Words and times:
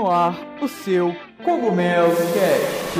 no 0.00 0.10
ar 0.10 0.34
o 0.62 0.66
seu 0.66 1.14
Cogumelo 1.44 2.16
Cast. 2.16 2.96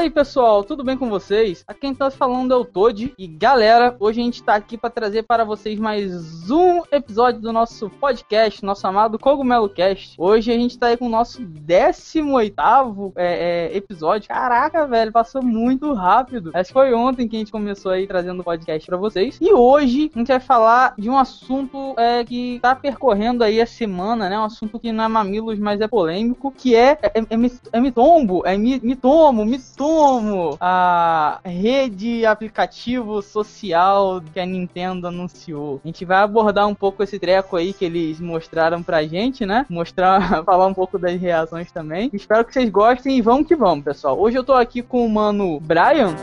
Fala 0.00 0.06
aí 0.06 0.10
pessoal, 0.10 0.64
tudo 0.64 0.82
bem 0.82 0.96
com 0.96 1.10
vocês? 1.10 1.62
Aqui 1.68 1.80
quem 1.80 1.94
tá 1.94 2.10
falando 2.10 2.54
é 2.54 2.56
o 2.56 2.64
Todd 2.64 3.12
e 3.18 3.26
galera, 3.26 3.94
hoje 4.00 4.18
a 4.22 4.24
gente 4.24 4.42
tá 4.42 4.54
aqui 4.54 4.78
para 4.78 4.88
trazer 4.88 5.24
para 5.24 5.44
vocês 5.44 5.78
mais 5.78 6.50
um 6.50 6.80
episódio 6.90 7.38
do 7.38 7.52
nosso 7.52 7.90
podcast, 7.90 8.64
nosso 8.64 8.86
amado 8.86 9.18
Cogumelo 9.18 9.68
Cast. 9.68 10.14
Hoje 10.16 10.50
a 10.52 10.54
gente 10.54 10.78
tá 10.78 10.86
aí 10.86 10.96
com 10.96 11.04
o 11.04 11.10
nosso 11.10 11.44
18 11.44 13.12
é, 13.14 13.70
é, 13.72 13.76
episódio. 13.76 14.28
Caraca, 14.28 14.86
velho, 14.86 15.12
passou 15.12 15.42
muito 15.42 15.92
rápido. 15.92 16.50
Acho 16.54 16.68
que 16.68 16.72
foi 16.72 16.94
ontem 16.94 17.28
que 17.28 17.36
a 17.36 17.38
gente 17.38 17.52
começou 17.52 17.92
aí 17.92 18.06
trazendo 18.06 18.40
o 18.40 18.44
podcast 18.44 18.86
para 18.86 18.96
vocês. 18.96 19.36
E 19.38 19.52
hoje 19.52 20.10
a 20.14 20.18
gente 20.18 20.28
vai 20.28 20.40
falar 20.40 20.94
de 20.96 21.10
um 21.10 21.18
assunto 21.18 21.94
é, 21.98 22.24
que 22.24 22.58
tá 22.62 22.74
percorrendo 22.74 23.44
aí 23.44 23.60
a 23.60 23.66
semana, 23.66 24.30
né? 24.30 24.38
Um 24.38 24.44
assunto 24.44 24.78
que 24.78 24.92
não 24.92 25.04
é 25.04 25.08
mamilos, 25.08 25.58
mas 25.58 25.78
é 25.82 25.86
polêmico, 25.86 26.50
que 26.50 26.74
é, 26.74 26.98
é, 27.02 27.18
é, 27.18 27.50
é 27.72 27.80
mitombo, 27.80 28.46
é 28.46 28.56
mitomo, 28.56 29.44
mitomo 29.44 29.89
Sumo, 29.90 30.56
a 30.60 31.40
rede 31.44 32.24
aplicativo 32.24 33.20
social 33.20 34.22
que 34.32 34.38
a 34.38 34.46
Nintendo 34.46 35.08
anunciou. 35.08 35.80
A 35.84 35.88
gente 35.88 36.04
vai 36.04 36.18
abordar 36.18 36.68
um 36.68 36.74
pouco 36.76 37.02
esse 37.02 37.18
treco 37.18 37.56
aí 37.56 37.72
que 37.72 37.84
eles 37.84 38.20
mostraram 38.20 38.84
pra 38.84 39.02
gente, 39.02 39.44
né? 39.44 39.66
Mostrar, 39.68 40.44
falar 40.46 40.68
um 40.68 40.74
pouco 40.74 40.96
das 40.96 41.20
reações 41.20 41.72
também. 41.72 42.08
Espero 42.12 42.44
que 42.44 42.52
vocês 42.52 42.70
gostem 42.70 43.18
e 43.18 43.20
vamos 43.20 43.48
que 43.48 43.56
vamos, 43.56 43.84
pessoal. 43.84 44.16
Hoje 44.16 44.38
eu 44.38 44.44
tô 44.44 44.52
aqui 44.52 44.80
com 44.80 45.04
o 45.04 45.10
mano 45.10 45.58
Brian. 45.58 46.14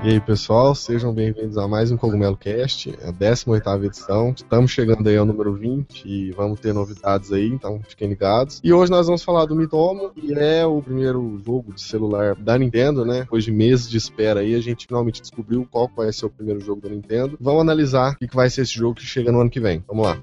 E 0.00 0.10
aí, 0.10 0.20
pessoal, 0.20 0.76
sejam 0.76 1.12
bem-vindos 1.12 1.58
a 1.58 1.66
mais 1.66 1.90
um 1.90 1.96
Cogumelo 1.96 2.36
Cast, 2.36 2.96
a 3.02 3.10
18 3.10 3.84
edição. 3.84 4.32
Estamos 4.34 4.70
chegando 4.70 5.08
aí 5.08 5.16
ao 5.16 5.26
número 5.26 5.52
20 5.52 6.06
e 6.06 6.30
vamos 6.30 6.60
ter 6.60 6.72
novidades 6.72 7.32
aí, 7.32 7.48
então 7.48 7.80
fiquem 7.82 8.08
ligados. 8.08 8.60
E 8.62 8.72
hoje 8.72 8.92
nós 8.92 9.06
vamos 9.06 9.24
falar 9.24 9.44
do 9.46 9.56
Mitomo, 9.56 10.10
que 10.10 10.32
é 10.34 10.64
o 10.64 10.80
primeiro 10.80 11.40
jogo 11.44 11.72
de 11.72 11.80
celular 11.80 12.36
da 12.36 12.56
Nintendo, 12.56 13.04
né? 13.04 13.20
Depois 13.22 13.42
de 13.42 13.50
meses 13.50 13.90
de 13.90 13.96
espera 13.96 14.38
aí, 14.38 14.54
a 14.54 14.60
gente 14.60 14.86
finalmente 14.86 15.20
descobriu 15.20 15.66
qual 15.68 15.90
vai 15.96 16.12
ser 16.12 16.26
o 16.26 16.30
primeiro 16.30 16.60
jogo 16.60 16.80
da 16.80 16.88
Nintendo. 16.88 17.36
Vamos 17.40 17.62
analisar 17.62 18.12
o 18.12 18.16
que 18.18 18.36
vai 18.36 18.48
ser 18.48 18.62
esse 18.62 18.74
jogo 18.74 18.94
que 18.94 19.04
chega 19.04 19.32
no 19.32 19.40
ano 19.40 19.50
que 19.50 19.58
vem. 19.58 19.82
Vamos 19.88 20.06
lá. 20.06 20.16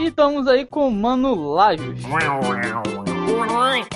E 0.00 0.06
estamos 0.06 0.46
aí 0.46 0.64
com 0.64 0.88
o 0.88 0.90
Mano 0.90 1.34
Lajos. 1.52 2.00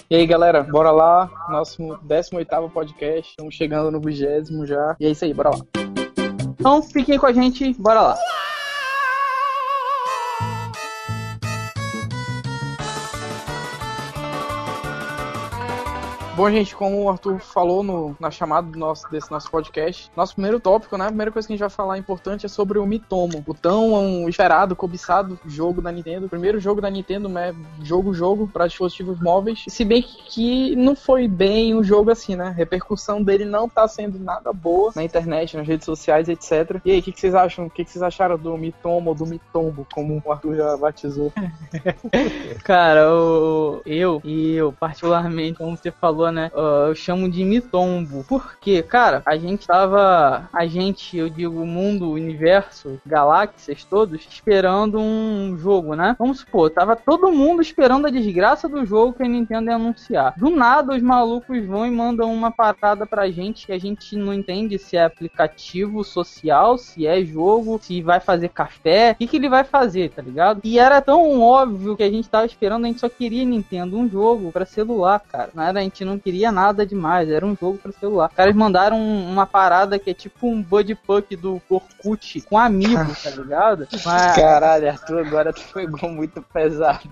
E 0.09 0.17
aí, 0.17 0.27
galera, 0.27 0.63
bora 0.63 0.91
lá. 0.91 1.29
Nosso 1.49 1.99
18 2.03 2.71
podcast. 2.73 3.31
Estamos 3.31 3.55
chegando 3.55 3.91
no 3.91 4.01
20 4.01 4.67
já. 4.67 4.97
E 4.99 5.07
é 5.07 5.11
isso 5.11 5.25
aí, 5.25 5.35
bora 5.35 5.51
lá. 5.51 5.59
Então, 6.59 6.83
fiquem 6.83 7.19
com 7.19 7.27
a 7.27 7.33
gente, 7.33 7.75
bora 7.75 8.01
lá. 8.01 8.19
Bom, 16.37 16.51
gente, 16.51 16.77
como 16.77 17.03
o 17.03 17.09
Arthur 17.09 17.39
falou 17.39 17.83
no, 17.83 18.15
na 18.21 18.31
chamada 18.31 18.71
do 18.71 18.79
nosso, 18.79 19.11
desse 19.11 19.31
nosso 19.31 19.51
podcast, 19.51 20.11
nosso 20.15 20.35
primeiro 20.35 20.61
tópico, 20.61 20.99
né? 20.99 21.05
A 21.05 21.09
primeira 21.09 21.33
coisa 21.33 21.49
que 21.49 21.55
a 21.55 21.57
gente 21.57 21.61
vai 21.61 21.71
falar 21.71 21.97
importante 21.97 22.45
é 22.45 22.49
sobre 22.49 22.79
o 22.79 22.85
Mitomo. 22.85 23.43
O 23.47 23.55
tão 23.55 24.29
esperado, 24.29 24.77
cobiçado 24.77 25.41
jogo 25.47 25.81
da 25.81 25.91
Nintendo. 25.91 26.27
O 26.27 26.29
primeiro 26.29 26.61
jogo 26.61 26.79
da 26.79 26.91
Nintendo, 26.91 27.27
né? 27.27 27.55
Jogo-jogo 27.83 28.51
para 28.53 28.67
dispositivos 28.67 29.19
móveis. 29.19 29.65
Se 29.67 29.83
bem 29.83 30.03
que 30.03 30.77
não 30.77 30.95
foi 30.95 31.27
bem 31.27 31.75
um 31.75 31.83
jogo 31.83 32.11
assim, 32.11 32.37
né? 32.37 32.49
A 32.49 32.51
repercussão 32.51 33.23
dele 33.23 33.47
não 33.47 33.67
tá 33.67 33.89
sendo 33.89 34.19
nada 34.19 34.53
boa 34.53 34.93
na 34.95 35.03
internet, 35.03 35.57
nas 35.57 35.67
redes 35.67 35.87
sociais, 35.87 36.29
etc. 36.29 36.83
E 36.85 36.91
aí, 36.91 36.99
o 36.99 37.03
que, 37.03 37.13
que, 37.13 37.21
vocês 37.21 37.35
acham? 37.35 37.65
O 37.65 37.71
que, 37.71 37.83
que, 37.83 37.91
vocês 37.91 38.03
acharam 38.03 38.37
do 38.37 38.59
Mitomo 38.59 39.09
ou 39.09 39.17
do 39.17 39.25
Mitombo, 39.25 39.87
como 39.91 40.23
o 40.23 40.31
Arthur 40.31 40.57
já 40.57 40.77
batizou? 40.77 41.33
Cara, 42.63 43.11
o, 43.11 43.81
eu 43.87 44.21
e 44.23 44.53
eu, 44.53 44.71
particularmente, 44.71 45.57
como 45.57 45.75
você 45.75 45.91
falou, 45.91 46.26
né? 46.31 46.51
Uh, 46.55 46.89
eu 46.89 46.95
chamo 46.95 47.31
de 47.31 47.45
mitombo. 47.45 48.25
Porque, 48.29 48.83
cara, 48.83 49.23
a 49.25 49.37
gente 49.37 49.67
tava. 49.67 50.49
A 50.53 50.67
gente, 50.67 51.17
eu 51.17 51.29
digo, 51.29 51.65
mundo, 51.67 52.11
universo, 52.11 53.01
galáxias 53.05 53.85
todos, 53.85 54.27
esperando 54.29 54.99
um 54.99 55.57
jogo, 55.59 55.95
né? 55.95 56.17
Vamos 56.19 56.41
supor, 56.41 56.71
tava 56.71 56.97
todo 56.97 57.33
mundo 57.33 57.63
esperando 57.63 58.07
a 58.07 58.11
desgraça 58.11 58.69
do 58.69 58.85
jogo 58.85 59.13
que 59.13 59.23
a 59.23 59.29
Nintendo 59.29 59.71
ia 59.71 59.77
anunciar. 59.77 60.35
Do 60.37 60.51
nada, 60.51 60.95
os 60.95 61.03
malucos 61.03 61.65
vão 61.65 61.87
e 61.87 61.91
mandam 61.91 62.33
uma 62.33 62.51
parada 62.51 63.07
pra 63.07 63.31
gente 63.31 63.67
que 63.67 63.73
a 63.73 63.79
gente 63.79 64.17
não 64.17 64.33
entende 64.33 64.79
se 64.79 64.97
é 64.97 65.05
aplicativo 65.05 66.05
social, 66.05 66.79
se 66.79 67.07
é 67.07 67.25
jogo, 67.25 67.79
se 67.83 68.03
vai 68.03 68.21
fazer 68.21 68.49
café, 68.49 69.13
o 69.13 69.15
que, 69.17 69.27
que 69.27 69.37
ele 69.37 69.49
vai 69.49 69.65
fazer, 69.65 70.11
tá 70.11 70.23
ligado? 70.23 70.61
E 70.65 70.79
era 70.79 71.01
tão 71.01 71.41
óbvio 71.41 71.97
que 71.97 72.03
a 72.03 72.11
gente 72.11 72.29
tava 72.29 72.47
esperando, 72.47 72.85
a 72.85 72.89
gente 72.89 73.01
só 73.01 73.09
queria 73.09 73.45
Nintendo 73.45 73.97
um 73.97 74.09
jogo 74.09 74.53
para 74.53 74.65
celular, 74.65 75.21
cara. 75.21 75.51
Era, 75.57 75.81
a 75.81 75.83
gente 75.83 76.05
não 76.05 76.16
não 76.17 76.19
queria 76.19 76.51
nada 76.51 76.87
demais, 76.87 77.29
era 77.29 77.45
um 77.45 77.55
jogo 77.55 77.79
para 77.79 77.93
celular. 77.93 78.29
Os 78.31 78.35
caras 78.35 78.55
mandaram 78.55 78.99
uma 78.99 79.47
parada 79.47 79.99
que 79.99 80.11
é 80.11 80.15
tipo 80.15 80.49
um 80.49 80.63
Buddy 80.63 80.95
Puck 80.95 81.37
do 81.37 81.61
Orkut 81.69 82.41
com 82.43 82.59
amigos, 82.59 83.23
tá 83.23 83.31
ligado? 83.31 83.87
Mas... 84.05 84.35
Caralho, 84.35 84.89
Arthur, 84.89 85.27
agora 85.27 85.53
tu 85.53 85.63
pegou 85.73 86.11
muito 86.11 86.43
pesado. 86.43 87.09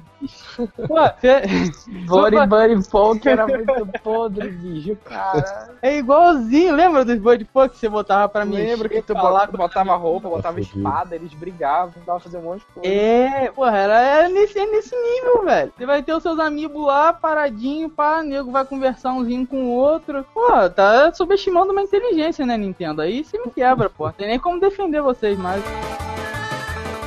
Pô, 0.56 0.96
você... 0.96 1.42
Buddy 2.06 2.46
Buddy 2.46 2.88
Puck 2.88 3.28
era 3.28 3.46
muito 3.46 3.86
podre, 4.02 4.50
bicho, 4.50 4.96
cara. 5.04 5.70
É 5.82 5.98
igualzinho, 5.98 6.74
lembra 6.74 7.04
dos 7.04 7.18
Buddy 7.18 7.44
Puck 7.44 7.70
que 7.70 7.78
você 7.78 7.88
botava 7.88 8.28
pra 8.28 8.44
mim? 8.44 8.56
Lembro 8.56 8.88
que 8.88 9.02
tu 9.02 9.14
botava, 9.14 9.52
botava 9.52 9.96
roupa, 9.96 10.28
botava 10.28 10.60
espada, 10.60 11.14
eles 11.14 11.34
brigavam, 11.34 11.92
tava 12.06 12.20
fazendo 12.20 12.40
um 12.40 12.44
monte 12.44 12.60
de 12.60 12.66
coisa. 12.66 12.88
É, 12.88 13.50
porra, 13.50 13.76
era, 13.76 14.00
era 14.00 14.28
nesse, 14.28 14.58
é 14.58 14.66
nesse 14.66 14.96
nível, 14.96 15.44
velho. 15.44 15.72
Você 15.76 15.84
vai 15.84 16.02
ter 16.02 16.14
os 16.14 16.22
seus 16.22 16.38
amigos 16.38 16.86
lá, 16.86 17.12
paradinho, 17.12 17.90
pá, 17.90 18.22
nego 18.22 18.50
vai 18.50 18.64
conversar 18.64 18.93
conversar 18.94 19.12
umzinho 19.12 19.46
com 19.46 19.64
o 19.64 19.70
outro. 19.70 20.24
Pô, 20.32 20.70
tá 20.70 21.12
subestimando 21.12 21.72
uma 21.72 21.82
inteligência, 21.82 22.46
né, 22.46 22.56
Nintendo? 22.56 23.02
Aí 23.02 23.24
você 23.24 23.38
me 23.38 23.50
quebra, 23.50 23.90
pô. 23.90 24.10
Tem 24.12 24.28
nem 24.28 24.38
como 24.38 24.60
defender 24.60 25.02
vocês 25.02 25.38
mais. 25.38 25.62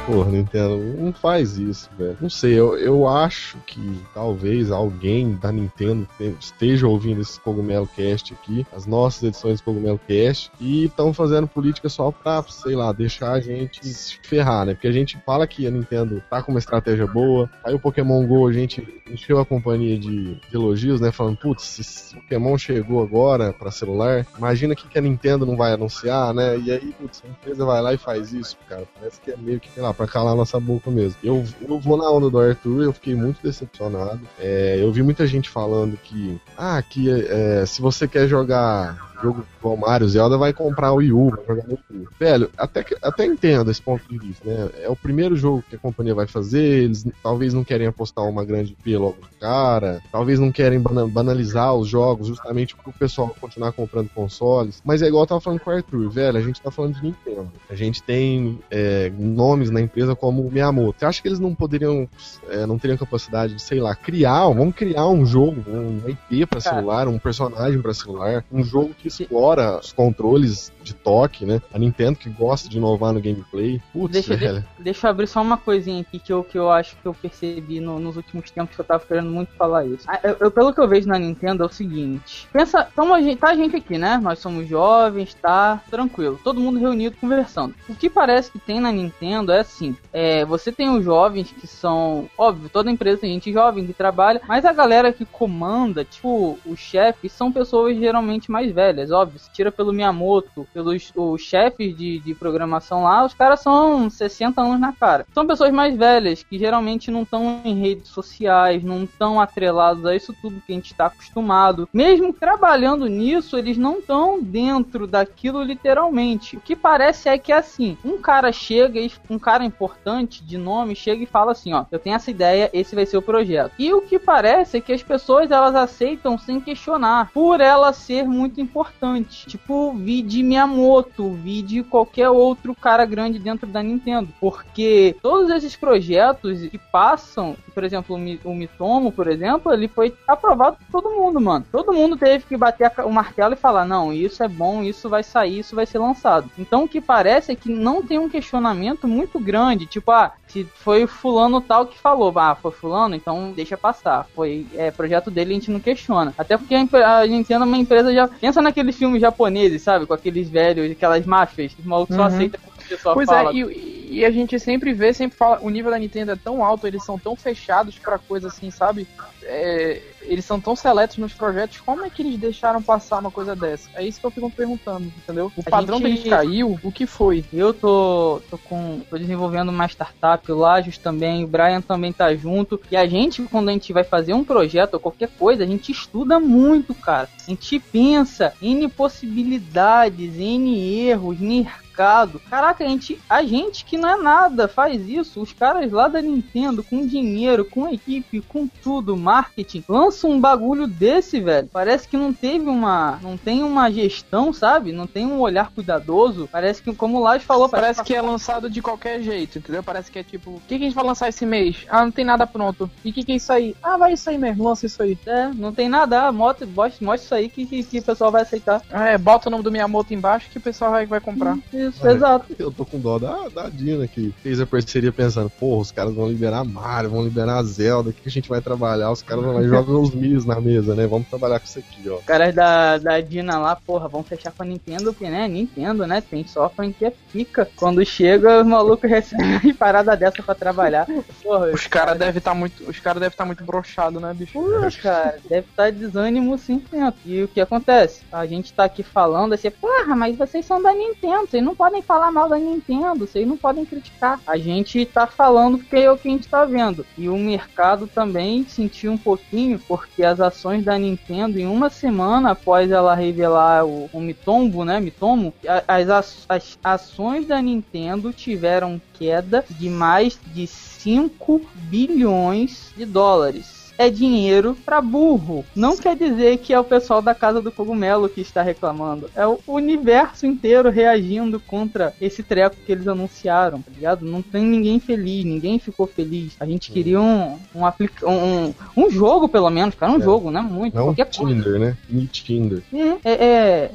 Porra, 0.08 0.32
Nintendo, 0.32 0.78
não 0.98 1.12
faz 1.12 1.58
isso, 1.58 1.90
velho. 1.98 2.18
Não 2.22 2.30
sei, 2.30 2.54
eu, 2.54 2.78
eu 2.78 3.06
acho 3.06 3.58
que 3.68 4.02
talvez 4.14 4.72
alguém 4.72 5.36
da 5.36 5.52
Nintendo 5.52 6.08
esteja 6.40 6.88
ouvindo 6.88 7.20
esse 7.20 7.38
Cogumelo 7.42 7.86
Cast 7.94 8.34
aqui, 8.34 8.66
as 8.74 8.86
nossas 8.86 9.24
edições 9.24 9.60
do 9.60 9.66
Cogumelo 9.66 10.00
Cast, 10.08 10.50
e 10.62 10.86
estão 10.86 11.14
fazendo 11.14 11.46
política 11.46 11.90
só 11.90 12.10
pra, 12.10 12.42
sei 12.44 12.74
lá, 12.74 12.94
deixar 12.94 13.34
a 13.34 13.42
gente 13.42 13.86
se 13.86 14.18
ferrar, 14.24 14.66
né? 14.66 14.76
Porque 14.76 14.88
a 14.88 14.94
gente 14.94 15.18
fala 15.26 15.46
que 15.46 15.68
a 15.68 15.72
Nintendo 15.72 16.24
tá 16.30 16.42
com 16.42 16.54
uma 16.54 16.60
estratégia 16.60 17.06
boa, 17.06 17.50
aí 17.62 17.74
o 17.74 17.80
Pokémon 17.80 18.26
GO 18.26 18.48
a 18.48 18.54
gente 18.54 18.88
encheu 19.12 19.40
a 19.40 19.46
companhia 19.46 20.00
de, 20.00 20.36
de 20.36 20.56
elogios, 20.56 21.02
né? 21.02 21.12
Falando, 21.12 21.36
putz, 21.36 21.80
esse 21.80 22.16
Pokémon 22.16 22.58
chegou 22.58 23.04
agora 23.04 23.52
pra 23.52 23.72
celular, 23.72 24.26
imagina 24.38 24.74
que, 24.74 24.88
que 24.88 24.98
a 24.98 25.02
Nintendo 25.02 25.46
não 25.46 25.58
vai 25.58 25.74
anunciar, 25.74 26.34
né? 26.34 26.58
E 26.58 26.72
aí, 26.72 26.96
putz, 26.98 27.22
a 27.26 27.30
empresa 27.30 27.66
vai 27.66 27.82
lá 27.82 27.94
e 27.94 27.98
faz 27.98 28.32
isso, 28.32 28.56
cara. 28.70 28.88
Parece 28.98 29.20
que 29.20 29.32
é 29.32 29.36
meio 29.36 29.60
que, 29.60 29.70
sei 29.70 29.84
lá, 29.84 29.97
pra 29.98 30.08
calar 30.08 30.36
nossa 30.36 30.60
boca 30.60 30.92
mesmo. 30.92 31.18
Eu, 31.24 31.44
eu 31.68 31.80
vou 31.80 31.98
na 31.98 32.10
onda 32.10 32.30
do 32.30 32.40
Arthur, 32.40 32.84
eu 32.84 32.94
fiquei 32.94 33.16
muito 33.16 33.42
decepcionado. 33.42 34.22
É, 34.40 34.78
eu 34.80 34.92
vi 34.92 35.02
muita 35.02 35.26
gente 35.26 35.50
falando 35.50 35.98
que, 35.98 36.40
ah, 36.56 36.82
que 36.82 37.10
é, 37.10 37.66
se 37.66 37.82
você 37.82 38.08
quer 38.08 38.28
jogar 38.28 39.17
jogo 39.22 39.46
igual 39.60 39.78
Mario, 39.78 40.08
Zelda 40.08 40.38
vai 40.38 40.54
comprar 40.54 40.92
o 40.92 40.98
Wii 40.98 41.12
U, 41.12 41.30
vai 41.30 41.46
jogar 41.46 41.68
no 41.68 41.78
Wii 41.90 42.04
U. 42.04 42.08
Velho, 42.20 42.50
até, 42.58 42.86
até 43.02 43.26
entendo 43.26 43.72
esse 43.72 43.82
ponto 43.82 44.08
de 44.08 44.18
vista, 44.18 44.48
né? 44.48 44.70
É 44.82 44.90
o 44.90 44.96
primeiro 44.96 45.36
jogo 45.36 45.64
que 45.70 45.76
a 45.76 45.80
companhia 45.80 46.16
vai 46.16 46.28
fazer, 46.28 46.84
eles 46.84 47.06
talvez 47.22 47.54
não 47.54 47.64
querem 47.64 47.88
apostar 47.88 48.26
uma 48.26 48.46
grande 48.46 48.76
P 48.84 48.98
logo 48.98 49.18
de 49.22 49.38
cara, 49.40 50.02
talvez 50.12 50.40
não 50.40 50.52
querem 50.52 50.80
banalizar 50.80 51.74
os 51.76 51.88
jogos 51.88 52.28
justamente 52.28 52.76
para 52.76 52.90
o 52.90 52.94
pessoal 52.94 53.36
continuar 53.40 53.72
comprando 53.72 54.10
consoles, 54.10 54.82
mas 54.84 55.02
é 55.02 55.08
igual 55.08 55.24
eu 55.24 55.28
tava 55.28 55.42
falando 55.42 55.60
com 55.60 55.70
o 55.70 55.74
Arthur, 55.74 56.10
velho, 56.10 56.38
a 56.38 56.42
gente 56.42 56.62
tá 56.62 56.72
falando 56.72 56.96
de 56.96 57.04
Nintendo. 57.04 57.52
A 57.70 57.76
gente 57.76 58.02
tem 58.04 58.60
é, 58.70 59.12
nomes 59.18 59.70
na 59.70 59.82
empresa 59.82 60.16
como 60.16 60.42
o 60.42 60.52
Miyamoto. 60.52 61.00
Você 61.00 61.06
acha 61.06 61.22
que 61.22 61.28
eles 61.28 61.40
não 61.40 61.54
poderiam, 61.54 62.08
é, 62.50 62.66
não 62.66 62.78
teriam 62.78 62.98
capacidade 62.98 63.56
de, 63.56 63.62
sei 63.62 63.80
lá, 63.80 63.96
criar, 63.96 64.48
vamos 64.48 64.76
criar 64.76 65.08
um 65.08 65.26
jogo, 65.26 65.64
um 65.68 66.02
IP 66.08 66.46
para 66.46 66.60
celular, 66.60 67.08
um 67.08 67.20
personagem 67.20 67.82
para 67.82 67.94
celular, 67.94 68.44
um 68.52 68.64
jogo 68.64 68.94
que 68.94 69.07
explora 69.08 69.80
os 69.80 69.92
controles 69.94 70.72
de 70.88 70.94
toque, 70.94 71.46
né? 71.46 71.62
A 71.74 71.78
Nintendo 71.78 72.18
que 72.18 72.30
gosta 72.30 72.68
de 72.70 72.78
inovar 72.78 73.14
no 73.14 73.22
gameplay. 73.22 73.82
Putz, 73.94 74.14
Deixa, 74.14 74.36
velho. 74.36 74.62
de- 74.78 74.84
deixa 74.84 75.08
eu 75.08 75.12
abrir 75.12 75.28
só 75.28 75.42
uma 75.42 75.58
coisinha 75.58 76.02
aqui 76.02 76.18
que 76.20 76.32
eu, 76.32 76.44
que 76.44 76.58
eu 76.58 76.72
acho 76.72 76.96
que 76.98 77.06
eu 77.06 77.14
percebi 77.14 77.80
no- 77.80 78.00
nos 78.00 78.16
últimos 78.18 78.50
tempos 78.52 78.76
que 78.76 78.82
eu 78.82 78.86
tava 78.86 79.04
querendo 79.06 79.30
muito 79.30 79.52
falar 79.58 79.86
isso. 79.86 80.06
Ah, 80.08 80.20
eu- 80.24 80.38
eu- 80.40 80.52
pelo 80.52 80.74
que 80.74 80.80
eu 80.80 80.88
vejo 80.88 81.08
na 81.08 81.20
Nintendo 81.20 81.64
é 81.64 81.66
o 81.66 81.72
seguinte: 81.72 82.48
pensa, 82.52 82.88
tamo 82.96 83.14
tá 83.38 83.50
a 83.50 83.56
gente 83.56 83.76
aqui, 83.76 83.98
né? 83.98 84.18
Nós 84.22 84.40
somos 84.40 84.68
jovens, 84.68 85.34
tá 85.34 85.82
tranquilo, 85.90 86.40
todo 86.44 86.60
mundo 86.60 86.80
reunido 86.80 87.18
conversando. 87.20 87.76
O 87.90 87.96
que 87.96 88.10
parece 88.10 88.52
que 88.52 88.60
tem 88.60 88.80
na 88.80 88.92
Nintendo 88.92 89.52
é 89.52 89.60
assim: 89.60 89.96
é, 90.14 90.46
você 90.46 90.72
tem 90.72 90.90
os 90.90 91.04
jovens 91.04 91.52
que 91.52 91.68
são, 91.68 92.30
óbvio, 92.38 92.70
toda 92.70 92.92
empresa 92.92 93.22
tem 93.22 93.34
gente 93.34 93.52
jovem 93.52 93.86
que 93.86 93.94
trabalha, 93.94 94.42
mas 94.48 94.66
a 94.66 94.74
galera 94.74 95.12
que 95.12 95.26
comanda, 95.26 96.04
tipo, 96.06 96.58
os 96.66 96.80
chefes, 96.80 97.32
são 97.32 97.52
pessoas 97.52 97.98
geralmente 97.98 98.50
mais 98.52 98.72
velhas, 98.72 99.12
óbvio. 99.12 99.40
Se 99.40 99.52
tira 99.52 99.72
pelo 99.72 99.92
Miyamoto, 99.94 100.68
pelos 100.78 101.12
os 101.16 101.42
chefes 101.42 101.98
de, 101.98 102.20
de 102.20 102.36
programação 102.36 103.04
lá, 103.04 103.26
os 103.26 103.34
caras 103.34 103.62
são 103.62 104.08
60 104.08 104.62
anos 104.62 104.80
na 104.80 104.94
cara. 104.94 105.26
São 105.34 105.48
pessoas 105.48 105.72
mais 105.72 105.98
velhas, 105.98 106.44
que 106.44 106.60
geralmente 106.60 107.10
não 107.10 107.24
estão 107.24 107.62
em 107.66 107.80
redes 107.80 108.10
sociais, 108.10 108.84
não 108.84 109.04
estão 109.04 109.42
atrelados 109.42 110.06
a 110.06 110.16
isso 110.16 110.36
tudo 110.40 110.62
que 110.62 110.72
a 110.72 110.76
gente 110.76 110.92
está 110.92 111.08
acostumado. 111.08 111.90
Mesmo 111.92 112.32
trabalhando 112.32 113.08
nisso, 113.08 113.58
eles 113.58 113.76
não 113.76 113.98
estão 113.98 114.40
dentro 114.40 115.08
daquilo 115.08 115.64
literalmente. 115.64 116.58
O 116.58 116.62
que 116.62 116.76
parece 116.76 117.28
é 117.28 117.38
que 117.40 117.52
assim, 117.52 117.98
um 118.06 118.20
cara 118.20 118.52
chega, 118.52 119.00
um 119.32 119.40
cara 119.40 119.66
importante 119.66 120.44
de 120.44 120.60
nome 120.60 120.96
chega 120.96 121.24
e 121.24 121.28
fala 121.28 121.54
assim, 121.54 121.74
ó, 121.74 121.86
eu 121.92 121.98
tenho 121.98 122.16
essa 122.16 122.30
ideia, 122.30 122.70
esse 122.72 122.94
vai 122.94 123.06
ser 123.06 123.18
o 123.18 123.22
projeto. 123.22 123.72
E 123.80 123.92
o 123.94 124.02
que 124.02 124.20
parece 124.20 124.78
é 124.78 124.82
que 124.82 124.94
as 124.94 125.02
pessoas 125.02 125.50
elas 125.50 125.74
aceitam 125.74 126.38
sem 126.38 126.60
questionar, 126.60 127.32
por 127.34 127.62
ela 127.62 127.92
ser 127.94 128.26
muito 128.26 128.62
importante. 128.62 129.48
Tipo, 129.48 129.94
vi 129.94 130.22
de 130.22 130.44
Miyamoto, 130.68 131.32
vi 131.32 131.62
de 131.62 131.84
qualquer 131.84 132.30
outro 132.30 132.76
cara 132.76 133.06
grande 133.06 133.40
dentro 133.40 133.68
da 133.68 133.82
Nintendo. 133.82 134.30
Porque 134.40 135.16
todos 135.22 135.50
esses 135.50 135.76
projetos 135.76 136.62
que 136.68 136.78
passam, 136.78 137.56
por 137.74 137.84
exemplo, 137.84 138.16
o 138.16 138.20
Mi- 138.20 138.40
o 138.44 138.54
Mitomo, 138.54 139.12
por 139.12 139.28
exemplo, 139.28 139.74
ele 139.74 139.88
foi 139.88 140.14
aprovado 140.28 140.78
por 140.78 141.02
todo 141.02 141.16
mundo, 141.16 141.40
mano. 141.40 141.66
Todo 141.72 141.94
mundo 141.94 142.18
teve 142.18 142.44
que 142.46 142.58
bater 142.58 142.92
o 143.04 143.12
martelo 143.12 143.54
e 143.54 143.58
falar: 143.58 143.86
não, 143.86 144.14
isso 144.14 144.44
é 144.44 144.48
bom, 144.48 144.84
isso 144.84 145.10
vai 145.10 145.24
sair, 145.24 145.60
isso 145.60 145.76
vai 145.76 145.86
ser 145.86 146.00
lançado. 146.00 146.50
Então 146.58 146.84
o 146.84 146.88
que 146.88 147.02
parece 147.02 147.52
é 147.52 147.56
que 147.56 147.70
não 147.70 148.02
tem 148.02 148.20
um 148.20 148.30
questionamento 148.30 149.08
muito 149.08 149.40
grande, 149.40 149.86
tipo, 149.86 150.12
ah, 150.12 150.34
se 150.48 150.64
foi 150.76 151.06
fulano 151.08 151.62
tal 151.62 151.86
que 151.86 151.98
falou, 151.98 152.34
ah, 152.38 152.56
foi 152.56 152.72
fulano, 152.72 153.16
então 153.16 153.52
deixa 153.56 153.78
passar. 153.78 154.28
Foi 154.36 154.66
é, 154.76 154.92
projeto 154.92 155.30
dele, 155.32 155.52
a 155.52 155.54
gente 155.56 155.72
não 155.72 155.80
questiona. 155.80 156.34
Até 156.38 156.58
porque 156.58 156.76
a, 156.76 157.20
a 157.20 157.26
Nintendo 157.28 157.64
é 157.64 157.68
uma 157.68 157.78
empresa 157.78 158.14
já. 158.14 158.28
Pensa 158.28 158.62
naqueles 158.62 158.96
filmes 158.98 159.22
japoneses, 159.22 159.82
sabe? 159.82 160.06
Com 160.06 160.14
aqueles 160.14 160.50
velhos, 160.58 160.92
aquelas 160.92 161.26
máfias, 161.26 161.72
os 161.78 161.86
malucos 161.86 162.16
só 162.16 162.24
Uhum. 162.24 162.28
aceitam 162.28 162.60
o 162.66 162.72
que 162.72 162.86
o 162.86 162.90
pessoal 162.90 163.14
Pois 163.16 163.30
fala. 163.30 163.52
é, 163.52 163.54
e, 163.54 163.62
e 164.10 164.26
a 164.26 164.32
gente 164.32 164.60
sempre 164.60 164.94
vê, 164.94 165.14
sempre 165.14 165.38
fala, 165.38 165.60
o 165.62 165.70
nível 165.70 165.92
da 165.92 166.00
Nintendo 166.00 166.32
é 166.32 166.36
tão 166.36 166.64
alto, 166.64 166.88
eles 166.88 167.04
são 167.04 167.18
tão 167.20 167.36
fechados 167.36 167.98
pra 168.00 168.18
coisa 168.18 168.48
assim, 168.48 168.72
sabe? 168.72 169.08
É, 169.44 170.02
eles 170.24 170.44
são 170.44 170.60
tão 170.60 170.76
seletos 170.76 171.18
nos 171.18 171.34
projetos, 171.34 171.80
como 171.80 172.04
é 172.04 172.10
que 172.10 172.22
eles 172.22 172.38
deixaram 172.38 172.82
passar 172.82 173.20
uma 173.20 173.32
coisa 173.32 173.56
dessa? 173.56 173.90
É 173.96 174.04
isso 174.04 174.20
que 174.20 174.26
eu 174.26 174.32
fico 174.32 174.48
me 174.48 174.52
perguntando, 174.52 175.06
entendeu? 175.06 175.52
O 175.56 175.62
A 175.66 175.70
padrão 175.70 175.98
gente- 176.00 176.08
deles 176.24 176.30
caiu, 176.30 176.78
o 176.84 176.92
que 176.92 177.06
foi? 177.06 177.46
Eu 177.54 177.74
tô, 177.74 178.42
tô 178.50 178.58
com. 178.58 179.02
tô 179.10 179.18
desenvolvendo 179.18 179.70
uma 179.70 179.86
startup, 179.88 180.52
o 180.52 180.58
Lajos 180.58 180.98
também, 180.98 181.44
o 181.44 181.48
Brian 181.48 181.82
também 181.82 182.12
tá 182.12 182.36
junto. 182.36 182.80
E 182.92 182.98
a 182.98 183.08
gente, 183.08 183.42
quando 183.44 183.70
a 183.70 183.72
gente 183.72 183.94
vai 183.94 184.04
fazer 184.04 184.34
um 184.34 184.44
projeto 184.44 184.96
ou 184.96 185.00
qualquer 185.00 185.30
coisa, 185.30 185.64
a 185.64 185.68
gente 185.68 185.92
estuda 185.92 186.40
muito, 186.40 186.94
cara. 186.94 187.30
A 187.46 187.50
gente 187.50 187.80
pensa 187.80 188.54
em 188.62 188.88
possibilidades, 188.90 190.38
em 190.38 191.08
erros, 191.08 191.42
em 191.42 191.66
mercado. 191.98 192.40
Caraca, 192.50 192.84
a 192.84 192.88
gente, 192.88 193.20
a 193.28 193.44
gente 193.44 193.84
que 193.84 193.98
não 193.98 194.10
é 194.10 194.18
nada 194.18 194.68
faz 194.68 195.08
isso. 195.10 195.42
Os 195.42 195.52
caras 195.52 195.92
lá 195.92 196.08
da 196.08 196.22
Nintendo, 196.22 196.84
com 196.84 197.06
dinheiro, 197.06 197.66
com 197.66 197.90
equipe, 197.90 198.42
com 198.42 198.68
tudo, 198.68 199.18
marketing, 199.18 199.84
lançam 199.90 200.32
um 200.32 200.40
bagulho 200.40 200.88
desse, 200.88 201.40
velho. 201.40 201.68
Parece 201.74 202.08
que 202.08 202.16
não 202.16 202.32
teve 202.32 202.70
uma. 202.70 203.20
Não 203.22 203.36
tem 203.36 203.64
uma 203.64 203.90
gestão, 203.92 204.54
sabe? 204.54 204.92
Não 204.92 205.08
tem 205.08 205.26
um 205.26 205.40
olhar 205.40 205.72
cuidadoso. 205.72 206.48
Parece 206.52 206.82
que, 206.82 206.94
como 206.94 207.18
o 207.18 207.22
Laj 207.22 207.44
falou, 207.44 207.68
Parece 207.68 208.04
que 208.04 208.14
é 208.14 208.22
lançado 208.22 208.70
de 208.70 208.82
qualquer 208.82 209.22
jeito, 209.22 209.58
entendeu? 209.58 209.84
Parece 209.84 210.12
que 210.12 210.20
é 210.20 210.24
tipo, 210.24 210.52
o 210.52 210.62
que, 210.68 210.78
que 210.78 210.84
a 210.84 210.88
gente 210.88 210.96
vai 210.96 211.06
lançar 211.06 211.30
esse 211.30 211.46
mês? 211.46 211.86
Ah, 211.90 212.04
não 212.04 212.12
tem 212.12 212.24
nada 212.24 212.46
pronto. 212.46 212.90
E 213.04 213.10
o 213.10 213.14
que, 213.14 213.24
que 213.24 213.32
é 213.32 213.36
isso 213.36 213.52
aí? 213.52 213.76
Ah, 213.82 213.98
vai 213.98 214.14
isso 214.14 214.30
aí 214.30 214.38
mesmo, 214.38 214.64
lança 214.64 214.86
isso 214.86 215.02
aí. 215.02 215.18
É, 215.26 215.48
não 215.48 215.74
tem 215.74 215.90
nada. 215.90 216.28
Ah, 216.28 216.32
mostra, 216.32 216.66
mostra 216.68 217.06
mostra 217.06 217.26
isso 217.26 217.36
aí 217.36 217.50
que, 217.50 217.66
que, 217.66 217.84
que 217.84 218.00
o 218.00 218.04
pessoal 218.04 218.32
vai 218.32 218.44
aceitar. 218.44 218.82
Ah, 218.92 219.08
é, 219.08 219.18
bota 219.18 219.50
o 219.50 219.52
nome 219.52 219.64
do 219.64 219.72
Miyamoto 219.72 220.14
embaixo 220.14 220.50
que 220.50 220.58
o 220.58 220.62
pessoal 220.62 220.92
vai, 220.92 221.06
vai 221.06 221.20
comprar. 221.20 221.58
Isso, 221.88 222.08
exato. 222.08 222.56
Eu 222.58 222.72
tô 222.72 222.86
com 222.86 223.00
dó 223.00 223.18
da, 223.18 223.48
da 223.50 223.70
Dina 223.70 224.08
que 224.08 224.34
fez 224.44 224.60
a 224.60 224.66
parceria 224.66 225.12
pensando, 225.12 225.50
porra, 225.50 225.82
os 225.82 225.92
caras 225.92 226.14
vão 226.14 226.28
liberar 226.28 226.64
Mario, 226.64 227.10
vão 227.10 227.24
liberar 227.24 227.64
Zelda, 227.64 228.10
o 228.10 228.14
que, 228.14 228.22
que 228.22 228.30
a 228.30 228.32
gente 228.32 228.50
vai 228.50 228.62
trabalhar? 228.62 229.12
Os 229.12 229.22
caras 229.22 229.44
vão 229.44 229.54
lá 229.56 229.64
e 229.64 229.68
jogam 229.68 230.02
os 230.02 230.14
Mii's 230.14 230.46
na 230.46 230.62
mesa, 230.62 230.96
né? 230.96 231.08
Vamos 231.08 231.28
trabalhar 231.28 231.60
com 231.60 231.66
isso 231.66 231.80
aqui, 231.80 232.10
ó. 232.10 232.18
Os 232.18 232.26
caras 232.26 232.54
da, 232.54 232.98
da 232.98 233.20
Dina 233.20 233.58
lá, 233.58 233.76
porra, 233.76 234.08
vão 234.08 234.24
fechar 234.24 234.52
com 234.52 234.64
a 234.64 234.66
Nintendo, 234.66 235.14
porque, 235.14 235.30
né? 235.30 235.48
Nintendo, 235.48 236.06
né? 236.06 236.22
Tem 236.22 236.46
software 236.46 236.92
que 236.92 237.06
é 237.06 237.14
pica. 237.32 237.68
Quando 237.76 238.06
chega, 238.06 238.62
os 238.62 238.68
malucos 238.68 239.10
recebem 239.10 239.74
parada 239.74 240.16
dessa 240.16 240.44
pra 240.44 240.56
trabalhar. 240.56 241.08
Porra, 241.42 241.72
Os 241.72 241.88
caras 241.88 242.18
devem 242.18 242.38
estar 242.38 242.54
muito, 242.54 242.90
os 242.90 243.00
cara 243.08 243.22
deve 243.22 243.34
estar 243.34 243.46
muito 243.46 243.64
broxado, 243.64 244.20
né, 244.20 244.34
bicho? 244.34 244.54
Pô, 244.54 244.70
cara, 245.02 245.38
deve 245.50 245.68
estar 245.70 245.92
desânimo 245.92 246.56
100%. 246.56 247.14
E 247.26 247.44
o 247.44 247.48
que 247.48 247.62
acontece? 247.62 248.22
A 248.30 248.46
gente 248.46 248.74
tá 248.74 248.84
aqui 248.84 249.02
falando 249.02 249.54
assim, 249.54 249.72
porra, 249.72 250.14
mas 250.14 250.38
vocês 250.38 250.66
são 250.66 250.82
da 250.82 250.94
Nintendo, 250.94 251.48
vocês 251.48 251.64
não 251.64 251.74
podem 251.78 252.02
falar 252.02 252.32
mal 252.32 252.50
da 252.50 252.58
Nintendo, 252.58 253.26
vocês 253.26 253.48
não 253.48 253.56
podem 253.56 253.86
criticar. 253.86 254.40
A 254.48 254.58
gente 254.58 255.06
tá 255.06 255.28
falando 255.28 255.78
porque 255.78 255.98
é 255.98 256.12
o 256.12 256.18
que 256.18 256.28
a 256.28 256.32
gente 256.32 256.48
tá 256.48 256.66
vendo. 256.66 257.06
E 257.18 257.30
o 257.30 257.38
mercado 257.38 258.08
também 258.08 258.66
sentiu 258.68 259.12
um 259.12 259.18
pouquinho, 259.18 259.80
porque 259.88 260.24
as 260.24 260.40
ações 260.40 260.84
da 260.84 260.98
Nintendo, 260.98 261.60
em 261.60 261.68
uma 261.68 261.90
semana 261.90 262.52
após 262.52 262.90
ela 262.92 263.14
revelar 263.14 263.86
o, 263.86 264.10
o 264.12 264.20
Mitombo, 264.20 264.84
né, 264.84 265.00
Mitomo, 265.00 265.54
as, 265.88 266.46
as 266.50 266.80
ações 266.84 267.46
da 267.46 267.62
Nintendo 267.62 268.34
tiveram 268.34 269.00
queda 269.14 269.64
de 269.70 269.90
mais 269.90 270.40
de 270.54 270.66
5 270.66 271.62
bilhões 271.76 272.92
de 272.98 273.06
dólares 273.06 273.77
é 273.98 274.10
dinheiro 274.10 274.76
pra 274.86 275.02
burro. 275.02 275.66
Não 275.76 275.98
quer 275.98 276.16
dizer 276.16 276.58
que 276.58 276.74
é 276.74 276.80
o 276.80 276.84
pessoal 276.84 277.22
da 277.22 277.34
Casa 277.34 277.62
do 277.62 277.72
Cogumelo 277.72 278.30
que 278.30 278.42
está 278.42 278.62
reclamando. 278.62 279.30
É 279.36 279.46
o 279.46 279.60
universo 279.68 280.46
inteiro 280.46 280.90
reagindo 280.90 281.60
contra 281.60 282.14
esse 282.22 282.44
treco 282.44 282.76
que 282.86 282.92
eles 282.92 283.08
anunciaram, 283.08 283.82
tá 283.82 283.92
ligado? 283.92 284.26
Não 284.26 284.42
tem 284.42 284.64
ninguém 284.64 285.00
feliz, 285.00 285.44
ninguém 285.46 285.80
ficou 285.80 286.06
feliz. 286.08 286.56
A 286.60 286.66
gente 286.66 286.92
queria 286.92 287.20
um 287.22 287.58
um, 287.74 287.86
aplica 287.86 288.30
um, 288.30 288.74
um 288.96 289.10
jogo, 289.10 289.48
pelo 289.48 289.70
menos, 289.70 289.96
cara. 289.96 290.12
Um 290.12 290.18
É. 290.18 290.22
jogo, 290.24 290.52
né? 290.52 290.62
Muito. 290.62 290.96
Não 290.96 291.06
qualquer 291.06 291.26
coisa. 291.26 291.54
Tinder, 291.54 291.80
né? 291.80 291.98
Me 292.10 292.28
Tinder. 292.28 292.84
É, 293.24 293.32
é, 293.32 293.92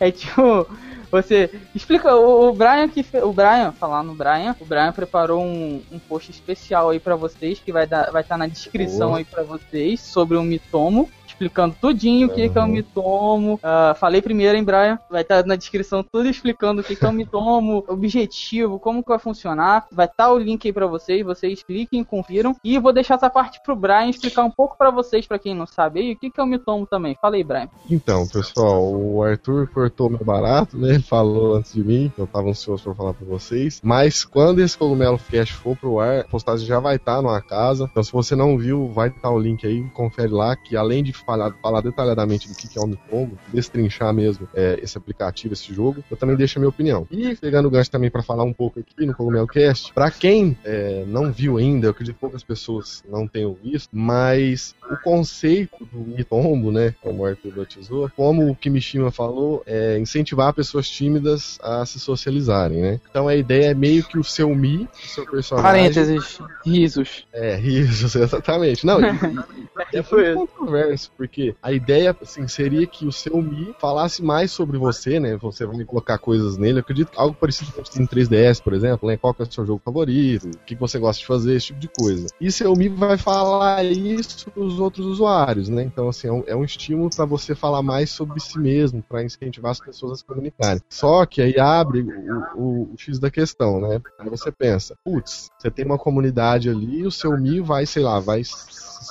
é 0.00 0.10
tipo, 0.12 0.66
você 1.10 1.50
explica 1.74 2.14
o, 2.14 2.48
o 2.48 2.52
Brian 2.52 2.88
que 2.88 3.04
o 3.22 3.32
Brian, 3.32 3.72
falar 3.72 4.02
no 4.02 4.14
Brian, 4.14 4.54
o 4.60 4.64
Brian 4.64 4.92
preparou 4.92 5.42
um, 5.42 5.82
um 5.90 5.98
post 5.98 6.30
especial 6.30 6.90
aí 6.90 7.00
pra 7.00 7.16
vocês 7.16 7.58
que 7.58 7.72
vai 7.72 7.86
dar, 7.86 8.10
vai 8.10 8.22
estar 8.22 8.36
na 8.36 8.46
descrição 8.46 9.14
aí 9.14 9.24
pra 9.24 9.42
vocês 9.42 10.00
sobre 10.00 10.36
o 10.36 10.42
Mitomo. 10.42 11.08
Explicando 11.26 11.76
tudinho 11.80 12.28
o 12.28 12.30
que, 12.30 12.48
que 12.48 12.58
é 12.58 12.60
o 12.60 12.64
Uhum. 12.64 12.72
Mitomo. 12.72 13.60
Ah, 13.62 13.94
falei 13.98 14.22
primeiro, 14.22 14.56
hein, 14.56 14.64
Brian? 14.64 14.98
Vai 15.10 15.22
estar 15.22 15.44
na 15.44 15.56
descrição 15.56 16.02
tudo 16.02 16.28
explicando 16.28 16.80
o 16.80 16.84
que, 16.84 16.96
que 16.96 17.04
é 17.04 17.08
o 17.08 17.12
Mitomo, 17.12 17.84
objetivo, 17.88 18.78
como 18.78 19.02
que 19.02 19.08
vai 19.08 19.18
funcionar. 19.18 19.86
Vai 19.90 20.06
estar 20.06 20.30
o 20.32 20.38
link 20.38 20.66
aí 20.66 20.72
pra 20.72 20.86
vocês, 20.86 21.24
vocês 21.24 21.62
cliquem, 21.62 22.02
confiram. 22.04 22.54
E 22.64 22.74
eu 22.74 22.80
vou 22.80 22.92
deixar 22.92 23.14
essa 23.14 23.28
parte 23.30 23.60
pro 23.62 23.76
Brian 23.76 24.08
explicar 24.08 24.44
um 24.44 24.50
pouco 24.50 24.76
pra 24.76 24.90
vocês, 24.90 25.26
pra 25.26 25.38
quem 25.38 25.54
não 25.54 25.66
sabe 25.66 26.00
aí, 26.00 26.12
o 26.12 26.16
que, 26.16 26.30
que 26.30 26.40
é 26.40 26.42
o 26.42 26.46
Mitomo 26.46 26.86
também. 26.86 27.16
Fala 27.20 27.36
aí, 27.36 27.44
Brian. 27.44 27.68
Então, 27.90 28.26
pessoal, 28.26 28.82
o 28.94 29.22
Arthur 29.22 29.68
cortou 29.72 30.08
meu 30.10 30.24
barato, 30.24 30.76
né? 30.78 30.94
Ele 30.94 31.02
falou 31.02 31.56
antes 31.56 31.72
de 31.72 31.82
mim, 31.84 32.12
eu 32.16 32.26
tava 32.26 32.48
ansioso 32.48 32.82
pra 32.84 32.94
falar 32.94 33.14
pra 33.14 33.26
vocês. 33.26 33.80
Mas 33.82 34.24
quando 34.24 34.60
esse 34.60 34.76
Cogumelo 34.76 35.18
Cash 35.30 35.50
for 35.50 35.76
pro 35.76 36.00
ar, 36.00 36.20
a 36.20 36.24
postagem 36.24 36.66
já 36.66 36.78
vai 36.80 36.96
estar 36.96 37.20
numa 37.22 37.40
casa. 37.40 37.88
Então, 37.90 38.02
se 38.02 38.12
você 38.12 38.34
não 38.36 38.56
viu, 38.56 38.88
vai 38.88 39.08
estar 39.08 39.30
o 39.30 39.38
link 39.38 39.66
aí, 39.66 39.82
confere 39.90 40.28
lá, 40.32 40.54
que 40.56 40.76
além 40.76 41.02
de 41.02 41.12
falar, 41.24 41.52
falar 41.62 41.80
detalhadamente 41.80 42.48
do 42.48 42.54
que 42.54 42.78
é 42.78 42.80
o 42.80 42.86
Mitombo, 42.86 43.38
destrinchar 43.52 44.12
mesmo 44.12 44.48
é, 44.54 44.78
esse 44.82 44.96
aplicativo, 44.96 45.54
esse 45.54 45.72
jogo, 45.72 46.02
eu 46.10 46.16
também 46.16 46.36
deixo 46.36 46.58
a 46.58 46.60
minha 46.60 46.68
opinião. 46.68 47.06
E 47.10 47.34
pegando 47.36 47.66
o 47.66 47.70
gancho 47.70 47.90
também 47.90 48.10
pra 48.10 48.22
falar 48.22 48.44
um 48.44 48.52
pouco 48.52 48.80
aqui 48.80 49.06
no 49.06 49.14
Cogumelo 49.14 49.46
Cast, 49.46 49.92
pra 49.92 50.10
quem 50.10 50.56
é, 50.64 51.04
não 51.06 51.32
viu 51.32 51.58
ainda, 51.58 51.86
eu 51.86 51.90
acredito 51.90 52.14
que 52.14 52.20
poucas 52.20 52.42
pessoas 52.42 53.02
não 53.08 53.26
tenham 53.26 53.56
visto, 53.62 53.90
mas 53.92 54.74
o 54.90 54.96
conceito 54.96 55.84
do 55.92 55.98
Mitombo, 55.98 56.70
né, 56.70 56.94
como 57.02 57.22
o 57.22 57.26
Arthur 57.26 57.52
batizou, 57.52 58.10
como 58.16 58.50
o 58.50 58.54
Kimishima 58.54 59.10
falou, 59.10 59.62
é 59.66 59.98
incentivar 59.98 60.52
pessoas 60.52 60.88
tímidas 60.88 61.58
a 61.62 61.84
se 61.84 61.98
socializarem, 61.98 62.80
né? 62.80 63.00
Então 63.10 63.28
a 63.28 63.34
ideia 63.34 63.70
é 63.70 63.74
meio 63.74 64.04
que 64.04 64.18
o 64.18 64.24
seu 64.24 64.54
Mi, 64.54 64.88
o 64.92 65.06
seu 65.08 65.26
personagem... 65.26 65.70
Parênteses, 65.70 66.38
risos. 66.64 67.26
É, 67.32 67.58
isso, 67.60 68.06
exatamente. 68.18 68.86
Não, 68.86 69.00
e, 69.00 69.04
e, 69.92 69.98
é 69.98 70.02
Foi 70.02 70.34
controverso 70.34 71.05
isso, 71.06 71.12
porque 71.16 71.54
a 71.62 71.72
ideia, 71.72 72.16
assim, 72.20 72.46
seria 72.48 72.86
que 72.86 73.06
o 73.06 73.12
seu 73.12 73.40
Mi 73.40 73.74
falasse 73.78 74.22
mais 74.22 74.50
sobre 74.50 74.76
você, 74.76 75.20
né? 75.20 75.36
Você 75.36 75.64
vai 75.64 75.84
colocar 75.84 76.18
coisas 76.18 76.56
nele. 76.56 76.78
Eu 76.78 76.80
acredito 76.80 77.10
que 77.10 77.18
algo 77.18 77.34
parecido 77.34 77.72
com 77.72 77.80
o 77.80 77.84
3DS, 77.84 78.62
por 78.62 78.72
exemplo, 78.72 79.08
né? 79.08 79.16
Qual 79.16 79.34
é 79.38 79.42
o 79.42 79.52
seu 79.52 79.64
jogo 79.64 79.80
favorito? 79.84 80.48
O 80.48 80.58
que 80.64 80.74
você 80.74 80.98
gosta 80.98 81.20
de 81.20 81.26
fazer? 81.26 81.56
Esse 81.56 81.66
tipo 81.66 81.78
de 81.78 81.88
coisa. 81.88 82.26
E 82.40 82.50
seu 82.50 82.74
Mi 82.74 82.88
vai 82.88 83.16
falar 83.16 83.84
isso 83.84 84.50
pros 84.50 84.78
outros 84.78 85.06
usuários, 85.06 85.68
né? 85.68 85.82
Então, 85.82 86.08
assim, 86.08 86.28
é 86.28 86.32
um, 86.32 86.44
é 86.46 86.56
um 86.56 86.64
estímulo 86.64 87.10
para 87.14 87.24
você 87.24 87.54
falar 87.54 87.82
mais 87.82 88.10
sobre 88.10 88.40
si 88.40 88.58
mesmo, 88.58 89.02
para 89.02 89.22
incentivar 89.22 89.72
as 89.72 89.80
pessoas 89.80 90.12
a 90.12 90.16
se 90.16 90.24
comunicarem. 90.24 90.80
Só 90.88 91.24
que 91.26 91.40
aí 91.40 91.58
abre 91.58 92.02
o, 92.02 92.60
o, 92.60 92.92
o 92.92 92.94
X 92.96 93.18
da 93.18 93.30
questão, 93.30 93.80
né? 93.80 94.00
Aí 94.18 94.28
você 94.28 94.50
pensa, 94.50 94.96
putz, 95.04 95.50
você 95.58 95.70
tem 95.70 95.84
uma 95.84 95.98
comunidade 95.98 96.68
ali, 96.68 97.06
o 97.06 97.10
seu 97.10 97.36
Mi 97.38 97.60
vai, 97.60 97.86
sei 97.86 98.02
lá, 98.02 98.18
vai 98.18 98.42
se 98.42 98.54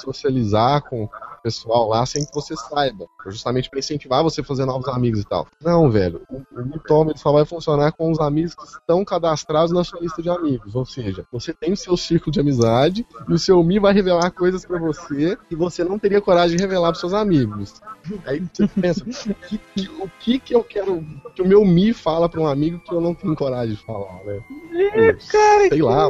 socializar 0.02 0.82
com 0.84 1.10
pessoal 1.46 1.88
lá 1.88 2.04
sem 2.08 2.26
que 2.26 2.34
você 2.34 2.56
saiba. 2.56 3.06
Justamente 3.28 3.70
para 3.70 3.78
incentivar 3.78 4.24
você 4.24 4.42
a 4.42 4.44
fazer 4.44 4.66
novos 4.66 4.88
amigos 4.88 5.22
e 5.22 5.26
tal. 5.26 5.48
Não, 5.64 5.92
velho. 5.92 6.24
O, 6.28 6.42
o 6.60 6.66
Mitoma 6.66 7.16
só 7.16 7.32
vai 7.32 7.46
funcionar 7.46 7.92
com 7.92 8.10
os 8.12 8.20
amigos 8.20 8.56
que 8.56 8.64
estão 8.64 9.06
cadastrados 9.06 9.72
na 9.72 9.84
sua 9.84 10.00
lista 10.00 10.24
de 10.24 10.30
amigos. 10.30 10.74
Ou 10.74 10.86
seja, 10.86 11.24
você 11.32 11.54
tem 11.54 11.74
o 11.74 11.78
seu 11.78 11.96
círculo 11.96 12.32
de 12.32 12.40
amizade 12.40 13.06
e 13.30 13.34
o 13.34 13.38
seu 13.38 13.64
Mi 13.64 13.78
vai 13.78 13.94
revelar 13.94 14.32
coisas 14.32 14.66
para 14.66 14.80
você 14.80 15.38
que 15.48 15.56
você 15.56 15.84
não 15.84 16.00
teria 16.00 16.20
coragem 16.20 16.58
de 16.58 16.64
revelar 16.64 16.92
para 16.92 17.00
seus 17.00 17.14
amigos. 17.14 17.80
Aí 18.26 18.44
você 18.52 18.68
pensa, 18.68 19.04
o 19.04 19.34
que, 19.34 19.90
o 20.00 20.10
que, 20.20 20.40
que 20.40 20.56
eu 20.56 20.64
quero 20.64 21.06
que 21.36 21.44
o 21.44 21.48
meu 21.48 21.64
Mi 21.64 21.94
fala 21.94 22.28
para 22.28 22.42
um 22.42 22.48
amigo 22.48 22.80
que 22.80 22.92
eu 22.92 23.02
não 23.02 23.14
tenho 23.14 23.36
coragem 23.36 23.76
de 23.76 23.84
falar, 23.84 24.24
né? 24.24 24.42
É, 24.74 25.14
cara, 25.14 25.70
sei 25.70 25.82
lá. 25.82 26.08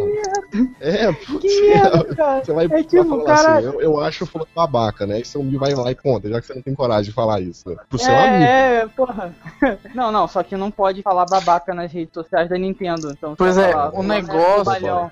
É, 0.80 1.12
putz, 1.12 1.54
é, 1.54 2.39
você 2.44 2.54
vai, 2.54 2.65
é 2.65 2.84
tipo, 2.84 3.04
falar 3.04 3.25
cara... 3.25 3.58
assim, 3.58 3.68
eu, 3.68 3.82
eu 3.82 4.00
acho 4.00 4.25
foda 4.25 4.48
babaca, 4.56 5.06
né? 5.06 5.25
Seu 5.27 5.41
amigo 5.41 5.60
vai 5.60 5.74
lá 5.74 5.91
e 5.91 5.96
conta, 5.96 6.29
já 6.29 6.39
que 6.39 6.48
você 6.48 6.53
não 6.53 6.62
tem 6.62 6.74
coragem 6.74 7.05
de 7.05 7.12
falar 7.12 7.41
isso, 7.41 7.70
né? 7.70 7.75
Pro 7.89 7.98
seu 7.98 8.13
é, 8.13 8.27
amigo. 8.27 8.44
É, 8.44 8.88
porra. 8.96 9.36
Não, 9.94 10.12
não, 10.12 10.27
só 10.27 10.44
que 10.44 10.55
não 10.58 10.70
pode 10.70 11.01
falar 11.01 11.25
babaca 11.25 11.74
nas 11.74 11.91
redes 11.91 12.13
sociais 12.13 12.50
da 12.50 12.58
Nintendo. 12.58 13.12
Então, 13.12 13.36
pois 13.36 13.58
é, 13.58 13.74
o 13.94 14.03
negócio. 14.03 15.12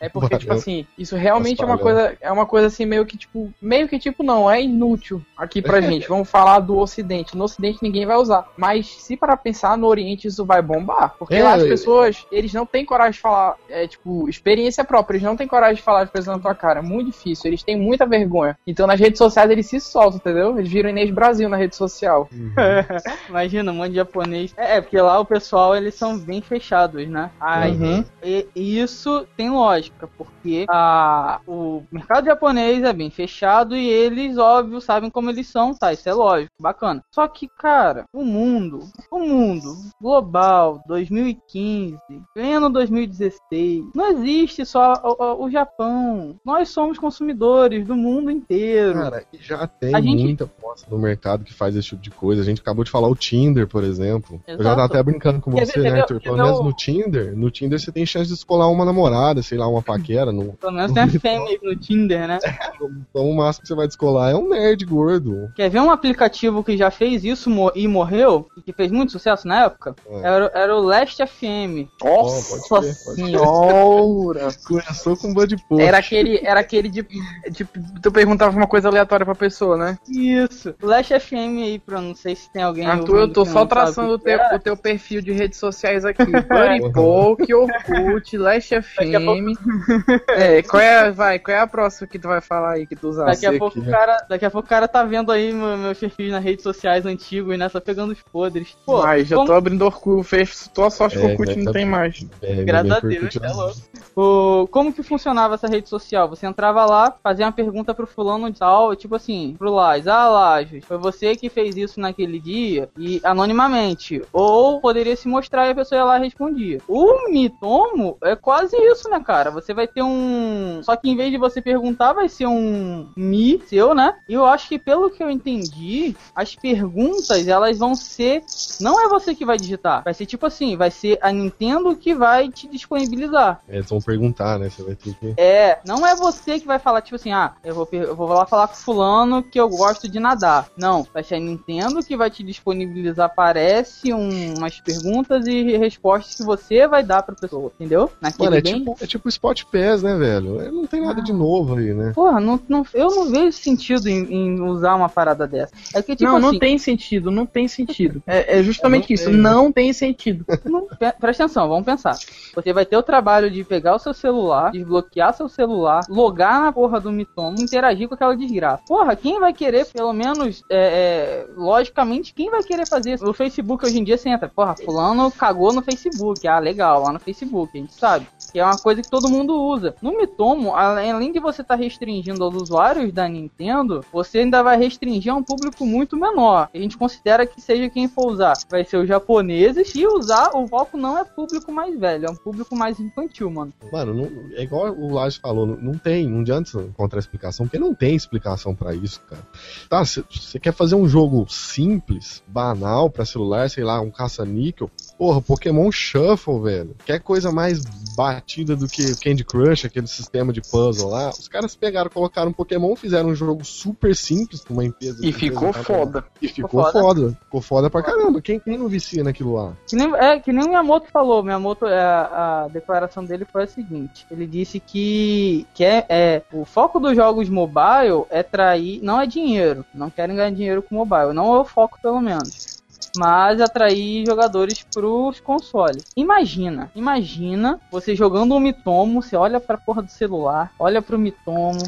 É 0.00 0.08
porque, 0.08 0.36
tipo 0.36 0.52
assim, 0.52 0.86
isso 0.98 1.16
realmente 1.16 1.62
é 1.62 1.64
uma 1.64 1.78
coisa. 1.78 2.16
É 2.20 2.30
uma 2.30 2.46
coisa 2.46 2.66
assim, 2.66 2.84
meio 2.84 3.06
que, 3.06 3.16
tipo. 3.16 3.52
Meio 3.60 3.88
que, 3.88 3.98
tipo, 3.98 4.22
não, 4.22 4.50
é 4.50 4.62
inútil 4.62 5.22
aqui 5.36 5.62
pra 5.62 5.80
gente. 5.82 6.08
Vamos 6.08 6.28
falar 6.28 6.60
do 6.60 6.76
Ocidente. 6.76 7.36
No 7.36 7.44
Ocidente 7.44 7.78
ninguém 7.82 8.04
vai 8.04 8.16
usar. 8.16 8.46
Mas 8.56 8.86
se 8.86 9.16
para 9.16 9.36
pensar 9.36 9.78
no 9.78 9.86
Oriente, 9.86 10.28
isso 10.28 10.44
vai 10.44 10.60
bombar. 10.60 11.14
Porque 11.18 11.36
é, 11.36 11.42
lá 11.42 11.54
as 11.54 11.62
pessoas, 11.62 12.26
eles 12.30 12.52
não 12.52 12.66
têm 12.66 12.84
coragem 12.84 13.12
de 13.12 13.20
falar, 13.20 13.56
é, 13.68 13.86
tipo, 13.86 14.28
experiência 14.28 14.84
própria. 14.84 15.16
Eles 15.16 15.26
não 15.26 15.36
têm 15.36 15.46
coragem 15.46 15.76
de 15.76 15.82
falar 15.82 16.02
as 16.02 16.10
coisas 16.10 16.32
na 16.32 16.40
tua 16.40 16.54
cara. 16.54 16.80
É 16.80 16.82
muito 16.82 17.10
difícil. 17.10 17.48
Eles 17.48 17.62
têm 17.62 17.76
muita 17.76 18.04
vergonha. 18.04 18.58
Então 18.66 18.86
nas 18.86 19.00
redes 19.00 19.18
sociais 19.18 19.50
eles 19.50 19.66
se 19.66 19.80
soltam, 19.80 20.16
entendeu? 20.16 20.58
Eles 20.58 20.70
viram 20.70 20.90
Inês 20.90 21.10
Brasil 21.10 21.48
na 21.48 21.56
rede 21.56 21.76
social. 21.76 22.28
Uhum. 22.32 22.52
Imagina, 23.28 23.72
um 23.72 23.76
monte 23.76 23.90
de 23.90 23.96
japonês. 23.96 24.52
É, 24.56 24.76
é, 24.76 24.80
porque 24.80 25.00
lá 25.00 25.18
o 25.18 25.24
pessoal, 25.24 25.74
eles 25.74 25.94
são 25.94 26.18
bem 26.18 26.42
fechados, 26.42 27.08
né? 27.08 27.30
Aí, 27.40 27.72
uhum. 27.72 28.04
e, 28.22 28.46
e 28.54 28.80
isso 28.80 29.26
tem 29.36 29.50
lógica 29.50 29.83
porque 30.16 30.66
a, 30.68 31.40
o 31.46 31.82
mercado 31.90 32.26
japonês 32.26 32.82
é 32.82 32.92
bem 32.92 33.10
fechado 33.10 33.76
e 33.76 33.88
eles, 33.88 34.38
óbvio, 34.38 34.80
sabem 34.80 35.10
como 35.10 35.30
eles 35.30 35.46
são, 35.48 35.74
tá? 35.74 35.92
Isso 35.92 36.08
é 36.08 36.14
lógico, 36.14 36.52
bacana. 36.60 37.02
Só 37.12 37.26
que, 37.28 37.48
cara, 37.48 38.04
o 38.12 38.24
mundo, 38.24 38.80
o 39.10 39.18
mundo 39.18 39.74
global, 40.00 40.82
2015, 40.86 41.98
pleno 42.34 42.70
2016, 42.70 43.86
não 43.94 44.10
existe 44.10 44.64
só 44.64 44.94
o, 45.02 45.44
o, 45.44 45.50
Japão. 45.50 46.36
Nós 46.44 46.68
somos 46.68 46.98
consumidores 46.98 47.86
do 47.86 47.96
mundo 47.96 48.30
inteiro. 48.30 48.94
Cara, 48.94 49.24
já 49.40 49.66
tem 49.66 49.92
gente... 50.02 50.22
muita 50.22 50.46
posta 50.46 50.86
no 50.90 50.98
mercado 50.98 51.44
que 51.44 51.52
faz 51.52 51.76
esse 51.76 51.88
tipo 51.88 52.02
de 52.02 52.10
coisa. 52.10 52.42
A 52.42 52.44
gente 52.44 52.60
acabou 52.60 52.84
de 52.84 52.90
falar 52.90 53.08
o 53.08 53.16
Tinder, 53.16 53.68
por 53.68 53.84
exemplo. 53.84 54.40
Exato. 54.46 54.60
Eu 54.60 54.64
já 54.64 54.70
tava 54.70 54.84
até 54.84 55.02
brincando 55.02 55.40
com 55.40 55.50
você, 55.50 55.78
né, 55.80 56.00
Arthur? 56.00 56.20
Pelo 56.20 56.36
menos 56.36 56.60
no 56.60 56.72
Tinder, 56.72 57.36
no 57.36 57.50
Tinder 57.50 57.78
você 57.78 57.92
tem 57.92 58.06
chance 58.06 58.28
de 58.28 58.34
escolar 58.34 58.68
uma 58.68 58.84
namorada, 58.84 59.42
sei 59.42 59.58
lá, 59.58 59.68
uma 59.74 59.82
paquera. 59.82 60.32
No, 60.32 60.52
Pelo 60.54 60.72
menos 60.72 60.92
tem 60.92 61.02
a 61.02 61.08
fêmea 61.08 61.58
no 61.62 61.76
Tinder, 61.76 62.26
né? 62.26 62.38
então 63.10 63.28
o 63.28 63.36
máximo 63.36 63.62
que 63.62 63.68
você 63.68 63.74
vai 63.74 63.86
descolar 63.86 64.32
é 64.32 64.34
um 64.34 64.48
nerd 64.48 64.84
gordo. 64.84 65.50
Quer 65.54 65.68
ver 65.68 65.80
um 65.80 65.90
aplicativo 65.90 66.62
que 66.62 66.76
já 66.76 66.90
fez 66.90 67.24
isso 67.24 67.50
e 67.74 67.86
morreu? 67.86 68.46
E 68.56 68.62
que 68.62 68.72
fez 68.72 68.90
muito 68.90 69.12
sucesso 69.12 69.46
na 69.46 69.64
época? 69.64 69.94
É. 70.08 70.18
Era, 70.18 70.50
era 70.54 70.76
o 70.76 70.80
Last 70.80 71.24
FM. 71.24 71.88
Nossa 72.02 72.76
oh, 72.76 72.82
senhora! 72.82 74.48
Começou 74.66 75.16
com 75.16 75.32
Bud 75.32 75.56
Post. 75.68 75.84
Era 75.84 75.98
aquele, 75.98 76.40
era 76.42 76.60
aquele 76.60 76.88
de, 76.88 77.02
de, 77.02 77.64
Tu 78.02 78.12
perguntava 78.12 78.56
uma 78.56 78.66
coisa 78.66 78.88
aleatória 78.88 79.24
pra 79.24 79.34
pessoa, 79.34 79.76
né? 79.76 79.98
Isso. 80.08 80.74
Last 80.82 81.18
FM 81.18 81.62
aí, 81.62 81.78
pra 81.78 82.00
não 82.00 82.14
sei 82.14 82.34
se 82.34 82.50
tem 82.52 82.62
alguém. 82.62 82.86
Arthur, 82.86 83.18
eu 83.18 83.32
tô 83.32 83.44
só 83.44 83.66
traçando 83.66 84.14
o 84.14 84.18
teu, 84.18 84.38
o 84.54 84.58
teu 84.58 84.76
perfil 84.76 85.20
de 85.20 85.32
redes 85.32 85.58
sociais 85.58 86.04
aqui. 86.04 86.24
Buddy 86.24 86.92
Poke, 86.92 87.54
Orkut, 87.54 88.36
Last 88.36 88.82
FM. 88.82 89.56
É, 90.28 90.62
qual 90.62 90.82
é, 90.82 91.10
vai, 91.10 91.38
qual 91.38 91.56
é 91.56 91.60
a 91.60 91.66
próxima 91.66 92.06
que 92.06 92.18
tu 92.18 92.28
vai 92.28 92.40
falar 92.40 92.72
aí 92.72 92.86
que 92.86 92.96
tu 92.96 93.08
usaste? 93.08 93.42
Daqui 93.42 93.56
a 93.56 93.58
pouco 93.58 93.78
o 93.78 93.84
cara, 93.84 94.26
daqui 94.28 94.44
a 94.44 94.50
pouco 94.50 94.66
o 94.66 94.68
cara 94.68 94.88
tá 94.88 95.04
vendo 95.04 95.30
aí 95.30 95.52
meu, 95.52 95.76
meu 95.76 95.94
perfil 95.94 96.30
nas 96.30 96.42
redes 96.42 96.62
sociais 96.62 97.06
antigo 97.06 97.52
e 97.52 97.56
nessa 97.56 97.80
pegando 97.80 98.12
os 98.12 98.22
podres. 98.22 98.76
Pô, 98.84 99.02
Mas 99.02 99.28
já 99.28 99.36
como... 99.36 99.46
tô 99.46 99.54
abrindo 99.54 99.82
Orkut, 99.82 100.24
fez 100.24 100.68
tua 100.68 100.90
sorte 100.90 101.18
que 101.18 101.24
o 101.24 101.30
Orkut 101.30 101.56
não 101.56 101.72
tem 101.72 101.84
mais. 101.84 102.26
É, 102.42 102.64
Graças 102.64 102.90
a 102.90 103.00
Deus, 103.00 103.36
é 103.36 103.48
louco. 103.48 103.76
O, 104.16 104.68
como 104.68 104.92
que 104.92 105.02
funcionava 105.02 105.54
essa 105.54 105.66
rede 105.66 105.88
social? 105.88 106.28
Você 106.28 106.46
entrava 106.46 106.84
lá, 106.84 107.16
fazia 107.22 107.46
uma 107.46 107.52
pergunta 107.52 107.92
pro 107.92 108.06
fulano 108.06 108.50
de 108.50 108.58
tal, 108.58 108.94
tipo 108.94 109.14
assim, 109.14 109.54
pro 109.58 109.72
Laz, 109.72 110.06
ah, 110.06 110.28
Lajos, 110.28 110.84
foi 110.84 110.98
você 110.98 111.34
que 111.34 111.48
fez 111.48 111.76
isso 111.76 111.98
naquele 111.98 112.38
dia? 112.38 112.88
E 112.96 113.20
anonimamente. 113.24 114.22
Ou 114.32 114.80
poderia 114.80 115.16
se 115.16 115.26
mostrar 115.26 115.66
e 115.66 115.70
a 115.70 115.74
pessoa 115.74 115.98
ia 115.98 116.04
lá 116.04 116.18
e 116.18 116.22
respondia. 116.22 116.78
O 116.86 117.28
Mitomo 117.30 118.16
é 118.22 118.36
quase 118.36 118.76
isso, 118.76 119.08
né, 119.10 119.20
cara? 119.20 119.50
Você 119.54 119.72
vai 119.72 119.86
ter 119.86 120.02
um. 120.02 120.82
Só 120.82 120.96
que 120.96 121.08
em 121.08 121.16
vez 121.16 121.30
de 121.30 121.38
você 121.38 121.60
perguntar, 121.60 122.12
vai 122.12 122.28
ser 122.28 122.46
um 122.46 123.08
Mi 123.16 123.62
seu, 123.66 123.94
né? 123.94 124.16
E 124.28 124.34
eu 124.34 124.44
acho 124.44 124.68
que 124.68 124.78
pelo 124.78 125.10
que 125.10 125.22
eu 125.22 125.30
entendi, 125.30 126.14
as 126.34 126.54
perguntas 126.54 127.46
elas 127.46 127.78
vão 127.78 127.94
ser. 127.94 128.42
Não 128.80 129.00
é 129.00 129.08
você 129.08 129.34
que 129.34 129.44
vai 129.44 129.56
digitar. 129.56 130.02
Vai 130.04 130.14
ser 130.14 130.26
tipo 130.26 130.46
assim, 130.46 130.76
vai 130.76 130.90
ser 130.90 131.18
a 131.22 131.32
Nintendo 131.32 131.96
que 131.96 132.14
vai 132.14 132.48
te 132.50 132.68
disponibilizar. 132.68 133.60
É, 133.68 133.76
eles 133.76 133.88
vão 133.88 134.00
perguntar, 134.00 134.58
né? 134.58 134.68
Você 134.68 134.82
vai 134.82 134.94
ter 134.94 135.14
que. 135.14 135.34
É, 135.36 135.78
não 135.86 136.06
é 136.06 136.14
você 136.14 136.58
que 136.58 136.66
vai 136.66 136.78
falar, 136.78 137.02
tipo 137.02 137.16
assim, 137.16 137.32
ah, 137.32 137.54
eu 137.62 137.74
vou, 137.74 137.88
eu 137.92 138.14
vou 138.14 138.28
lá 138.28 138.46
falar 138.46 138.68
com 138.68 138.74
fulano 138.74 139.42
que 139.42 139.58
eu 139.58 139.68
gosto 139.68 140.08
de 140.08 140.18
nadar. 140.18 140.68
Não, 140.76 141.06
vai 141.12 141.22
ser 141.22 141.36
a 141.36 141.40
Nintendo 141.40 142.02
que 142.02 142.16
vai 142.16 142.30
te 142.30 142.42
disponibilizar, 142.42 143.32
parece, 143.34 144.12
um, 144.12 144.54
umas 144.54 144.80
perguntas 144.80 145.46
e 145.46 145.76
respostas 145.76 146.34
que 146.36 146.42
você 146.42 146.86
vai 146.86 147.02
dar 147.02 147.22
pra 147.22 147.34
pessoa, 147.34 147.72
entendeu? 147.74 148.10
Naquele 148.20 148.44
Mano, 148.44 148.56
é, 148.56 148.60
bem... 148.60 148.78
tipo, 148.78 148.96
é 149.00 149.06
tipo 149.06 149.28
Spot 149.44 149.64
Pass, 149.64 150.02
né, 150.02 150.16
velho? 150.16 150.72
Não 150.72 150.86
tem 150.86 151.02
nada 151.02 151.20
de 151.20 151.32
novo 151.32 151.76
aí, 151.76 151.92
né? 151.92 152.12
Porra, 152.14 152.40
não, 152.40 152.58
não, 152.66 152.86
eu 152.94 153.10
não 153.10 153.30
vejo 153.30 153.52
sentido 153.52 154.08
em, 154.08 154.24
em 154.32 154.60
usar 154.62 154.94
uma 154.94 155.08
parada 155.08 155.46
dessa. 155.46 155.72
É 155.94 156.00
que, 156.00 156.16
tipo, 156.16 156.30
não, 156.30 156.38
assim, 156.38 156.46
não 156.46 156.58
tem 156.58 156.78
sentido, 156.78 157.30
não 157.30 157.46
tem 157.46 157.68
sentido. 157.68 158.22
É, 158.26 158.58
é 158.58 158.62
justamente 158.62 159.10
não 159.10 159.14
isso, 159.14 159.24
tem, 159.30 159.34
não 159.36 159.72
tem 159.72 159.92
sentido. 159.92 160.44
Não, 160.64 160.86
presta 161.20 161.44
atenção, 161.44 161.68
vamos 161.68 161.84
pensar. 161.84 162.16
Você 162.54 162.72
vai 162.72 162.86
ter 162.86 162.96
o 162.96 163.02
trabalho 163.02 163.50
de 163.50 163.62
pegar 163.62 163.94
o 163.94 163.98
seu 163.98 164.14
celular, 164.14 164.72
desbloquear 164.72 165.34
seu 165.34 165.48
celular, 165.48 166.00
logar 166.08 166.62
na 166.62 166.72
porra 166.72 167.00
do 167.00 167.12
Mitomo, 167.12 167.60
interagir 167.60 168.08
com 168.08 168.14
aquela 168.14 168.36
desgraça. 168.36 168.82
Porra, 168.86 169.14
quem 169.14 169.38
vai 169.38 169.52
querer, 169.52 169.86
pelo 169.86 170.12
menos, 170.12 170.62
é, 170.70 171.46
é, 171.46 171.46
logicamente, 171.54 172.32
quem 172.32 172.50
vai 172.50 172.62
querer 172.62 172.88
fazer 172.88 173.14
isso? 173.14 173.24
No 173.24 173.34
Facebook 173.34 173.84
hoje 173.84 173.98
em 173.98 174.04
dia 174.04 174.16
você 174.16 174.30
entra, 174.30 174.48
porra, 174.48 174.74
fulano 174.74 175.30
cagou 175.30 175.72
no 175.72 175.82
Facebook. 175.82 176.46
Ah, 176.48 176.58
legal, 176.58 177.02
lá 177.02 177.12
no 177.12 177.20
Facebook, 177.20 177.76
a 177.76 177.80
gente 177.80 177.94
sabe. 177.94 178.26
Que 178.54 178.60
é 178.60 178.64
uma 178.64 178.78
coisa 178.78 179.02
que 179.02 179.10
todo 179.10 179.28
mundo 179.28 179.52
usa. 179.60 179.96
No 180.00 180.16
Mitomo, 180.16 180.76
além 180.76 181.32
de 181.32 181.40
você 181.40 181.60
estar 181.60 181.76
tá 181.76 181.82
restringindo 181.82 182.44
aos 182.44 182.54
usuários 182.54 183.12
da 183.12 183.28
Nintendo, 183.28 184.04
você 184.12 184.38
ainda 184.38 184.62
vai 184.62 184.78
restringir 184.78 185.32
a 185.32 185.34
um 185.34 185.42
público 185.42 185.84
muito 185.84 186.16
menor. 186.16 186.70
A 186.72 186.78
gente 186.78 186.96
considera 186.96 187.44
que 187.48 187.60
seja 187.60 187.90
quem 187.90 188.06
for 188.06 188.30
usar. 188.30 188.52
Vai 188.70 188.84
ser 188.84 188.98
os 188.98 189.08
japoneses 189.08 189.92
e 189.96 190.06
usar, 190.06 190.50
o 190.54 190.68
foco 190.68 190.96
não 190.96 191.18
é 191.18 191.24
público 191.24 191.72
mais 191.72 191.98
velho, 191.98 192.26
é 192.26 192.30
um 192.30 192.36
público 192.36 192.76
mais 192.76 193.00
infantil, 193.00 193.50
mano. 193.50 193.72
Mano, 193.92 194.14
não, 194.14 194.56
é 194.56 194.62
igual 194.62 194.94
o 194.94 195.12
Lage 195.12 195.40
falou, 195.40 195.66
não, 195.66 195.76
não, 195.76 195.98
tem, 195.98 196.28
não 196.28 196.42
adianta 196.42 196.80
encontrar 196.80 197.18
explicação, 197.18 197.66
porque 197.66 197.80
não 197.80 197.92
tem 197.92 198.14
explicação 198.14 198.72
para 198.72 198.94
isso, 198.94 199.20
cara. 199.22 199.42
Tá, 199.90 200.04
você 200.04 200.60
quer 200.60 200.72
fazer 200.72 200.94
um 200.94 201.08
jogo 201.08 201.44
simples, 201.48 202.40
banal 202.46 203.10
para 203.10 203.24
celular, 203.24 203.68
sei 203.68 203.82
lá, 203.82 204.00
um 204.00 204.12
caça-níquel, 204.12 204.88
Porra, 205.18 205.40
Pokémon 205.40 205.90
Shuffle, 205.92 206.60
velho. 206.60 206.96
Quer 207.04 207.20
coisa 207.20 207.52
mais 207.52 207.80
batida 208.16 208.74
do 208.74 208.88
que 208.88 209.14
Candy 209.20 209.44
Crush, 209.44 209.86
aquele 209.86 210.06
sistema 210.06 210.52
de 210.52 210.60
puzzle 210.60 211.10
lá. 211.10 211.30
Os 211.30 211.48
caras 211.48 211.76
pegaram, 211.76 212.10
colocaram 212.10 212.50
um 212.50 212.52
Pokémon, 212.52 212.94
fizeram 212.96 213.28
um 213.28 213.34
jogo 213.34 213.64
super 213.64 214.14
simples 214.14 214.62
pra 214.62 214.72
uma 214.72 214.84
empresa. 214.84 215.18
E 215.22 215.32
ficou 215.32 215.68
empresa, 215.68 215.84
foda. 215.84 216.24
E 216.42 216.48
ficou, 216.48 216.82
foda. 216.82 217.00
foda. 217.00 217.38
Ficou 217.44 217.60
foda 217.60 217.90
pra 217.90 218.02
caramba. 218.02 218.40
Quem, 218.40 218.58
quem 218.58 218.76
não 218.76 218.88
vicia 218.88 219.22
naquilo 219.22 219.54
lá? 219.54 219.72
Que 219.88 219.96
nem, 219.96 220.14
é, 220.14 220.40
que 220.40 220.52
nem 220.52 220.64
o 220.64 220.68
Miyamoto 220.68 221.08
falou. 221.10 221.42
Miyamoto, 221.42 221.86
a, 221.86 222.64
a 222.64 222.68
declaração 222.68 223.24
dele 223.24 223.44
foi 223.44 223.64
a 223.64 223.66
seguinte. 223.66 224.26
Ele 224.30 224.46
disse 224.46 224.80
que, 224.80 225.66
que 225.74 225.84
é, 225.84 226.04
é, 226.08 226.42
o 226.52 226.64
foco 226.64 226.98
dos 226.98 227.14
jogos 227.14 227.48
mobile 227.48 228.24
é 228.30 228.42
trair, 228.42 229.00
não 229.02 229.20
é 229.20 229.26
dinheiro. 229.26 229.84
Não 229.94 230.10
querem 230.10 230.36
ganhar 230.36 230.50
dinheiro 230.50 230.82
com 230.82 230.96
mobile. 230.96 231.32
Não 231.32 231.54
é 231.54 231.60
o 231.60 231.64
foco, 231.64 231.98
pelo 232.02 232.20
menos 232.20 232.73
mas 233.16 233.60
atrair 233.60 234.26
jogadores 234.26 234.84
pros 234.92 235.40
consoles. 235.40 236.04
Imagina, 236.16 236.90
imagina 236.94 237.80
você 237.90 238.14
jogando 238.14 238.54
um 238.54 238.60
Mitomo, 238.60 239.22
você 239.22 239.36
olha 239.36 239.60
pra 239.60 239.78
porra 239.78 240.02
do 240.02 240.10
celular, 240.10 240.72
olha 240.78 241.00
pro 241.00 241.18
Mitomo, 241.18 241.82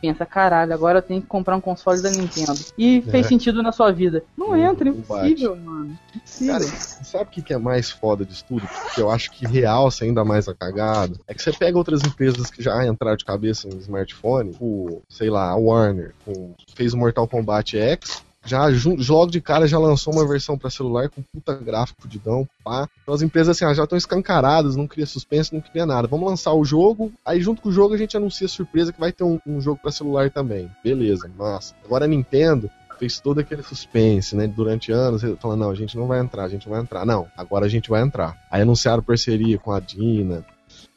pensa, 0.00 0.26
caralho, 0.26 0.72
agora 0.72 0.98
eu 0.98 1.02
tenho 1.02 1.20
que 1.20 1.26
comprar 1.26 1.56
um 1.56 1.60
console 1.60 2.02
da 2.02 2.10
Nintendo. 2.10 2.58
E 2.76 3.02
fez 3.02 3.26
é. 3.26 3.28
sentido 3.28 3.62
na 3.62 3.72
sua 3.72 3.90
vida. 3.90 4.22
Não 4.36 4.50
hum, 4.50 4.56
entra, 4.56 4.88
impossível, 4.88 5.56
mano. 5.56 5.98
Impossível. 6.14 6.54
Cara, 6.54 6.64
sabe 6.64 7.24
o 7.24 7.42
que 7.42 7.52
é 7.52 7.58
mais 7.58 7.90
foda 7.90 8.24
de 8.24 8.44
tudo? 8.44 8.68
Que 8.94 9.00
eu 9.00 9.10
acho 9.10 9.30
que 9.30 9.46
realça 9.46 10.04
ainda 10.04 10.24
mais 10.24 10.48
a 10.48 10.54
cagada. 10.54 11.18
É 11.26 11.34
que 11.34 11.42
você 11.42 11.52
pega 11.52 11.78
outras 11.78 12.02
empresas 12.02 12.50
que 12.50 12.62
já 12.62 12.86
entraram 12.86 13.16
de 13.16 13.24
cabeça 13.24 13.68
no 13.68 13.78
smartphone, 13.80 14.56
o, 14.60 15.02
sei 15.08 15.30
lá, 15.30 15.50
a 15.50 15.56
Warner, 15.56 16.14
com, 16.24 16.54
fez 16.74 16.92
o 16.92 16.98
Mortal 16.98 17.26
Kombat 17.26 17.76
X, 17.76 18.25
já 18.46 18.66
logo 19.08 19.30
de 19.30 19.40
cara 19.40 19.66
já 19.66 19.78
lançou 19.78 20.12
uma 20.12 20.26
versão 20.26 20.56
para 20.56 20.70
celular 20.70 21.08
com 21.10 21.22
puta 21.22 21.54
gráfico 21.54 22.02
fudidão, 22.02 22.48
pá. 22.64 22.88
Então 23.02 23.14
as 23.14 23.22
empresas 23.22 23.56
assim, 23.56 23.64
ah, 23.64 23.74
já 23.74 23.82
estão 23.82 23.98
escancaradas, 23.98 24.76
não 24.76 24.86
cria 24.86 25.06
suspense, 25.06 25.52
não 25.52 25.60
cria 25.60 25.84
nada. 25.84 26.08
Vamos 26.08 26.28
lançar 26.28 26.52
o 26.52 26.64
jogo, 26.64 27.12
aí 27.24 27.40
junto 27.40 27.60
com 27.60 27.68
o 27.68 27.72
jogo 27.72 27.94
a 27.94 27.98
gente 27.98 28.16
anuncia 28.16 28.48
surpresa 28.48 28.92
que 28.92 29.00
vai 29.00 29.12
ter 29.12 29.24
um, 29.24 29.40
um 29.46 29.60
jogo 29.60 29.80
para 29.82 29.90
celular 29.90 30.30
também. 30.30 30.70
Beleza, 30.82 31.30
massa. 31.36 31.74
Agora 31.84 32.04
a 32.04 32.08
Nintendo 32.08 32.70
fez 32.98 33.20
todo 33.20 33.40
aquele 33.40 33.62
suspense, 33.62 34.34
né? 34.34 34.46
Durante 34.46 34.90
anos, 34.90 35.22
falando, 35.38 35.60
não, 35.60 35.70
a 35.70 35.74
gente 35.74 35.96
não 35.98 36.06
vai 36.06 36.20
entrar, 36.20 36.44
a 36.44 36.48
gente 36.48 36.66
não 36.66 36.74
vai 36.74 36.82
entrar. 36.82 37.04
Não, 37.04 37.26
agora 37.36 37.66
a 37.66 37.68
gente 37.68 37.90
vai 37.90 38.02
entrar. 38.02 38.36
Aí 38.50 38.62
anunciaram 38.62 39.02
parceria 39.02 39.58
com 39.58 39.72
a 39.72 39.80
Dina, 39.80 40.44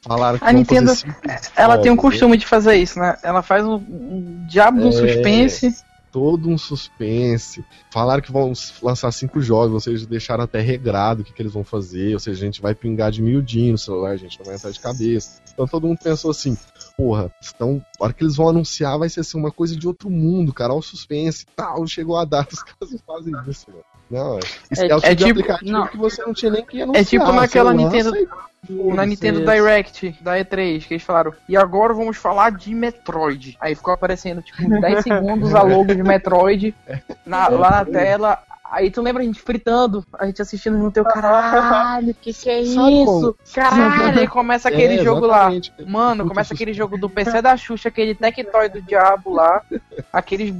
Falaram 0.02 0.38
que 0.38 0.44
a 0.44 0.52
Nintendo, 0.52 0.92
ela 1.54 1.76
tem 1.76 1.92
um 1.92 1.96
costume 1.96 2.36
de 2.38 2.46
fazer 2.46 2.76
isso, 2.76 2.98
né? 2.98 3.18
Ela 3.22 3.42
faz 3.42 3.64
um, 3.64 3.74
um 3.74 4.46
diabo 4.48 4.88
é... 4.88 4.92
suspense 4.92 5.74
todo 6.10 6.48
um 6.48 6.58
suspense. 6.58 7.64
Falaram 7.90 8.22
que 8.22 8.32
vão 8.32 8.52
lançar 8.82 9.12
cinco 9.12 9.40
jogos, 9.40 9.72
ou 9.74 9.80
seja, 9.80 10.06
deixaram 10.06 10.44
até 10.44 10.60
regrado 10.60 11.22
o 11.22 11.24
que, 11.24 11.32
que 11.32 11.42
eles 11.42 11.52
vão 11.52 11.64
fazer, 11.64 12.14
ou 12.14 12.20
seja, 12.20 12.40
a 12.40 12.44
gente 12.44 12.60
vai 12.60 12.74
pingar 12.74 13.10
de 13.10 13.22
miudinho 13.22 13.72
no 13.72 13.78
celular, 13.78 14.12
a 14.12 14.16
gente 14.16 14.38
não 14.38 14.46
vai 14.46 14.56
entrar 14.56 14.70
de 14.70 14.80
cabeça. 14.80 15.42
Então 15.52 15.66
todo 15.66 15.86
mundo 15.86 15.98
pensou 16.02 16.30
assim, 16.30 16.56
porra, 16.96 17.32
então, 17.54 17.84
a 18.00 18.04
hora 18.04 18.12
que 18.12 18.24
eles 18.24 18.36
vão 18.36 18.48
anunciar 18.48 18.98
vai 18.98 19.08
ser 19.08 19.20
assim, 19.20 19.38
uma 19.38 19.50
coisa 19.50 19.76
de 19.76 19.86
outro 19.86 20.10
mundo, 20.10 20.52
cara, 20.52 20.74
o 20.74 20.82
suspense 20.82 21.46
tal, 21.56 21.86
chegou 21.86 22.16
a 22.16 22.24
data, 22.24 22.54
os 22.54 22.62
caras 22.62 23.02
fazem 23.06 23.32
isso, 23.48 23.70
mano. 23.70 23.84
Não, 24.10 24.38
é, 24.38 24.40
é, 24.76 24.88
é, 24.88 24.96
o 24.96 25.00
tipo 25.00 25.06
é 25.06 25.14
tipo, 25.14 25.30
aplicativo 25.30 25.70
não, 25.70 25.86
que 25.86 25.96
você 25.96 26.22
não 26.22 26.34
tinha 26.34 26.50
nem 26.50 26.64
que 26.64 26.82
anunciar. 26.82 27.02
É 27.02 27.04
tipo 27.04 27.32
naquela 27.32 27.72
Nintendo... 27.72 28.12
na 28.68 29.06
Nintendo 29.06 29.44
Direct 29.44 30.18
da 30.20 30.36
E3, 30.36 30.84
que 30.86 30.94
eles 30.94 31.04
falaram, 31.04 31.32
e 31.48 31.56
agora 31.56 31.94
vamos 31.94 32.16
falar 32.16 32.50
de 32.50 32.74
Metroid. 32.74 33.56
Aí 33.60 33.74
ficou 33.74 33.94
aparecendo, 33.94 34.42
tipo, 34.42 34.58
10 34.80 35.02
segundos 35.04 35.54
a 35.54 35.62
logo 35.62 35.94
de 35.94 36.02
Metroid 36.02 36.74
na, 37.24 37.48
lá 37.48 37.70
na 37.70 37.84
tela. 37.84 38.42
Aí 38.70 38.88
tu 38.88 39.02
lembra 39.02 39.22
a 39.22 39.26
gente 39.26 39.40
fritando, 39.40 40.04
a 40.12 40.26
gente 40.26 40.40
assistindo 40.40 40.78
no 40.78 40.92
teu 40.92 41.04
caralho, 41.04 42.14
que 42.14 42.32
que 42.32 42.48
é 42.48 42.64
Sabe 42.64 43.02
isso? 43.02 43.04
Como? 43.04 43.36
Caralho, 43.52 44.20
aí 44.20 44.28
começa 44.28 44.68
aquele 44.68 45.00
é, 45.00 45.02
jogo 45.02 45.26
lá. 45.26 45.50
Mano, 45.84 46.28
começa 46.28 46.54
aquele 46.54 46.72
jogo 46.72 46.96
do 46.96 47.10
PC 47.10 47.42
da 47.42 47.56
Xuxa, 47.56 47.88
aquele 47.88 48.14
Tectoy 48.14 48.68
do 48.68 48.80
diabo 48.80 49.34
lá, 49.34 49.62
aqueles 50.12 50.54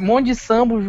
monte 0.00 0.26
de 0.26 0.34
sambos 0.34 0.84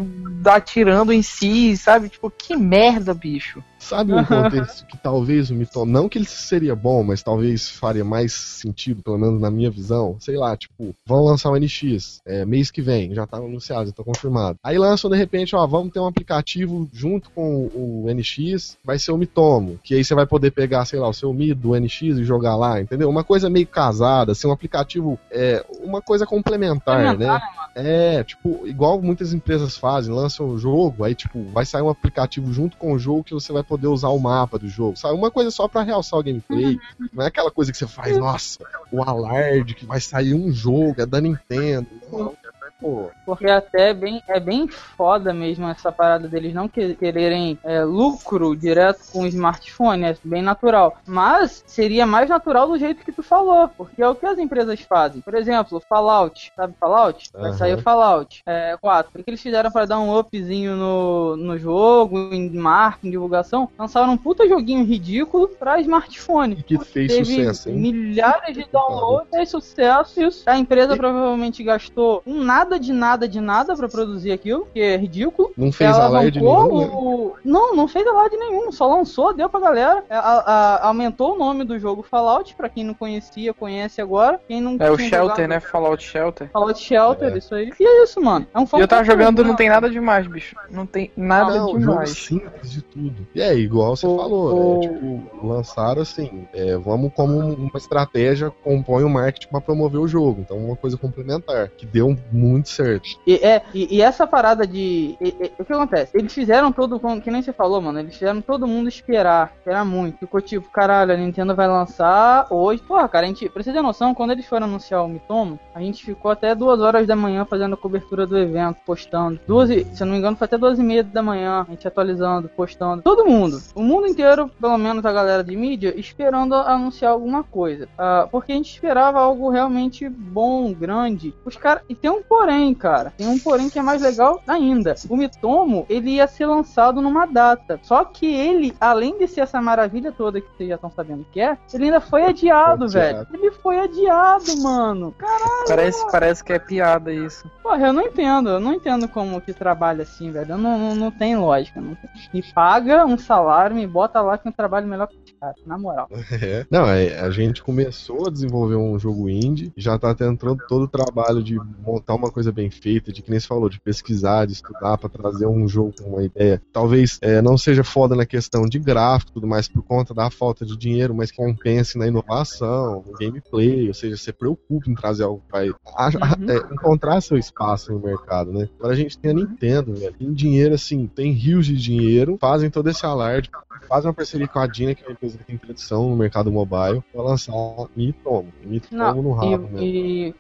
atirando 0.46 1.12
em 1.12 1.22
si, 1.22 1.76
sabe? 1.78 2.10
Tipo, 2.10 2.30
que 2.30 2.56
merda, 2.56 3.14
bicho. 3.14 3.64
Sabe 3.82 4.14
um 4.14 4.24
contexto 4.24 4.86
que 4.86 4.98
talvez 4.98 5.50
o 5.50 5.56
Mito, 5.56 5.86
não 5.86 6.08
que 6.08 6.18
ele 6.18 6.26
seria 6.26 6.76
bom, 6.76 7.04
mas 7.04 7.24
talvez 7.24 7.68
faria 7.70 8.06
mais 8.06 8.32
sentido, 8.32 9.02
pelo 9.02 9.18
menos 9.18 9.42
na 9.42 9.50
minha 9.50 9.72
visão, 9.72 10.16
sei 10.20 10.38
lá, 10.38 10.56
tipo, 10.56 10.96
vão 11.06 11.26
lançar 11.26 11.50
o 11.50 11.58
NX, 11.58 12.22
é, 12.26 12.46
mês 12.46 12.70
que 12.70 12.82
vem, 12.82 13.14
já 13.14 13.26
tá 13.26 13.38
anunciado, 13.38 13.88
já 13.88 13.92
tá 13.92 14.04
confirmado. 14.04 14.58
Aí 14.64 14.78
lançam 14.78 15.10
de 15.10 15.18
repente, 15.18 15.56
ó, 15.56 15.66
vamos 15.66 15.92
ter 15.92 16.00
um 16.00 16.06
aplicativo 16.06 16.88
junto 16.94 17.32
com 17.32 17.66
o 17.74 18.06
NX, 18.14 18.78
vai 18.86 19.00
ser 19.00 19.12
o 19.12 19.18
Mitomo, 19.18 19.80
que 19.84 19.96
aí 19.96 20.06
você 20.06 20.14
vai 20.14 20.28
poder 20.28 20.52
pegar, 20.52 20.86
sei 20.86 21.00
lá, 21.00 21.10
o 21.10 21.14
seu 21.14 21.34
Mi 21.34 21.54
do 21.54 21.78
NX 21.78 22.02
e 22.02 22.24
jogar 22.24 22.56
lá, 22.56 22.80
entendeu? 22.80 23.10
Uma 23.10 23.24
coisa 23.24 23.50
meio 23.50 23.68
casada, 23.68 24.34
assim, 24.34 24.48
um 24.48 24.52
aplicativo, 24.52 25.20
é, 25.32 25.66
uma 25.84 26.02
coisa 26.02 26.26
complementar, 26.26 27.18
né? 27.18 27.42
É, 27.74 28.24
tipo, 28.24 28.68
igual 28.68 29.02
muitas 29.02 29.34
empresas 29.34 29.78
fazem, 29.78 30.14
lançam 30.14 30.48
o 30.48 30.58
jogo, 30.58 31.04
aí, 31.04 31.16
tipo, 31.16 31.44
vai 31.52 31.66
sair 31.66 31.82
um 31.82 31.90
aplicativo 31.90 32.52
junto 32.54 32.78
com 32.78 32.94
o 32.94 33.00
jogo 33.00 33.24
que 33.24 33.34
você 33.34 33.52
vai 33.52 33.64
poder 33.72 33.88
usar 33.88 34.10
o 34.10 34.20
mapa 34.20 34.60
do 34.60 34.68
jogo, 34.68 34.98
sabe? 34.98 35.16
Uma 35.16 35.32
coisa 35.32 35.50
só 35.50 35.66
para 35.66 35.82
realçar 35.82 36.20
o 36.20 36.24
gameplay. 36.24 36.78
Uhum. 37.00 37.10
Não 37.14 37.24
é 37.24 37.28
aquela 37.28 37.50
coisa 37.50 37.72
que 37.72 37.78
você 37.78 37.88
faz, 37.88 38.18
nossa, 38.18 38.60
o 38.92 39.02
alarde 39.02 39.74
que 39.74 39.86
vai 39.86 40.02
sair 40.02 40.34
um 40.34 40.52
jogo, 40.52 40.96
é 40.98 41.06
da 41.06 41.22
Nintendo. 41.22 41.88
Não, 42.12 42.36
Pô. 42.82 43.12
Porque 43.26 43.46
até 43.46 43.92
é 43.92 43.94
bem, 43.94 44.22
é 44.28 44.40
bem 44.40 44.68
foda 44.68 45.34
mesmo 45.34 45.68
essa 45.68 45.92
parada 45.92 46.28
deles 46.28 46.54
não 46.54 46.68
quererem 46.68 47.58
é, 47.64 47.84
lucro 47.84 48.56
direto 48.56 49.00
com 49.12 49.22
o 49.22 49.28
smartphone, 49.28 50.04
é 50.04 50.18
bem 50.24 50.42
natural. 50.42 50.98
Mas 51.06 51.64
seria 51.68 52.06
mais 52.06 52.30
natural 52.30 52.68
do 52.68 52.78
jeito 52.78 53.06
que 53.06 53.12
tu 53.12 53.22
falou, 53.22 53.68
porque 53.68 54.02
é 54.02 54.08
o 54.08 54.16
que 54.16 54.26
as 54.26 54.40
empresas 54.40 54.82
fazem. 54.82 55.22
Por 55.22 55.36
exemplo, 55.36 55.82
Fallout, 55.88 56.52
sabe 56.56 56.74
Fallout? 56.80 57.30
Vai 57.34 57.54
sair 57.54 57.76
o 57.76 57.82
Fallout 57.82 58.42
é, 58.46 58.76
4. 58.82 59.22
O 59.22 59.24
que 59.24 59.30
eles 59.30 59.42
fizeram 59.42 59.72
para 59.72 59.86
dar 59.86 60.00
um 60.00 60.18
upzinho 60.18 60.76
no, 60.76 61.38
no 61.38 61.58
jogo, 61.58 62.34
em 62.34 62.50
marketing, 62.50 63.12
divulgação? 63.12 63.70
Lançaram 63.78 64.14
um 64.14 64.18
puta 64.18 64.48
joguinho 64.48 64.86
ridículo 64.86 65.48
pra 65.48 65.80
smartphone. 65.82 66.56
Que 66.64 66.80
fez 66.80 67.14
sucesso, 67.14 67.70
hein? 67.70 67.76
Milhares 67.76 68.56
de 68.56 68.66
downloads, 68.72 69.30
fez 69.30 69.50
sucesso. 69.50 70.20
A 70.46 70.58
empresa 70.58 70.94
e... 70.96 70.98
provavelmente 70.98 71.64
gastou 71.64 72.24
um 72.26 72.44
nada 72.44 72.71
nada 72.72 72.80
de 72.80 72.94
nada 72.94 73.28
de 73.28 73.42
nada 73.42 73.76
para 73.76 73.90
produzir 73.90 74.32
aquilo, 74.32 74.68
que 74.74 74.80
é 74.80 74.96
ridículo. 74.96 75.52
Não 75.58 75.72
fez 75.72 75.90
ela 75.90 76.06
alarde 76.06 76.40
nenhum, 76.40 76.52
o... 76.52 77.28
né? 77.28 77.42
Não, 77.44 77.76
não 77.76 77.88
fez 77.88 78.06
alarde 78.08 78.38
nenhum, 78.38 78.72
só 78.72 78.88
lançou, 78.88 79.34
deu 79.34 79.50
pra 79.50 79.60
galera. 79.60 80.04
A, 80.10 80.18
a, 80.18 80.88
aumentou 80.88 81.36
o 81.36 81.38
nome 81.38 81.66
do 81.66 81.78
jogo 81.78 82.02
Fallout, 82.02 82.56
pra 82.56 82.70
quem 82.70 82.84
não 82.84 82.94
conhecia, 82.94 83.54
conhece 83.54 84.02
agora. 84.02 84.40
Quem 84.48 84.62
não 84.62 84.78
é 84.80 84.90
o 84.90 84.98
Shelter, 84.98 85.20
jogado... 85.20 85.48
né? 85.48 85.60
Fallout 85.60 86.04
Shelter. 86.04 86.50
Fallout 86.52 86.80
Shelter, 86.80 87.34
é. 87.34 87.38
isso 87.38 87.54
aí. 87.54 87.74
E 87.80 87.84
é 87.84 88.04
isso, 88.04 88.22
mano. 88.22 88.48
É 88.54 88.60
um 88.60 88.64
e 88.64 88.80
eu 88.80 88.88
tava 88.88 89.04
jogando, 89.04 89.44
não 89.44 89.56
tem 89.56 89.70
nada 89.70 89.90
demais, 89.90 90.28
bicho. 90.28 90.56
Não 90.70 90.86
tem 90.86 91.12
nada 91.18 91.58
não, 91.58 91.78
demais. 91.78 92.10
Jogo 92.10 92.42
simples 92.42 92.72
de 92.72 92.82
tudo. 92.82 93.28
E 93.36 93.42
é, 93.42 93.54
igual 93.56 93.96
você 93.96 94.08
o, 94.08 94.16
falou, 94.16 94.54
o... 94.54 94.80
né? 94.80 94.88
Tipo, 94.88 95.46
lançaram 95.46 96.02
assim, 96.02 96.48
é, 96.54 96.78
vamos 96.78 97.12
como 97.14 97.38
uma 97.38 97.78
estratégia, 97.78 98.52
compõe 98.64 99.04
o 99.04 99.10
marketing 99.10 99.48
pra 99.48 99.62
promover 99.62 100.00
o 100.00 100.08
jogo. 100.08 100.42
Então, 100.42 100.58
uma 100.58 100.76
coisa 100.76 100.98
complementar, 100.98 101.70
que 101.70 101.86
deu 101.86 102.16
muito 102.32 102.61
muito 102.62 102.70
certo. 102.70 103.10
E, 103.26 103.36
é, 103.36 103.64
e, 103.74 103.98
e 103.98 104.02
essa 104.02 104.28
parada 104.28 104.66
de. 104.66 105.18
E, 105.20 105.36
e, 105.40 105.52
o 105.60 105.66
que 105.66 105.74
acontece? 105.74 106.18
Eles 106.18 106.34
fizeram 106.34 106.72
todo. 106.72 107.00
Que 107.22 107.32
nem 107.32 107.42
você 107.42 107.52
falou, 107.52 107.82
mano. 107.82 108.00
Eles 108.00 108.14
fizeram 108.14 108.42
todo 108.42 108.68
mundo 108.68 108.88
esperar. 108.88 109.54
Esperar 109.58 109.84
muito. 109.84 110.20
Ficou 110.20 110.40
tipo, 110.40 110.70
caralho, 110.70 111.14
a 111.14 111.18
Nintendo 111.18 111.56
vai 111.56 111.68
lançar 111.68 112.48
hoje. 112.50 112.82
Porra, 112.84 113.10
cara, 113.10 113.26
a 113.26 113.28
gente. 113.28 113.50
Pra 113.50 113.64
você 113.64 113.74
ter 113.74 113.82
noção, 113.82 114.14
quando 114.14 114.32
eles 114.32 114.46
foram 114.46 114.68
anunciar 114.68 115.04
o 115.04 115.10
Mitomo, 115.10 115.60
a 115.74 115.82
gente 115.82 116.06
ficou 116.06 116.32
até 116.32 116.54
duas 116.54 116.80
horas 116.80 117.08
da 117.08 117.16
manhã 117.16 117.46
fazendo 117.46 117.74
a 117.74 117.78
cobertura 117.78 118.26
do 118.28 118.38
evento, 118.38 118.78
postando. 118.86 119.40
Duas, 119.48 119.70
se 119.70 120.02
eu 120.02 120.06
não 120.06 120.14
me 120.14 120.20
engano, 120.20 120.38
foi 120.38 120.46
até 120.46 120.58
duas 120.58 120.78
e 120.78 120.84
meia 120.84 121.04
da 121.04 121.24
manhã, 121.24 121.66
a 121.68 121.72
gente 121.72 121.88
atualizando, 121.88 122.50
postando. 122.50 123.02
Todo 123.02 123.26
mundo. 123.26 123.62
O 123.76 123.82
mundo 123.82 124.08
inteiro, 124.08 124.50
pelo 124.60 124.78
menos 124.78 125.06
a 125.06 125.12
galera 125.12 125.44
de 125.44 125.56
mídia, 125.56 125.94
esperando 125.98 126.54
anunciar 126.56 127.12
alguma 127.12 127.44
coisa. 127.44 127.86
Uh, 127.86 128.30
porque 128.30 128.52
a 128.52 128.56
gente 128.56 128.72
esperava 128.72 129.20
algo 129.20 129.50
realmente 129.50 130.08
bom, 130.08 130.72
grande. 130.74 131.34
Os 131.46 131.56
caras. 131.56 131.84
E 131.90 131.96
tem 131.96 132.12
um 132.12 132.22
porém 132.22 132.51
porém, 132.52 132.74
cara. 132.74 133.14
Tem 133.18 133.28
um 133.28 133.40
porém 133.40 133.70
que 133.70 133.80
é 133.80 133.82
mais 133.82 134.02
legal 134.02 134.42
ainda. 134.46 134.96
O 135.10 135.16
Mitomo, 135.16 135.86
ele 135.90 136.12
ia 136.12 136.28
ser 136.28 136.46
lançado 136.46 137.02
numa 137.02 137.26
data. 137.26 137.80
Só 137.84 138.04
que 138.04 138.26
ele, 138.26 138.76
além 138.80 139.18
de 139.18 139.28
ser 139.28 139.42
essa 139.42 139.62
maravilha 139.62 140.12
toda 140.12 140.42
que 140.42 140.48
vocês 140.56 140.70
já 140.70 140.76
estão 140.76 140.92
sabendo 140.92 141.26
que 141.32 141.40
é, 141.40 141.58
ele 141.74 141.86
ainda 141.86 142.02
foi 142.02 142.24
adiado, 142.24 142.90
foi 142.90 143.02
velho. 143.02 143.28
Ele 143.34 143.52
foi 143.52 143.80
adiado, 143.80 144.58
mano. 144.62 145.14
Caralho. 145.18 145.66
Parece, 145.68 146.12
parece 146.12 146.44
que 146.44 146.54
é 146.54 146.60
piada 146.60 147.14
isso. 147.14 147.50
Porra, 147.64 147.88
eu 147.88 147.94
não 147.94 148.02
entendo. 148.02 148.50
Eu 148.50 148.60
não 148.60 148.74
entendo 148.74 149.08
como 149.08 149.42
que 149.42 149.54
trabalha 149.54 150.04
assim, 150.04 150.32
velho. 150.32 150.58
Não, 150.58 150.78
não, 150.78 150.96
não 150.96 151.12
tem 151.12 151.36
lógica. 151.36 151.80
Não 151.80 151.96
tem. 151.96 152.10
Me 152.34 152.44
paga 152.54 153.06
um 153.06 153.18
salário, 153.18 153.76
me 153.76 153.88
bota 153.88 154.22
lá 154.22 154.38
que 154.38 154.48
eu 154.48 154.52
trabalho 154.52 154.88
melhor 154.88 155.08
que 155.08 155.18
os 155.18 155.32
caras, 155.40 155.56
na 155.66 155.78
moral. 155.78 156.10
É. 156.42 156.66
Não, 156.72 156.88
é, 156.88 157.20
a 157.20 157.30
gente 157.30 157.62
começou 157.62 158.28
a 158.28 158.32
desenvolver 158.32 158.76
um 158.76 158.98
jogo 158.98 159.30
indie, 159.30 159.72
já 159.78 160.00
tá 160.00 160.16
tentando 160.16 160.58
todo 160.68 160.84
o 160.84 160.88
trabalho 160.88 161.44
de 161.44 161.60
montar 161.86 162.16
uma 162.16 162.32
coisa 162.32 162.41
bem 162.50 162.70
feita 162.70 163.12
de 163.12 163.22
que 163.22 163.30
nem 163.30 163.40
você 163.40 163.48
falou, 163.48 163.68
de 163.68 163.80
pesquisar, 163.80 164.46
de 164.46 164.54
estudar 164.54 164.98
para 164.98 165.10
trazer 165.10 165.46
um 165.46 165.68
jogo 165.68 165.94
com 166.02 166.12
uma 166.12 166.24
ideia. 166.24 166.62
Talvez 166.72 167.20
é, 167.22 167.42
não 167.42 167.58
seja 167.58 167.84
foda 167.84 168.16
na 168.16 168.26
questão 168.26 168.64
de 168.64 168.80
gráfico 168.80 169.34
tudo 169.34 169.48
mais 169.48 169.68
por 169.68 169.82
conta 169.84 170.14
da 170.14 170.30
falta 170.30 170.66
de 170.66 170.78
dinheiro, 170.78 171.14
mas 171.14 171.32
que 171.32 171.38
compense 171.38 171.98
na 171.98 172.08
inovação, 172.08 173.04
no 173.06 173.14
gameplay, 173.14 173.88
ou 173.88 173.94
seja, 173.94 174.16
você 174.16 174.32
preocupa 174.32 174.90
em 174.90 174.96
trazer 174.96 175.24
algo 175.24 175.42
que 175.46 175.52
vai 175.52 175.70
uhum. 175.70 176.50
é, 176.50 176.74
encontrar 176.74 177.22
seu 177.22 177.38
espaço 177.38 177.92
no 177.92 178.00
mercado, 178.00 178.52
né? 178.52 178.70
Agora 178.78 178.94
a 178.94 178.98
gente 178.98 179.18
tem 179.18 179.32
a 179.32 179.34
Nintendo, 179.34 179.94
velho. 179.96 180.14
Tem 180.14 180.34
dinheiro 180.34 180.76
assim, 180.76 181.08
tem 181.08 181.32
rios 181.32 181.66
de 181.66 181.76
dinheiro, 181.76 182.38
fazem 182.40 182.70
todo 182.70 182.90
esse 182.90 183.06
alarde, 183.06 183.50
fazem 183.88 184.08
uma 184.08 184.14
parceria 184.14 184.48
com 184.48 184.60
a 184.60 184.68
Dina, 184.68 184.96
que 184.96 185.04
é 185.04 185.08
uma 185.08 185.14
empresa 185.14 185.38
que 185.38 185.44
tem 185.44 185.58
tradição 185.58 186.10
no 186.10 186.16
mercado 186.16 186.52
mobile, 186.52 187.04
pra 187.12 187.22
lançar 187.22 187.54
Me 187.96 188.14
Tomo. 188.14 188.52
Me 188.64 188.80
Tomo 188.80 189.22
no 189.22 189.32
rabo, 189.34 189.68
e, 189.68 189.72
né? 189.72 189.84
E... 189.84 190.36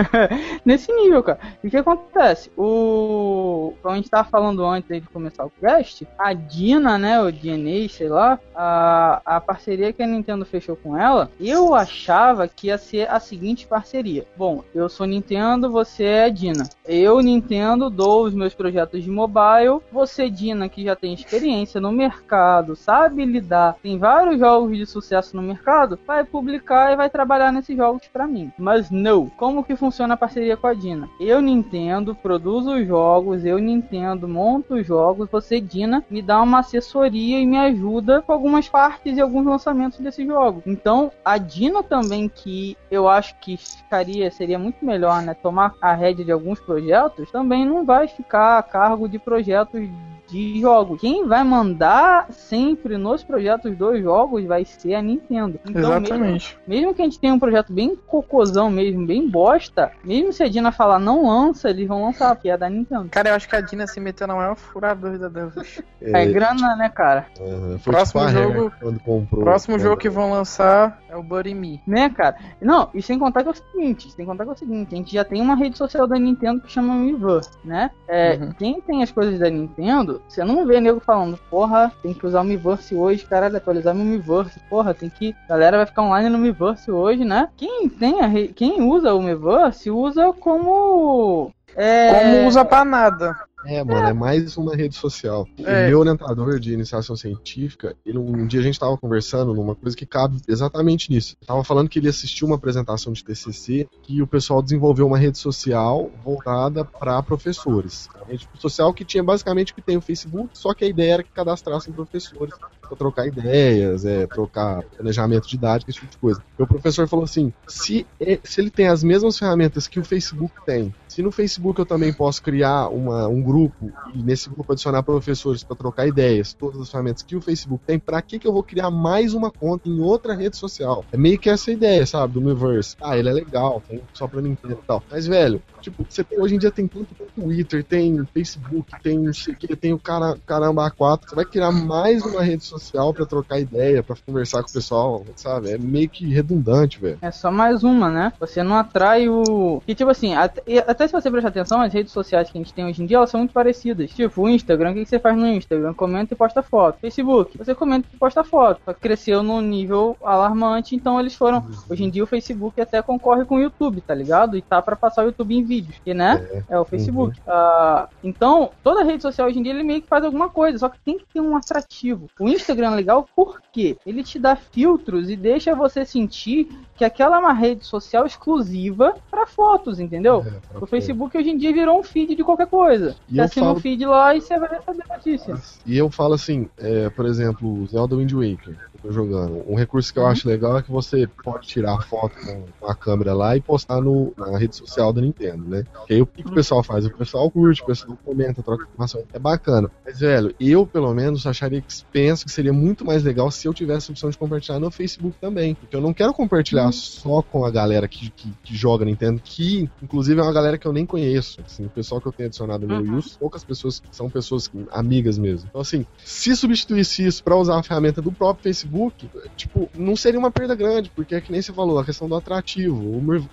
Nesse 0.64 0.92
nível, 0.92 1.22
E 1.62 1.66
o 1.66 1.70
que 1.70 1.76
acontece? 1.76 2.50
O. 2.56 3.74
Como 3.82 3.94
a 3.94 3.96
gente 3.96 4.10
tava 4.10 4.28
falando 4.28 4.64
antes 4.64 4.88
de 4.88 5.08
começar 5.08 5.44
o 5.44 5.50
cast, 5.50 6.06
a 6.18 6.32
Dina, 6.32 6.98
né? 6.98 7.20
O 7.20 7.32
DNA, 7.32 7.88
sei 7.88 8.08
lá, 8.08 8.38
a, 8.54 9.20
a 9.24 9.40
parceria 9.40 9.92
que 9.92 10.02
a 10.02 10.06
Nintendo 10.06 10.44
fechou 10.44 10.76
com 10.76 10.96
ela, 10.96 11.30
eu 11.40 11.74
achava 11.74 12.48
que 12.48 12.68
ia 12.68 12.78
ser 12.78 13.10
a 13.10 13.18
seguinte 13.18 13.66
parceria. 13.66 14.26
Bom, 14.36 14.62
eu 14.74 14.88
sou 14.88 15.06
Nintendo, 15.06 15.70
você 15.70 16.04
é 16.04 16.30
Dina. 16.30 16.68
Eu, 16.84 17.20
Nintendo, 17.20 17.90
dou 17.90 18.24
os 18.24 18.34
meus 18.34 18.54
projetos 18.54 19.02
de 19.02 19.10
mobile. 19.10 19.80
Você, 19.90 20.30
Dina, 20.30 20.68
que 20.68 20.84
já 20.84 20.94
tem 20.94 21.14
experiência 21.14 21.80
no 21.80 21.92
mercado, 21.92 22.76
sabe 22.76 23.24
lidar, 23.24 23.76
tem 23.82 23.98
vários 23.98 24.38
jogos 24.38 24.76
de 24.76 24.86
sucesso 24.86 25.36
no 25.36 25.42
mercado, 25.42 25.98
vai 26.06 26.24
publicar 26.24 26.92
e 26.92 26.96
vai 26.96 27.10
trabalhar 27.10 27.52
nesses 27.52 27.76
jogos 27.76 28.06
para 28.12 28.26
mim. 28.26 28.52
Mas 28.58 28.90
não, 28.90 29.28
como 29.30 29.64
que 29.64 29.76
funciona 29.76 30.14
a 30.14 30.16
parceria 30.16 30.56
com 30.56 30.66
a 30.66 30.74
Dina? 30.74 31.08
Eu, 31.18 31.40
Nintendo, 31.40 32.14
produzo 32.14 32.74
os 32.74 32.86
jogos, 32.86 33.44
eu, 33.44 33.58
Nintendo, 33.58 34.28
monto 34.28 34.74
os 34.74 34.86
jogos, 34.86 35.30
você, 35.30 35.60
Dina, 35.60 36.04
me 36.10 36.20
dá 36.20 36.42
uma 36.42 36.58
assessoria 36.58 37.40
e 37.40 37.46
me 37.46 37.56
ajuda 37.56 38.20
com 38.20 38.32
algumas 38.32 38.68
partes 38.68 39.16
e 39.16 39.20
alguns 39.20 39.46
lançamentos 39.46 39.98
desse 39.98 40.26
jogo. 40.26 40.62
Então, 40.66 41.10
a 41.24 41.38
Dina 41.38 41.82
também, 41.82 42.28
que 42.28 42.76
eu 42.90 43.08
acho 43.08 43.34
que 43.40 43.56
ficaria, 43.56 44.30
seria 44.30 44.58
muito 44.58 44.84
melhor, 44.84 45.22
né, 45.22 45.32
tomar 45.32 45.74
a 45.80 45.94
rédea 45.94 46.24
de 46.24 46.32
alguns 46.32 46.60
projetos, 46.60 47.30
também 47.30 47.64
não 47.64 47.84
vai 47.84 48.08
ficar 48.08 48.58
a 48.58 48.62
cargo 48.62 49.08
de 49.08 49.18
projetos 49.18 49.88
de 50.28 50.60
jogos. 50.60 51.00
Quem 51.00 51.26
vai 51.26 51.44
mandar 51.44 52.26
sempre 52.30 52.96
nos 52.96 53.22
projetos 53.22 53.76
dos 53.76 54.00
jogos 54.02 54.44
vai 54.44 54.64
ser 54.64 54.94
a 54.94 55.02
Nintendo. 55.02 55.58
Então, 55.68 55.82
Exatamente. 55.82 56.58
Mesmo, 56.66 56.86
mesmo, 56.86 56.94
que 56.94 57.02
a 57.02 57.04
gente 57.04 57.18
tenha 57.18 57.34
um 57.34 57.38
projeto 57.38 57.72
bem 57.72 57.96
cocôzão 58.06 58.70
mesmo, 58.70 59.06
bem 59.06 59.28
bosta, 59.28 59.92
mesmo 60.04 60.32
se 60.32 60.42
a 60.42 60.48
Dina 60.48 60.72
falar 60.72 60.98
não 60.98 61.26
lança, 61.26 61.70
eles 61.70 61.86
vão 61.86 62.04
lançar, 62.04 62.34
porque 62.34 62.50
é 62.50 62.56
da 62.56 62.68
Nintendo. 62.68 63.08
Cara, 63.10 63.30
eu 63.30 63.34
acho 63.34 63.48
que 63.48 63.56
a 63.56 63.60
Dina 63.60 63.86
se 63.86 64.00
meteu 64.00 64.26
na 64.26 64.34
maior 64.34 64.56
furada 64.56 65.18
da 65.18 65.28
Deus. 65.28 65.80
É, 66.00 66.22
é 66.22 66.26
grana, 66.26 66.76
né, 66.76 66.88
cara? 66.88 67.26
Uhum. 67.40 67.78
Próximo 67.78 68.28
jogo, 68.28 68.72
quando 68.80 69.00
comprou, 69.00 69.44
próximo 69.44 69.78
jogo 69.78 69.96
que 69.96 70.08
vão 70.08 70.30
lançar 70.30 71.00
é 71.08 71.16
o 71.16 71.22
Buddy 71.22 71.54
Me. 71.54 71.80
Né, 71.86 72.10
cara? 72.10 72.36
Não, 72.60 72.90
e 72.94 73.02
sem 73.02 73.18
contar 73.18 73.42
que 73.42 73.48
é 73.48 73.52
o 73.52 73.54
seguinte, 73.54 74.12
sem 74.12 74.26
contar 74.26 74.44
que 74.44 74.50
é 74.50 74.52
o 74.52 74.58
seguinte, 74.58 74.94
a 74.94 74.96
gente 74.96 75.12
já 75.12 75.24
tem 75.24 75.40
uma 75.40 75.54
rede 75.54 75.76
social 75.76 76.06
da 76.06 76.18
Nintendo 76.18 76.60
que 76.60 76.70
chama 76.70 76.94
Miiverse, 76.94 77.50
né? 77.64 77.90
É, 78.08 78.34
uhum. 78.34 78.52
Quem 78.52 78.80
tem 78.80 79.02
as 79.02 79.10
coisas 79.10 79.38
da 79.38 79.48
Nintendo 79.48 80.22
você 80.28 80.44
não 80.44 80.66
vê 80.66 80.80
nego 80.80 81.00
falando, 81.00 81.38
porra, 81.50 81.92
tem 82.02 82.12
que 82.12 82.26
usar 82.26 82.40
o 82.40 82.44
Miiverse 82.44 82.94
hoje, 82.94 83.24
caralho, 83.24 83.56
atualizar 83.56 83.94
meu 83.94 84.04
Miiverse, 84.04 84.60
porra, 84.68 84.92
tem 84.92 85.08
que. 85.08 85.34
A 85.44 85.48
galera 85.50 85.78
vai 85.78 85.86
ficar 85.86 86.02
online 86.02 86.28
no 86.28 86.38
Miiverse 86.38 86.90
hoje, 86.90 87.24
né? 87.24 87.48
Quem 87.56 87.88
tem 87.88 88.20
a 88.20 88.26
re... 88.26 88.48
Quem 88.48 88.82
usa 88.82 89.14
o 89.14 89.22
Miiverse 89.22 89.90
usa 89.90 90.32
como. 90.32 91.52
É... 91.74 92.12
Como 92.12 92.48
usa 92.48 92.64
pra 92.64 92.84
nada. 92.84 93.45
É, 93.64 93.82
mano, 93.82 94.06
é 94.06 94.12
mais 94.12 94.56
uma 94.56 94.76
rede 94.76 94.94
social. 94.94 95.46
É. 95.58 95.86
O 95.86 95.88
meu 95.88 96.00
orientador 96.00 96.60
de 96.60 96.72
iniciação 96.72 97.16
científica, 97.16 97.96
ele, 98.04 98.18
um 98.18 98.46
dia 98.46 98.60
a 98.60 98.62
gente 98.62 98.78
tava 98.78 98.96
conversando 98.98 99.54
numa 99.54 99.74
coisa 99.74 99.96
que 99.96 100.04
cabe 100.04 100.40
exatamente 100.46 101.10
nisso. 101.10 101.36
Ele 101.40 101.46
tava 101.46 101.64
falando 101.64 101.88
que 101.88 101.98
ele 101.98 102.08
assistiu 102.08 102.46
uma 102.46 102.56
apresentação 102.56 103.12
de 103.12 103.24
TCC 103.24 103.88
que 104.02 104.20
o 104.20 104.26
pessoal 104.26 104.62
desenvolveu 104.62 105.06
uma 105.06 105.18
rede 105.18 105.38
social 105.38 106.10
voltada 106.22 106.84
para 106.84 107.22
professores. 107.22 108.08
Uma 108.14 108.26
rede 108.26 108.48
social 108.58 108.92
que 108.92 109.04
tinha 109.04 109.22
basicamente 109.22 109.72
o 109.72 109.74
que 109.74 109.82
tem 109.82 109.96
o 109.96 110.02
Facebook, 110.02 110.50
só 110.52 110.74
que 110.74 110.84
a 110.84 110.88
ideia 110.88 111.14
era 111.14 111.22
que 111.22 111.30
cadastrassem 111.30 111.92
professores 111.92 112.54
para 112.88 112.96
trocar 112.96 113.26
ideias, 113.26 114.04
é, 114.04 114.26
trocar 114.26 114.82
planejamento 114.96 115.48
didático, 115.48 115.90
esse 115.90 116.00
tipo 116.00 116.12
de 116.12 116.18
coisa. 116.18 116.42
E 116.58 116.62
o 116.62 116.66
professor 116.66 117.08
falou 117.08 117.24
assim: 117.24 117.52
se, 117.66 118.06
é, 118.20 118.38
se 118.44 118.60
ele 118.60 118.70
tem 118.70 118.86
as 118.86 119.02
mesmas 119.02 119.38
ferramentas 119.38 119.88
que 119.88 119.98
o 119.98 120.04
Facebook 120.04 120.54
tem, 120.64 120.94
se 121.16 121.22
no 121.22 121.32
Facebook 121.32 121.78
eu 121.78 121.86
também 121.86 122.12
posso 122.12 122.42
criar 122.42 122.88
uma, 122.88 123.26
um 123.26 123.40
grupo 123.40 123.90
e 124.14 124.22
nesse 124.22 124.50
grupo 124.50 124.70
adicionar 124.74 125.02
professores 125.02 125.64
para 125.64 125.74
trocar 125.74 126.06
ideias, 126.06 126.52
todas 126.52 126.78
as 126.78 126.90
ferramentas 126.90 127.22
que 127.22 127.34
o 127.34 127.40
Facebook 127.40 127.82
tem, 127.86 127.98
para 127.98 128.20
que, 128.20 128.38
que 128.38 128.46
eu 128.46 128.52
vou 128.52 128.62
criar 128.62 128.90
mais 128.90 129.32
uma 129.32 129.50
conta 129.50 129.88
em 129.88 129.98
outra 129.98 130.34
rede 130.34 130.58
social? 130.58 131.06
É 131.10 131.16
meio 131.16 131.38
que 131.38 131.48
essa 131.48 131.72
ideia, 131.72 132.04
sabe, 132.04 132.34
do 132.34 132.40
Universe. 132.40 132.96
Ah, 133.00 133.16
ele 133.16 133.30
é 133.30 133.32
legal, 133.32 133.82
tem 133.88 134.02
só 134.12 134.28
pra 134.28 134.42
Nintendo 134.42 134.74
e 134.74 134.86
tal. 134.86 135.02
Mas, 135.10 135.26
velho, 135.26 135.62
tipo, 135.80 136.04
você 136.06 136.22
tem, 136.22 136.38
hoje 136.38 136.56
em 136.56 136.58
dia 136.58 136.70
tem 136.70 136.86
tanto 136.86 137.14
Twitter, 137.34 137.82
tem 137.82 138.22
Facebook, 138.34 138.92
tem 139.02 139.18
não 139.18 139.32
sei 139.32 139.54
o 139.54 139.56
que, 139.56 139.74
tem 139.74 139.94
o 139.94 139.98
cara, 139.98 140.36
caramba 140.44 140.90
A4. 140.90 141.30
Você 141.30 141.34
vai 141.34 141.46
criar 141.46 141.72
mais 141.72 142.22
uma 142.26 142.42
rede 142.42 142.64
social 142.64 143.14
para 143.14 143.24
trocar 143.24 143.58
ideia, 143.58 144.02
para 144.02 144.16
conversar 144.26 144.62
com 144.62 144.68
o 144.68 144.72
pessoal, 144.72 145.24
sabe? 145.34 145.70
É 145.70 145.78
meio 145.78 146.10
que 146.10 146.28
redundante, 146.28 147.00
velho. 147.00 147.18
É 147.22 147.30
só 147.30 147.50
mais 147.50 147.82
uma, 147.82 148.10
né? 148.10 148.34
Você 148.38 148.62
não 148.62 148.76
atrai 148.76 149.30
o. 149.30 149.82
E 149.88 149.94
tipo 149.94 150.10
assim, 150.10 150.34
até 150.34 151.05
se 151.08 151.12
você 151.12 151.30
prestar 151.30 151.48
atenção, 151.48 151.80
as 151.80 151.92
redes 151.92 152.12
sociais 152.12 152.50
que 152.50 152.58
a 152.58 152.60
gente 152.60 152.72
tem 152.72 152.84
hoje 152.84 153.02
em 153.02 153.06
dia, 153.06 153.16
elas 153.16 153.30
são 153.30 153.40
muito 153.40 153.52
parecidas. 153.52 154.10
Tipo, 154.10 154.42
o 154.42 154.48
Instagram, 154.48 154.90
o 154.90 154.94
que 154.94 155.06
você 155.06 155.18
faz 155.18 155.36
no 155.36 155.46
Instagram? 155.46 155.94
Comenta 155.94 156.34
e 156.34 156.36
posta 156.36 156.62
foto. 156.62 156.98
Facebook, 157.00 157.56
você 157.58 157.74
comenta 157.74 158.06
e 158.12 158.16
posta 158.16 158.42
foto. 158.44 158.80
Só 158.84 158.92
que 158.92 159.00
cresceu 159.00 159.42
num 159.42 159.60
nível 159.60 160.16
alarmante, 160.22 160.94
então 160.94 161.18
eles 161.20 161.34
foram. 161.34 161.66
Hoje 161.88 162.04
em 162.04 162.10
dia 162.10 162.24
o 162.24 162.26
Facebook 162.26 162.80
até 162.80 163.00
concorre 163.02 163.44
com 163.44 163.56
o 163.56 163.60
YouTube, 163.60 164.00
tá 164.00 164.14
ligado? 164.14 164.56
E 164.56 164.62
tá 164.62 164.80
para 164.82 164.96
passar 164.96 165.22
o 165.22 165.26
YouTube 165.26 165.54
em 165.54 165.64
vídeos, 165.64 165.98
que 166.04 166.14
né? 166.14 166.46
É, 166.50 166.74
é 166.74 166.80
o 166.80 166.84
Facebook. 166.84 167.38
Uhum. 167.46 167.52
Uh, 167.52 168.08
então, 168.22 168.70
toda 168.82 169.04
rede 169.04 169.22
social 169.22 169.48
hoje 169.48 169.58
em 169.58 169.62
dia 169.62 169.72
ele 169.72 169.82
meio 169.82 170.02
que 170.02 170.08
faz 170.08 170.24
alguma 170.24 170.48
coisa, 170.48 170.78
só 170.78 170.88
que 170.88 170.98
tem 171.00 171.18
que 171.18 171.26
ter 171.26 171.40
um 171.40 171.56
atrativo. 171.56 172.28
O 172.38 172.48
Instagram 172.48 172.92
é 172.92 172.96
legal 172.96 173.28
porque 173.34 173.96
ele 174.06 174.22
te 174.22 174.38
dá 174.38 174.56
filtros 174.56 175.30
e 175.30 175.36
deixa 175.36 175.74
você 175.74 176.04
sentir 176.04 176.68
que 176.96 177.04
aquela 177.04 177.36
é 177.36 177.38
uma 177.38 177.52
rede 177.52 177.84
social 177.84 178.26
exclusiva 178.26 179.14
para 179.30 179.46
fotos, 179.46 180.00
entendeu? 180.00 180.44
É, 180.46 180.78
Facebook 181.00 181.36
hoje 181.36 181.50
em 181.50 181.56
dia 181.56 181.72
virou 181.72 182.00
um 182.00 182.02
feed 182.02 182.34
de 182.34 182.44
qualquer 182.44 182.66
coisa. 182.66 183.16
E 183.28 183.34
você 183.34 183.40
assina 183.40 183.66
falo... 183.66 183.78
um 183.78 183.80
feed 183.80 184.04
lá 184.06 184.34
e 184.34 184.40
você 184.40 184.58
vai 184.58 184.68
receber 184.68 185.04
notícias. 185.08 185.80
E 185.86 185.96
eu 185.96 186.10
falo 186.10 186.34
assim, 186.34 186.68
é, 186.78 187.10
por 187.10 187.26
exemplo, 187.26 187.86
Zelda 187.86 188.16
Wind 188.16 188.32
Waker 188.32 188.76
jogando. 189.12 189.64
Um 189.68 189.74
recurso 189.74 190.12
que 190.12 190.18
eu 190.18 190.24
uhum. 190.24 190.30
acho 190.30 190.48
legal 190.48 190.78
é 190.78 190.82
que 190.82 190.90
você 190.90 191.28
pode 191.42 191.66
tirar 191.66 192.00
foto 192.02 192.34
com 192.78 192.86
a 192.86 192.94
câmera 192.94 193.34
lá 193.34 193.56
e 193.56 193.60
postar 193.60 194.00
no, 194.00 194.32
na 194.36 194.56
rede 194.58 194.76
social 194.76 195.12
da 195.12 195.20
Nintendo, 195.20 195.68
né? 195.68 195.84
Que 196.06 196.14
aí 196.14 196.22
o 196.22 196.26
que, 196.26 196.42
que 196.42 196.48
o 196.48 196.54
pessoal 196.54 196.82
faz? 196.82 197.06
O 197.06 197.10
pessoal 197.10 197.50
curte, 197.50 197.82
o 197.82 197.86
pessoal 197.86 198.18
comenta, 198.24 198.62
troca 198.62 198.84
informação. 198.84 199.22
É 199.32 199.38
bacana. 199.38 199.90
Mas, 200.04 200.20
velho, 200.20 200.54
eu 200.58 200.86
pelo 200.86 201.12
menos 201.14 201.46
acharia 201.46 201.80
que 201.80 201.94
penso 202.12 202.44
que 202.44 202.50
seria 202.50 202.72
muito 202.72 203.04
mais 203.04 203.22
legal 203.22 203.50
se 203.50 203.66
eu 203.66 203.74
tivesse 203.74 204.10
a 204.10 204.12
opção 204.12 204.30
de 204.30 204.38
compartilhar 204.38 204.78
no 204.78 204.90
Facebook 204.90 205.36
também. 205.40 205.74
Porque 205.74 205.94
eu 205.94 206.00
não 206.00 206.12
quero 206.12 206.32
compartilhar 206.32 206.86
uhum. 206.86 206.92
só 206.92 207.42
com 207.42 207.64
a 207.64 207.70
galera 207.70 208.08
que, 208.08 208.30
que, 208.30 208.52
que, 208.62 208.76
joga 208.76 209.04
Nintendo, 209.04 209.40
que 209.42 209.88
inclusive 210.02 210.40
é 210.40 210.42
uma 210.42 210.52
galera 210.52 210.78
que 210.78 210.86
eu 210.86 210.92
nem 210.92 211.06
conheço. 211.06 211.60
Assim, 211.64 211.86
o 211.86 211.90
pessoal 211.90 212.20
que 212.20 212.26
eu 212.26 212.32
tenho 212.32 212.48
adicionado 212.48 212.86
no 212.86 213.16
use, 213.16 213.38
poucas 213.38 213.64
pessoas 213.64 214.02
são 214.10 214.28
pessoas 214.28 214.70
amigas 214.90 215.38
mesmo. 215.38 215.68
Então, 215.68 215.80
assim, 215.80 216.06
se 216.24 216.54
substituísse 216.56 217.26
isso 217.26 217.42
para 217.42 217.56
usar 217.56 217.78
a 217.78 217.82
ferramenta 217.82 218.20
do 218.20 218.32
próprio 218.32 218.64
Facebook, 218.64 218.95
Facebook, 218.96 219.28
tipo, 219.56 219.88
não 219.94 220.16
seria 220.16 220.38
uma 220.38 220.50
perda 220.50 220.74
grande, 220.74 221.10
porque 221.14 221.34
é 221.34 221.40
que 221.40 221.52
nem 221.52 221.60
você 221.60 221.72
falou, 221.72 221.98
a 221.98 222.04
questão 222.04 222.28
do 222.28 222.34
atrativo. 222.34 222.96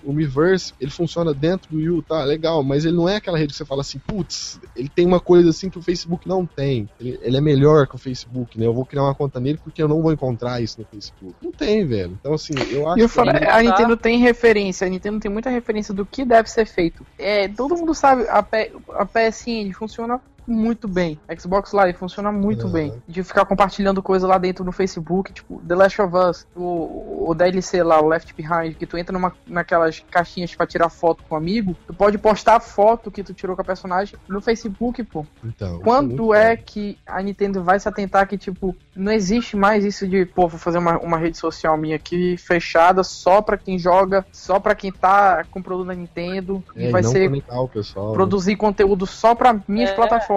O, 0.04 0.12
Miiverse, 0.12 0.72
ele 0.80 0.90
funciona 0.90 1.34
dentro 1.34 1.70
do 1.70 1.80
Yu, 1.80 2.02
tá, 2.02 2.24
legal, 2.24 2.62
mas 2.62 2.84
ele 2.84 2.96
não 2.96 3.08
é 3.08 3.16
aquela 3.16 3.36
rede 3.36 3.52
que 3.52 3.58
você 3.58 3.64
fala 3.64 3.82
assim, 3.82 3.98
putz, 3.98 4.60
ele 4.74 4.88
tem 4.88 5.06
uma 5.06 5.20
coisa 5.20 5.50
assim 5.50 5.68
que 5.68 5.78
o 5.78 5.82
Facebook 5.82 6.26
não 6.26 6.46
tem. 6.46 6.88
Ele, 6.98 7.18
ele, 7.22 7.36
é 7.36 7.40
melhor 7.40 7.86
que 7.86 7.94
o 7.94 7.98
Facebook, 7.98 8.58
né? 8.58 8.66
Eu 8.66 8.72
vou 8.72 8.86
criar 8.86 9.02
uma 9.02 9.14
conta 9.14 9.38
nele 9.38 9.58
porque 9.62 9.82
eu 9.82 9.88
não 9.88 10.00
vou 10.00 10.12
encontrar 10.12 10.60
isso 10.62 10.80
no 10.80 10.86
Facebook. 10.86 11.34
Não 11.42 11.52
tem, 11.52 11.84
velho. 11.86 12.16
Então, 12.18 12.32
assim, 12.32 12.54
eu 12.70 12.88
acho 12.88 13.00
eu 13.00 13.08
que. 13.08 13.14
Falo, 13.14 13.30
a 13.30 13.62
Nintendo 13.62 13.96
tem 13.96 14.18
referência, 14.18 14.86
a 14.86 14.90
Nintendo 14.90 15.20
tem 15.20 15.30
muita 15.30 15.50
referência 15.50 15.92
do 15.92 16.06
que 16.06 16.24
deve 16.24 16.48
ser 16.48 16.66
feito. 16.66 17.04
É, 17.18 17.48
todo 17.48 17.76
mundo 17.76 17.94
sabe, 17.94 18.26
a, 18.28 18.42
P, 18.42 18.72
a 18.90 19.04
PSN 19.04 19.72
funciona 19.74 20.20
muito 20.46 20.86
bem. 20.88 21.18
Xbox 21.38 21.72
Live 21.72 21.98
funciona 21.98 22.30
muito 22.32 22.66
Uhum. 22.66 22.72
bem. 22.72 23.02
De 23.08 23.22
ficar 23.22 23.44
compartilhando 23.44 24.02
coisa 24.02 24.26
lá 24.26 24.38
dentro 24.38 24.64
no 24.64 24.72
Facebook, 24.72 25.32
tipo, 25.32 25.60
The 25.66 25.74
Last 25.74 26.00
of 26.02 26.16
Us, 26.16 26.46
o, 26.54 27.26
o 27.30 27.34
DLC 27.34 27.82
lá, 27.82 28.00
o 28.00 28.08
Left 28.08 28.34
Behind, 28.34 28.74
que 28.76 28.86
tu 28.86 28.96
entra 28.98 29.12
numa, 29.12 29.32
naquelas 29.46 30.04
caixinhas 30.10 30.54
pra 30.54 30.66
tirar 30.66 30.88
foto 30.88 31.22
com 31.28 31.34
um 31.34 31.38
amigo, 31.38 31.76
tu 31.86 31.94
pode 31.94 32.18
postar 32.18 32.56
a 32.56 32.60
foto 32.60 33.10
que 33.10 33.22
tu 33.22 33.32
tirou 33.34 33.54
com 33.56 33.62
a 33.62 33.64
personagem 33.64 34.16
no 34.28 34.40
Facebook, 34.40 35.02
pô. 35.04 35.24
Então. 35.44 35.78
Quando 35.80 36.34
é 36.34 36.56
bom. 36.56 36.62
que 36.66 36.98
a 37.06 37.22
Nintendo 37.22 37.62
vai 37.62 37.78
se 37.80 37.88
atentar 37.88 38.26
que, 38.28 38.36
tipo, 38.38 38.74
não 38.94 39.12
existe 39.12 39.56
mais 39.56 39.84
isso 39.84 40.06
de, 40.06 40.24
pô, 40.26 40.46
vou 40.48 40.58
fazer 40.58 40.78
uma, 40.78 40.98
uma 40.98 41.16
rede 41.18 41.36
social 41.38 41.76
minha 41.76 41.96
aqui 41.96 42.36
fechada 42.36 43.02
só 43.02 43.40
pra 43.42 43.56
quem 43.56 43.78
joga, 43.78 44.24
só 44.32 44.58
pra 44.60 44.74
quem 44.74 44.92
tá 44.92 45.44
com 45.50 45.62
produto 45.62 45.86
da 45.88 45.94
Nintendo, 45.94 46.62
É, 46.76 46.88
e 46.88 46.90
vai 46.92 47.02
não 47.02 47.10
ser 47.10 47.30
pessoal. 47.72 48.08
né? 48.08 48.12
produzir 48.14 48.56
conteúdo 48.56 49.06
só 49.06 49.34
pra 49.34 49.58
minhas 49.66 49.90
É. 49.90 49.94
plataformas. 49.94 50.33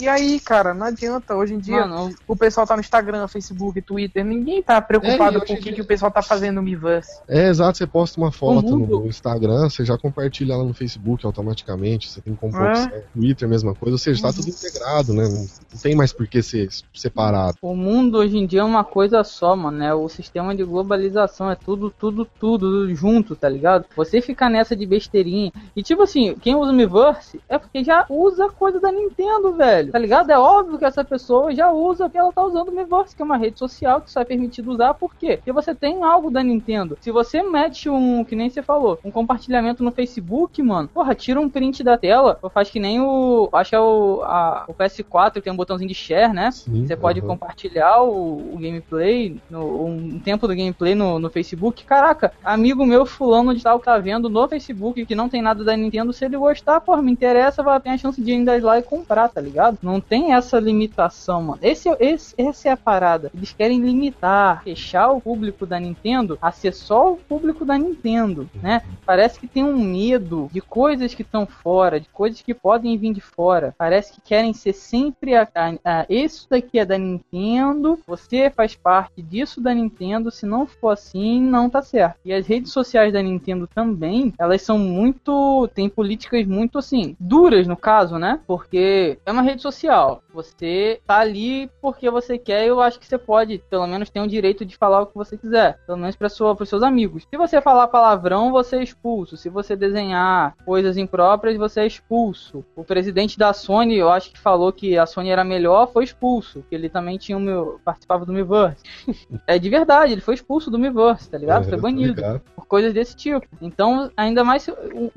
E 0.00 0.08
aí, 0.08 0.38
cara, 0.40 0.72
não 0.74 0.86
adianta. 0.86 1.34
Hoje 1.34 1.54
em 1.54 1.58
dia, 1.58 1.86
Mano, 1.86 2.14
o 2.26 2.36
pessoal 2.36 2.66
tá 2.66 2.74
no 2.74 2.80
Instagram, 2.80 3.26
Facebook, 3.28 3.80
Twitter, 3.82 4.24
ninguém 4.24 4.62
tá 4.62 4.80
preocupado 4.80 5.38
É, 5.38 5.40
com 5.46 5.54
o 5.54 5.56
que, 5.56 5.70
em 5.70 5.74
que 5.74 5.80
o 5.80 5.84
pessoal 5.84 6.10
tá 6.10 6.22
fazendo 6.22 6.56
no 6.56 6.62
Miiverse. 6.62 7.20
É, 7.28 7.48
exato, 7.48 7.78
você 7.78 7.86
posta 7.86 8.20
uma 8.20 8.30
foto 8.32 8.76
no 8.76 9.06
Instagram, 9.06 9.68
você 9.68 9.84
já 9.84 9.96
compartilha 9.96 10.54
ela 10.54 10.64
no 10.64 10.74
Facebook 10.74 11.24
automaticamente, 11.24 12.08
você 12.10 12.20
tem 12.20 12.34
como 12.34 12.56
É. 12.56 12.86
no 12.86 13.02
Twitter, 13.22 13.48
mesma 13.48 13.74
coisa, 13.74 13.94
ou 13.94 13.98
seja, 13.98 14.22
tá 14.22 14.32
tudo 14.32 14.48
integrado, 14.48 15.12
né? 15.14 15.24
Não, 15.28 15.46
tem 15.80 15.94
mais 15.94 16.12
por 16.12 16.26
que 16.26 16.42
ser 16.42 16.68
separado. 16.94 17.56
O 17.62 17.74
mundo 17.74 18.18
hoje 18.18 18.36
em 18.36 18.46
dia 18.46 18.60
é 18.60 18.64
uma 18.64 18.84
coisa 18.84 19.22
só, 19.24 19.56
mano. 19.56 19.70
né? 19.78 19.94
O 19.94 20.08
sistema 20.08 20.54
de 20.54 20.64
globalização 20.64 21.50
é 21.50 21.54
tudo, 21.54 21.90
tudo, 21.90 22.26
tudo 22.38 22.92
junto, 22.94 23.36
tá 23.36 23.48
ligado? 23.48 23.86
Você 23.96 24.20
ficar 24.20 24.50
nessa 24.50 24.74
de 24.74 24.84
besteirinha. 24.84 25.52
E 25.76 25.82
tipo 25.82 26.02
assim, 26.02 26.34
quem 26.34 26.54
usa 26.56 26.72
o 26.72 26.74
Miiverse 26.74 27.40
é 27.48 27.56
porque 27.56 27.84
já 27.84 28.04
usa 28.10 28.48
coisa 28.48 28.80
da 28.80 28.90
Nintendo, 28.90 29.39
velho. 29.56 29.90
Tá 29.92 29.98
ligado? 29.98 30.30
É 30.30 30.38
óbvio 30.38 30.78
que 30.78 30.84
essa 30.84 31.04
pessoa 31.04 31.54
já 31.54 31.70
usa 31.72 32.04
porque 32.04 32.18
ela 32.18 32.32
tá 32.32 32.42
usando 32.44 32.68
o 32.68 32.72
Miiverse, 32.72 33.14
que 33.14 33.22
é 33.22 33.24
uma 33.24 33.36
rede 33.36 33.58
social 33.58 34.00
que 34.00 34.10
só 34.10 34.20
é 34.20 34.24
permitido 34.24 34.70
usar. 34.70 34.94
Por 34.94 35.14
quê? 35.16 35.36
Porque 35.36 35.52
você 35.52 35.74
tem 35.74 36.02
algo 36.02 36.30
da 36.30 36.42
Nintendo. 36.42 36.96
Se 37.00 37.10
você 37.10 37.42
mete 37.42 37.88
um, 37.88 38.24
que 38.24 38.36
nem 38.36 38.50
você 38.50 38.62
falou, 38.62 38.98
um 39.04 39.10
compartilhamento 39.10 39.82
no 39.82 39.90
Facebook, 39.92 40.62
mano, 40.62 40.88
porra, 40.88 41.14
tira 41.14 41.40
um 41.40 41.48
print 41.48 41.82
da 41.82 41.96
tela, 41.96 42.38
faz 42.52 42.70
que 42.70 42.78
nem 42.80 43.00
o. 43.00 43.48
Acho 43.52 43.70
que 43.70 43.76
é 43.76 43.80
o, 43.80 44.22
a- 44.24 44.64
o 44.68 44.74
PS4 44.74 45.34
que 45.40 45.44
tem 45.44 45.52
um 45.52 45.56
botãozinho 45.56 45.88
de 45.88 45.94
share, 45.94 46.32
né? 46.32 46.50
Sim, 46.50 46.86
Você 46.86 46.96
pode 46.96 47.20
aham. 47.20 47.28
compartilhar 47.28 48.02
o, 48.02 48.54
o 48.54 48.58
gameplay, 48.58 49.40
no, 49.50 49.84
um 49.86 50.20
tempo 50.20 50.46
do 50.46 50.54
gameplay 50.54 50.94
no, 50.94 51.18
no 51.18 51.30
Facebook. 51.30 51.84
Caraca, 51.84 52.32
amigo 52.44 52.84
meu 52.84 53.04
fulano 53.06 53.54
de 53.54 53.62
tal 53.62 53.78
que 53.78 53.84
tá 53.86 53.98
vendo 53.98 54.28
no 54.28 54.48
Facebook 54.48 55.04
que 55.06 55.14
não 55.14 55.28
tem 55.28 55.42
nada 55.42 55.64
da 55.64 55.76
Nintendo, 55.76 56.12
se 56.12 56.24
ele 56.24 56.36
gostar, 56.36 56.80
porra, 56.80 57.02
me 57.02 57.10
interessa, 57.12 57.62
vai 57.62 57.80
ter 57.80 57.90
a 57.90 57.98
chance 57.98 58.20
de 58.22 58.32
ainda 58.32 58.56
ir 58.56 58.60
lá 58.62 58.78
e 58.78 58.82
comprar, 58.82 59.28
tá 59.30 59.40
ligado? 59.40 59.78
Não 59.82 60.00
tem 60.00 60.32
essa 60.34 60.58
limitação, 60.58 61.42
mano. 61.42 61.58
Esse, 61.62 61.88
esse, 62.00 62.34
essa 62.38 62.68
é 62.68 62.72
a 62.72 62.76
parada. 62.76 63.30
Eles 63.34 63.52
querem 63.52 63.80
limitar, 63.80 64.62
fechar 64.62 65.10
o 65.10 65.20
público 65.20 65.64
da 65.66 65.78
Nintendo 65.78 66.38
a 66.40 66.50
ser 66.52 66.72
só 66.74 67.12
o 67.12 67.16
público 67.16 67.64
da 67.64 67.78
Nintendo, 67.78 68.48
né? 68.62 68.82
Parece 69.06 69.38
que 69.40 69.46
tem 69.48 69.64
um 69.64 69.78
medo 69.78 70.48
de 70.52 70.60
coisas 70.60 71.14
que 71.14 71.22
estão 71.22 71.46
fora, 71.46 72.00
de 72.00 72.08
coisas 72.08 72.40
que 72.42 72.54
podem 72.54 72.96
vir 72.96 73.12
de 73.12 73.20
fora. 73.20 73.74
Parece 73.78 74.12
que 74.14 74.20
querem 74.20 74.52
ser 74.52 74.72
sempre 74.72 75.34
a, 75.34 75.48
a, 75.54 75.72
a- 75.84 76.06
isso 76.08 76.46
daqui 76.50 76.78
é 76.78 76.84
da 76.84 76.98
Nintendo, 76.98 77.98
você 78.06 78.50
faz 78.50 78.74
parte 78.74 79.22
disso 79.22 79.60
da 79.60 79.72
Nintendo, 79.74 80.30
se 80.30 80.46
não 80.46 80.66
for 80.66 80.90
assim, 80.90 81.40
não 81.40 81.68
tá 81.70 81.82
certo. 81.82 82.18
E 82.24 82.32
as 82.32 82.46
redes 82.46 82.72
sociais 82.72 83.12
da 83.12 83.22
Nintendo 83.22 83.66
também, 83.66 84.32
elas 84.38 84.62
são 84.62 84.78
muito, 84.78 85.68
tem 85.74 85.88
políticas 85.88 86.46
muito 86.46 86.78
assim, 86.78 87.16
duras 87.18 87.66
no 87.66 87.76
caso, 87.76 88.18
né? 88.18 88.40
Porque 88.46 89.18
é 89.24 89.32
uma 89.32 89.42
rede 89.42 89.62
social. 89.62 90.22
Você 90.32 91.00
tá 91.06 91.18
ali 91.18 91.70
porque 91.80 92.10
você 92.10 92.38
quer, 92.38 92.66
eu 92.66 92.80
acho 92.80 92.98
que 92.98 93.06
você 93.06 93.18
pode, 93.18 93.62
pelo 93.70 93.86
menos 93.86 94.10
tem 94.10 94.22
o 94.22 94.28
direito 94.28 94.64
de 94.64 94.76
falar 94.76 95.02
o 95.02 95.06
que 95.06 95.14
você 95.14 95.36
quiser, 95.36 95.78
pelo 95.86 95.98
menos 95.98 96.16
para 96.16 96.28
pros 96.54 96.68
seus 96.68 96.82
amigos. 96.82 97.26
Se 97.28 97.36
você 97.36 97.60
falar 97.60 97.88
palavrão, 97.88 98.50
você 98.50 98.76
é 98.76 98.82
expulso. 98.82 99.36
Se 99.36 99.48
você 99.48 99.76
desenhar 99.76 100.56
coisas 100.64 100.96
impróprias, 100.96 101.56
você 101.56 101.80
é 101.80 101.86
expulso. 101.86 102.64
O 102.74 102.84
presidente 102.84 103.38
da 103.38 103.52
Sony, 103.52 103.96
eu 103.96 104.10
acho 104.10 104.32
que 104.32 104.38
falou 104.38 104.72
que 104.72 104.96
a 104.96 105.06
Sony 105.06 105.30
era 105.30 105.44
melhor, 105.44 105.92
foi 105.92 106.04
expulso, 106.04 106.64
que 106.68 106.74
ele 106.74 106.88
também 106.88 107.18
tinha 107.18 107.36
o 107.36 107.40
meu 107.40 107.80
participava 107.84 108.24
do 108.24 108.32
Miiverse. 108.32 108.82
é 109.46 109.58
de 109.58 109.68
verdade, 109.68 110.12
ele 110.12 110.20
foi 110.20 110.34
expulso 110.34 110.70
do 110.70 110.78
Miiverse, 110.78 111.28
tá 111.28 111.38
ligado? 111.38 111.64
Foi 111.64 111.76
tá 111.76 111.82
banido 111.82 112.22
por 112.54 112.66
coisas 112.66 112.92
desse 112.92 113.16
tipo. 113.16 113.46
Então, 113.60 114.10
ainda 114.16 114.44
mais. 114.44 114.68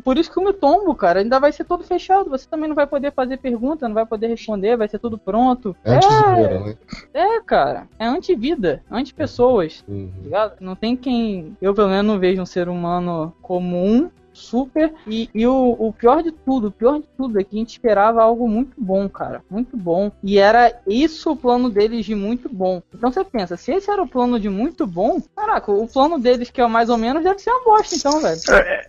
Por 0.03 0.17
isso 0.17 0.31
que 0.31 0.39
o 0.39 0.43
meu 0.43 0.53
tombo, 0.53 0.93
cara, 0.95 1.19
ainda 1.19 1.39
vai 1.39 1.51
ser 1.51 1.63
todo 1.63 1.83
fechado. 1.83 2.29
Você 2.29 2.47
também 2.47 2.67
não 2.67 2.75
vai 2.75 2.87
poder 2.87 3.11
fazer 3.11 3.37
pergunta, 3.37 3.85
não 3.93 4.01
vai 4.01 4.05
poder 4.05 4.27
responder, 4.27 4.75
vai 4.75 4.87
ser 4.87 4.99
tudo 4.99 5.17
pronto. 5.17 5.75
É 5.83 5.95
anti-zoeira, 5.95 6.59
né? 6.59 6.75
é, 7.13 7.41
cara. 7.41 7.87
É 7.99 8.05
anti-vida, 8.05 8.83
anti-pessoas. 8.89 9.83
Uhum. 9.87 10.11
tá? 10.29 10.53
Não 10.59 10.75
tem 10.75 10.97
quem. 10.97 11.55
Eu, 11.61 11.73
pelo 11.73 11.89
menos, 11.89 12.05
não 12.05 12.19
vejo 12.19 12.41
um 12.41 12.45
ser 12.45 12.67
humano 12.67 13.31
comum. 13.41 14.09
Super. 14.33 14.91
E, 15.05 15.29
e 15.33 15.45
o, 15.45 15.75
o 15.77 15.93
pior 15.93 16.23
de 16.23 16.31
tudo, 16.31 16.67
o 16.67 16.71
pior 16.71 16.99
de 16.99 17.07
tudo 17.15 17.39
é 17.39 17.43
que 17.43 17.55
a 17.55 17.59
gente 17.59 17.69
esperava 17.69 18.23
algo 18.23 18.49
muito 18.49 18.73
bom, 18.77 19.07
cara. 19.07 19.43
Muito 19.47 19.77
bom. 19.77 20.11
E 20.23 20.39
era 20.39 20.81
isso 20.87 21.31
o 21.31 21.35
plano 21.35 21.69
deles 21.69 22.03
de 22.03 22.15
muito 22.15 22.49
bom. 22.49 22.81
Então 22.93 23.11
você 23.11 23.23
pensa, 23.23 23.55
se 23.55 23.71
esse 23.71 23.91
era 23.91 24.01
o 24.01 24.07
plano 24.07 24.39
de 24.39 24.49
muito 24.49 24.87
bom, 24.87 25.21
caraca, 25.35 25.71
o 25.71 25.87
plano 25.87 26.17
deles, 26.17 26.49
que 26.49 26.59
é 26.59 26.67
mais 26.67 26.89
ou 26.89 26.97
menos, 26.97 27.23
deve 27.23 27.39
ser 27.39 27.51
uma 27.51 27.63
bosta, 27.63 27.95
então, 27.95 28.19
velho. 28.19 28.39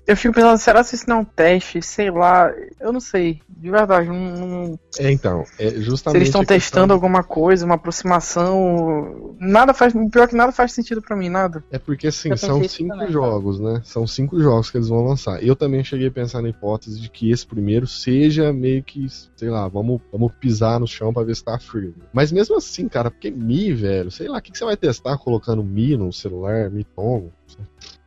Eu 0.07 0.17
fico 0.17 0.35
pensando, 0.35 0.57
será 0.57 0.83
se 0.83 0.95
isso 0.95 1.09
não 1.09 1.19
é 1.19 1.21
um 1.21 1.25
teste? 1.25 1.83
Sei 1.83 2.11
lá, 2.11 2.51
eu 2.81 2.91
não 2.91 3.01
sei. 3.01 3.43
De 3.65 3.71
verdade, 3.71 4.07
não- 4.11 4.47
não, 4.47 4.79
É, 4.99 5.11
então, 5.11 5.43
é 5.59 5.71
se 5.71 5.81
justamente. 5.81 6.19
eles 6.19 6.29
estão 6.29 6.43
questão- 6.43 6.55
testando 6.59 6.93
alguma 6.93 7.25
coisa, 7.25 7.65
uma 7.65 7.77
aproximação. 7.77 9.35
Nada 9.41 9.73
faz. 9.73 9.95
Pior 10.13 10.29
que 10.29 10.37
nada 10.37 10.53
faz 10.53 10.73
sentido 10.73 11.01
pra 11.01 11.17
mim, 11.17 11.31
nada. 11.31 11.65
É 11.71 11.79
porque 11.79 12.09
assim, 12.09 12.37
são 12.37 12.63
cinco 12.65 12.95
também, 12.95 13.11
jogos, 13.11 13.59
né? 13.59 13.81
São 13.83 14.07
cinco 14.07 14.39
jogos 14.39 14.71
que 14.71 14.77
eles 14.77 14.89
vão 14.89 15.03
lançar. 15.03 15.43
Eu 15.43 15.57
também 15.57 15.83
cheguei 15.83 16.09
a 16.09 16.11
pensar 16.11 16.43
na 16.43 16.51
hipótese 16.51 17.01
de 17.01 17.09
que 17.09 17.31
esse 17.31 17.47
primeiro 17.47 17.87
seja 17.87 18.53
meio 18.53 18.83
que, 18.83 19.07
sei 19.09 19.49
lá, 19.49 19.67
vamos, 19.67 20.01
vamos 20.13 20.31
pisar 20.39 20.79
no 20.79 20.87
chão 20.87 21.11
pra 21.13 21.23
ver 21.23 21.35
se 21.35 21.43
tá 21.43 21.59
firme. 21.59 21.95
Mas 22.13 22.31
mesmo 22.31 22.57
assim, 22.59 22.87
cara, 22.87 23.11
porque 23.11 23.31
Mi, 23.31 23.73
velho, 23.73 24.11
sei 24.11 24.29
lá, 24.29 24.39
o 24.39 24.43
que, 24.43 24.53
que 24.53 24.59
você 24.59 24.65
vai 24.67 24.77
testar 24.77 25.17
colocando 25.17 25.65
Mi 25.65 25.97
no 25.97 26.13
celular, 26.13 26.71
Mi 26.71 26.85
Tomo? 26.85 27.33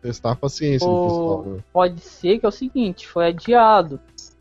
Testar 0.01 0.31
a 0.31 0.35
paciência 0.35 0.87
do 0.87 0.93
O- 0.93 1.03
pessoal, 1.03 1.45
né? 1.55 1.63
Pode 1.73 1.99
ser 2.01 2.37
que 2.39 2.45
é 2.45 2.49
o 2.49 2.51
seguinte, 2.51 3.07
foi 3.07 3.27
adiado. 3.29 3.99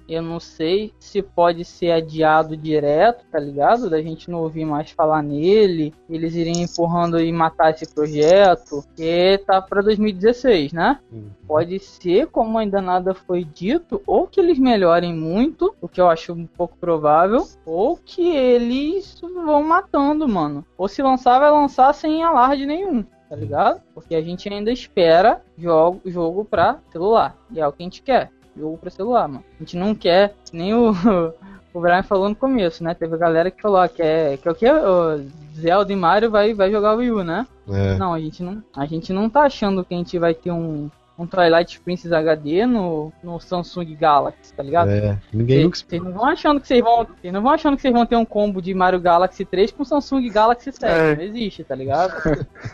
Eu 0.08 0.22
não 0.22 0.38
sei 0.38 0.92
se 0.98 1.20
pode 1.20 1.64
ser 1.64 1.90
adiado 1.90 2.56
direto, 2.56 3.24
tá 3.30 3.38
ligado? 3.38 3.90
Da 3.90 4.00
gente 4.00 4.30
não 4.30 4.40
ouvir 4.40 4.64
mais 4.64 4.90
falar 4.90 5.22
nele, 5.22 5.92
eles 6.08 6.34
irem 6.34 6.62
empurrando 6.62 7.18
e 7.20 7.32
matar 7.32 7.70
esse 7.72 7.92
projeto, 7.92 8.84
que 8.94 9.38
tá 9.46 9.60
pra 9.60 9.82
2016, 9.82 10.72
né? 10.72 10.98
Uhum. 11.12 11.28
Pode 11.46 11.78
ser, 11.80 12.26
como 12.28 12.58
ainda 12.58 12.80
nada 12.80 13.14
foi 13.14 13.44
dito, 13.44 14.00
ou 14.06 14.26
que 14.26 14.40
eles 14.40 14.58
melhorem 14.58 15.14
muito, 15.14 15.74
o 15.80 15.88
que 15.88 16.00
eu 16.00 16.08
acho 16.08 16.32
um 16.32 16.46
pouco 16.46 16.76
provável, 16.76 17.46
ou 17.64 17.96
que 17.96 18.36
eles 18.36 19.18
vão 19.20 19.62
matando, 19.62 20.28
mano. 20.28 20.64
Ou 20.78 20.88
se 20.88 21.02
lançar, 21.02 21.38
vai 21.38 21.50
lançar 21.50 21.92
sem 21.92 22.22
alarde 22.22 22.64
nenhum, 22.66 23.04
tá 23.28 23.34
ligado? 23.34 23.82
Porque 23.94 24.14
a 24.14 24.22
gente 24.22 24.48
ainda 24.48 24.70
espera 24.70 25.42
jogo, 25.58 26.00
jogo 26.04 26.44
pra 26.44 26.78
celular. 26.92 27.36
E 27.50 27.60
é 27.60 27.66
o 27.66 27.72
que 27.72 27.82
a 27.82 27.86
gente 27.86 28.02
quer. 28.02 28.30
Jogo 28.56 28.78
pra 28.78 28.90
celular, 28.90 29.28
mano. 29.28 29.44
A 29.56 29.62
gente 29.62 29.76
não 29.76 29.94
quer, 29.94 30.34
nem 30.52 30.74
o, 30.74 30.92
o 31.72 31.80
Brian 31.80 32.02
falou 32.02 32.28
no 32.28 32.34
começo, 32.36 32.82
né? 32.82 32.94
Teve 32.94 33.14
a 33.14 33.18
galera 33.18 33.50
que 33.50 33.60
falou, 33.60 33.86
que 33.88 34.02
é, 34.02 34.36
que 34.36 34.48
é 34.48 34.50
o 34.50 34.54
que? 34.54 34.70
O 34.70 35.24
Zelda 35.54 35.92
e 35.92 35.96
Mario 35.96 36.30
vai, 36.30 36.54
vai 36.54 36.70
jogar 36.70 36.94
o 36.94 36.98
Wii 36.98 37.10
U, 37.12 37.24
né? 37.24 37.46
É, 37.68 37.96
Não, 37.96 38.14
a 38.14 38.20
gente 38.20 38.42
não, 38.42 38.62
a 38.74 38.86
gente 38.86 39.12
não 39.12 39.28
tá 39.28 39.42
achando 39.42 39.84
que 39.84 39.94
a 39.94 39.96
gente 39.96 40.18
vai 40.18 40.34
ter 40.34 40.50
um, 40.50 40.90
um 41.18 41.26
Twilight 41.26 41.80
Princess 41.80 42.12
HD 42.12 42.66
no, 42.66 43.12
no 43.22 43.40
Samsung 43.40 43.94
Galaxy, 43.94 44.52
tá 44.54 44.62
ligado? 44.62 44.90
é, 44.90 45.18
ninguém 45.32 45.64
nunca 45.64 45.78
Vocês 45.78 46.02
não 46.02 46.12
vão 46.12 46.26
achando 46.26 46.60
que 46.60 46.68
vocês 46.68 46.82
vão. 46.82 47.04
Vocês 47.04 47.32
não 47.32 47.42
vão 47.42 47.52
achando 47.52 47.76
que 47.76 47.82
vocês 47.82 47.94
vão 47.94 48.06
ter 48.06 48.16
um 48.16 48.24
combo 48.24 48.60
de 48.60 48.74
Mario 48.74 49.00
Galaxy 49.00 49.44
3 49.44 49.72
com 49.72 49.84
Samsung 49.84 50.28
Galaxy 50.30 50.72
7. 50.72 50.84
É. 50.84 51.16
Não 51.16 51.22
existe, 51.22 51.64
tá 51.64 51.74
ligado? 51.74 52.12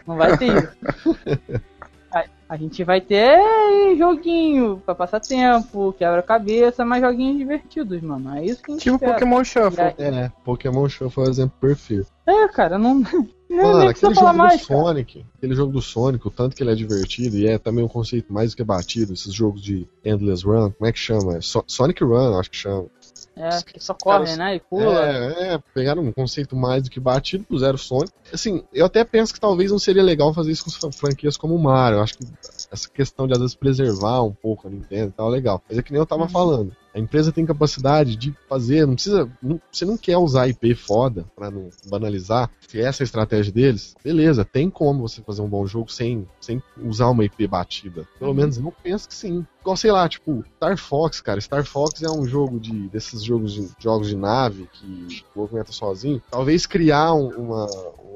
não 0.07 0.17
vai 0.17 0.37
ter 0.37 0.47
isso. 0.47 1.63
A, 2.13 2.25
a 2.49 2.57
gente 2.57 2.85
vai 2.85 3.01
ter 3.01 3.97
joguinho 3.97 4.83
pra 4.85 4.95
passar 4.95 5.21
tempo, 5.21 5.93
quebra-cabeça, 5.99 6.85
mas 6.85 7.01
joguinhos 7.03 7.39
divertidos, 7.39 8.01
mano. 8.03 8.37
É 8.37 8.45
isso 8.45 8.63
que 8.63 8.71
a 8.71 8.75
gente 8.75 8.83
Tipo 8.85 8.97
espera. 8.97 9.13
Pokémon 9.15 9.45
Shuffle. 9.45 9.81
Aí- 9.83 9.95
É, 9.99 10.33
Pokémon 10.45 10.89
Show 10.89 11.09
foi 11.11 11.25
o 11.27 11.31
exemplo 11.31 11.55
perfeito. 11.61 12.07
É, 12.27 12.49
cara, 12.49 12.79
não. 12.79 13.03
Não 13.53 13.65
Mano, 13.65 13.79
nem 13.81 13.89
precisa 13.89 14.07
aquele 14.09 14.15
jogo 14.27 14.39
mais, 14.39 14.63
do 14.63 14.67
cara. 14.69 14.81
Sonic, 14.81 15.27
aquele 15.37 15.55
jogo 15.55 15.73
do 15.73 15.83
Sonic, 15.83 16.27
o 16.27 16.31
tanto 16.31 16.57
que 16.57 16.63
ele 16.63 16.73
é 16.73 16.75
divertido 16.75 17.37
e 17.37 17.47
é 17.47 17.59
também 17.59 17.85
um 17.85 17.89
conceito 17.89 18.33
mais 18.33 18.53
do 18.53 18.57
que 18.57 18.65
batido, 18.65 19.13
esses 19.13 19.31
jogos 19.35 19.61
de 19.63 19.87
Endless 20.03 20.43
Run, 20.43 20.71
como 20.71 20.89
é 20.89 20.91
que 20.93 20.99
chama? 20.99 21.37
É 21.37 21.41
So- 21.43 21.63
Sonic 21.67 22.03
Run, 22.03 22.39
acho 22.41 22.51
que 22.51 22.57
chama. 22.57 22.87
É, 23.35 23.63
que 23.63 23.81
só 23.81 23.95
corre, 23.95 24.37
né? 24.37 24.57
E 24.57 24.61
pula. 24.61 25.07
É, 25.07 25.55
é, 25.55 25.59
pegaram 25.75 26.03
um 26.03 26.13
conceito 26.13 26.55
mais 26.55 26.83
do 26.83 26.91
que 26.91 27.01
batido, 27.01 27.45
puseram 27.45 27.79
Sonic. 27.79 28.13
Assim, 28.33 28.63
eu 28.73 28.85
até 28.87 29.05
penso 29.05 29.33
que 29.33 29.41
talvez 29.41 29.71
não 29.71 29.79
seria 29.79 30.03
legal 30.03 30.35
fazer 30.35 30.53
isso 30.53 30.65
com 30.65 30.71
fran- 30.71 30.93
franquias 30.93 31.37
como 31.37 31.55
o 31.55 31.59
Mario. 31.63 31.99
Eu 31.99 32.03
acho 32.03 32.19
que 32.19 32.25
essa 32.71 32.89
questão 32.91 33.27
de 33.27 33.33
às 33.33 33.39
vezes 33.39 33.55
preservar 33.55 34.23
um 34.23 34.33
pouco 34.33 34.69
a 34.69 34.71
Nintendo 34.71 35.09
e 35.09 35.13
tal 35.13 35.29
é 35.29 35.33
legal. 35.33 35.63
Mas 35.69 35.79
é 35.79 35.83
que 35.83 35.93
nem 35.93 36.01
eu 36.01 36.07
tava 36.07 36.23
Uhum. 36.25 36.29
falando. 36.29 36.77
A 36.95 36.99
empresa 36.99 37.33
tem 37.33 37.47
capacidade 37.47 38.17
de 38.17 38.35
fazer, 38.49 38.87
não 38.87 38.95
precisa. 38.95 39.29
Não, 39.43 39.61
você 39.71 39.85
não 39.85 39.97
quer 39.97 40.19
usar 40.19 40.49
IP 40.49 40.75
foda 40.75 41.25
pra 41.35 41.51
não 41.51 41.71
banalizar. 41.87 42.51
Se 42.69 42.81
essa 42.81 43.03
é 43.03 43.05
a 43.05 43.07
estratégia 43.07 43.53
deles, 43.53 43.95
beleza, 44.05 44.45
tem 44.45 44.69
como 44.69 45.09
você 45.09 45.23
fazer 45.23 45.41
um 45.43 45.49
bom 45.49 45.67
jogo 45.67 45.91
sem, 45.91 46.27
sem 46.41 46.63
usar 46.83 47.09
uma 47.09 47.25
IP 47.25 47.47
batida. 47.47 48.07
Pelo 48.19 48.31
Uhum. 48.31 48.37
menos 48.37 48.59
eu 48.59 48.73
penso 48.83 49.09
que 49.09 49.15
sim. 49.15 49.45
Igual, 49.63 49.77
sei 49.77 49.93
lá, 49.93 50.09
tipo, 50.09 50.45
Star 50.57 50.77
Fox, 50.77 51.21
cara. 51.21 51.41
Star 51.41 51.65
Fox 51.65 52.03
é 52.03 52.11
um 52.11 52.27
jogo 52.27 52.59
de. 52.61 52.89
desses 52.89 53.23
jogos 53.23 53.53
de, 53.55 53.69
jogos 53.79 54.09
de 54.09 54.17
nave 54.17 54.69
que 54.73 55.23
o 55.35 55.41
movimenta 55.41 55.73
sozinho. 55.73 56.21
Talvez 56.31 56.67
criar 56.67 57.15
um, 57.15 57.29
uma, 57.29 57.67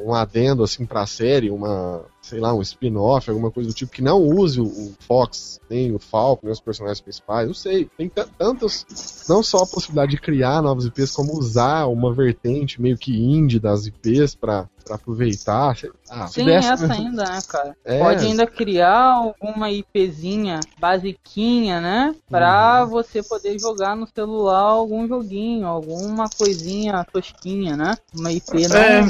um 0.04 0.12
adendo 0.12 0.62
assim 0.64 0.84
pra 0.84 1.06
série, 1.06 1.50
uma. 1.50 2.04
Sei 2.26 2.40
lá, 2.40 2.52
um 2.52 2.60
spin-off, 2.60 3.30
alguma 3.30 3.52
coisa 3.52 3.70
do 3.70 3.74
tipo, 3.74 3.92
que 3.92 4.02
não 4.02 4.20
use 4.20 4.60
o, 4.60 4.92
Fox, 5.00 5.60
nem 5.70 5.94
o 5.94 5.98
Falcon, 5.98 6.46
nem 6.46 6.52
os 6.52 6.60
personagens 6.60 7.00
principais. 7.00 7.46
Não 7.46 7.54
sei. 7.54 7.88
Tem 7.96 8.08
tan- 8.08 8.28
tantas. 8.36 8.84
Não 9.28 9.42
só 9.44 9.58
a 9.58 9.66
possibilidade 9.66 10.10
de 10.10 10.20
criar 10.20 10.60
novas 10.60 10.84
IPs, 10.86 11.12
como 11.12 11.38
usar 11.38 11.86
uma 11.86 12.12
vertente 12.12 12.82
meio 12.82 12.98
que 12.98 13.16
indie 13.16 13.60
das 13.60 13.86
IPs 13.86 14.34
pra, 14.34 14.68
pra 14.86 14.94
aproveitar. 14.94 15.76
Ah, 16.08 16.26
Tem 16.32 16.46
desse- 16.46 16.68
essa 16.68 16.92
ainda, 16.92 17.24
né, 17.24 17.38
cara? 17.48 17.76
É. 17.84 17.98
Pode 17.98 18.24
ainda 18.24 18.46
criar 18.46 18.94
alguma 19.14 19.70
IPzinha 19.70 20.60
basiquinha, 20.78 21.80
né? 21.80 22.14
Pra 22.30 22.82
Uhum. 22.84 22.90
você 22.90 23.22
poder 23.22 23.58
jogar 23.58 23.96
no 23.96 24.06
celular 24.06 24.58
algum 24.60 25.06
joguinho, 25.06 25.66
alguma 25.66 26.28
coisinha 26.28 27.04
tosquinha, 27.12 27.76
né? 27.76 27.94
Uma 28.14 28.32
IP 28.32 28.66
não. 28.68 28.76
É. 28.76 29.04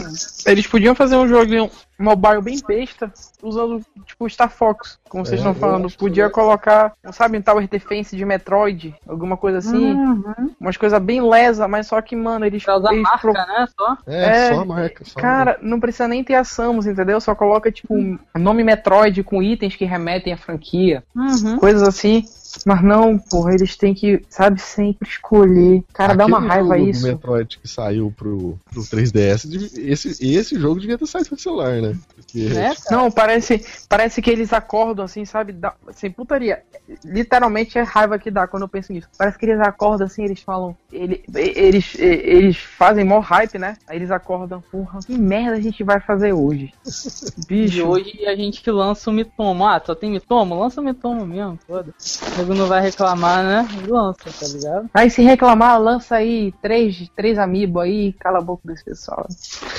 Eles 0.46 0.66
podiam 0.66 0.94
fazer 0.94 1.16
um 1.16 1.28
jogo 1.28 1.70
mobile 1.98 2.42
bem 2.42 2.60
besta, 2.66 3.12
usando 3.42 3.80
tipo 4.04 4.28
Star 4.28 4.50
Fox, 4.50 4.98
como 5.08 5.24
vocês 5.24 5.40
É, 5.40 5.42
estão 5.48 5.54
falando. 5.54 5.90
Podia 5.96 6.24
é. 6.24 6.28
colocar, 6.30 6.92
sabe, 7.12 7.38
um 7.38 7.42
Tower 7.42 7.68
Defense 7.68 8.16
de 8.16 8.24
Metroid, 8.24 8.94
alguma 9.08 9.36
coisa 9.36 9.58
assim. 9.58 9.92
Uhum. 9.94 10.50
Umas 10.60 10.76
coisas 10.76 11.00
bem 11.02 11.20
lesa, 11.22 11.66
mas 11.68 11.86
só 11.86 12.00
que, 12.00 12.14
mano, 12.16 12.44
eles. 12.46 12.64
Pra 12.64 12.76
usar 12.76 12.92
eles 12.92 13.02
marca, 13.02 13.18
pro- 13.20 13.32
né? 13.32 13.66
Só. 13.78 13.96
É, 14.06 14.24
É, 14.48 14.54
só 14.54 14.60
a 14.60 14.64
marca. 14.64 15.04
Só 15.04 15.18
a 15.18 15.22
Cara, 15.22 15.58
não 15.62 15.80
precisa 15.80 16.08
nem 16.08 16.22
ter 16.24 16.34
a 16.34 16.44
Samus, 16.44 16.86
entendeu? 16.86 17.20
Só 17.20 17.34
coloca, 17.34 17.70
tipo, 17.70 17.94
um 17.94 18.18
nome 18.34 18.62
Metroid 18.64 19.22
com 19.22 19.42
itens 19.42 19.76
que 19.76 19.84
remetem 19.84 20.32
à 20.32 20.36
franquia. 20.36 21.02
Uhum. 21.14 21.58
Coisas 21.58 21.82
assim. 21.86 22.24
Mas 22.64 22.82
não, 22.82 23.18
porra, 23.18 23.54
eles 23.54 23.76
têm 23.76 23.94
que, 23.94 24.22
sabe, 24.28 24.60
sempre 24.60 25.08
escolher. 25.08 25.82
Cara, 25.92 26.14
dá 26.14 26.26
uma 26.26 26.38
Aquele 26.38 26.52
raiva 26.52 26.78
jogo 26.78 26.90
isso. 26.90 27.00
do 27.02 27.08
Metroid 27.08 27.58
que 27.58 27.68
saiu 27.68 28.12
pro, 28.16 28.58
pro 28.72 28.82
3DS, 28.82 29.46
dev- 29.48 29.70
esse, 29.90 30.08
esse 30.26 30.58
jogo 30.58 30.80
devia 30.80 30.96
ter 30.98 31.06
saído 31.06 31.28
pro 31.28 31.38
celular, 31.38 31.80
né? 31.82 31.96
Porque, 32.14 32.48
Né, 32.48 32.74
cara? 32.74 32.96
Não, 32.96 33.10
parece, 33.10 33.64
parece 33.88 34.22
que 34.22 34.30
eles 34.30 34.52
acordam 34.52 35.04
assim, 35.04 35.24
sabe? 35.24 35.52
Dá, 35.52 35.74
assim, 35.88 36.10
putaria. 36.10 36.62
Literalmente 37.04 37.78
é 37.78 37.82
raiva 37.82 38.18
que 38.18 38.30
dá 38.30 38.46
quando 38.46 38.62
eu 38.62 38.68
penso 38.68 38.92
nisso. 38.92 39.08
Parece 39.18 39.38
que 39.38 39.46
eles 39.46 39.60
acordam 39.60 40.06
assim, 40.06 40.24
eles 40.24 40.40
falam. 40.40 40.76
Ele, 40.92 41.22
eles, 41.34 41.94
eles 41.98 42.56
fazem 42.56 43.04
mó 43.04 43.18
hype, 43.20 43.58
né? 43.58 43.76
Aí 43.88 43.96
eles 43.96 44.10
acordam, 44.10 44.62
porra, 44.70 45.00
que 45.00 45.16
merda 45.16 45.56
a 45.56 45.60
gente 45.60 45.82
vai 45.84 46.00
fazer 46.00 46.32
hoje? 46.32 46.72
E 46.86 47.42
Bicho. 47.46 47.86
hoje 47.86 48.24
a 48.26 48.34
gente 48.36 48.68
lança 48.70 49.10
o 49.10 49.12
Mitomo. 49.12 49.66
Ah, 49.66 49.80
só 49.84 49.94
tem 49.94 50.10
Mitomo? 50.10 50.58
Lança 50.58 50.80
o 50.80 50.84
Mitomo 50.84 51.26
mesmo, 51.26 51.58
foda. 51.66 51.92
Nego 52.46 52.54
não 52.54 52.66
vai 52.68 52.80
reclamar, 52.80 53.42
né? 53.42 53.68
Lança, 53.88 54.24
tá 54.24 54.46
ligado? 54.46 54.88
Aí 54.94 55.10
se 55.10 55.20
reclamar, 55.20 55.80
lança 55.80 56.14
aí 56.16 56.52
três, 56.62 57.10
três 57.16 57.38
amiibo 57.38 57.80
aí, 57.80 58.12
cala 58.12 58.38
a 58.38 58.42
boca 58.42 58.62
desse 58.64 58.84
pessoal. 58.84 59.26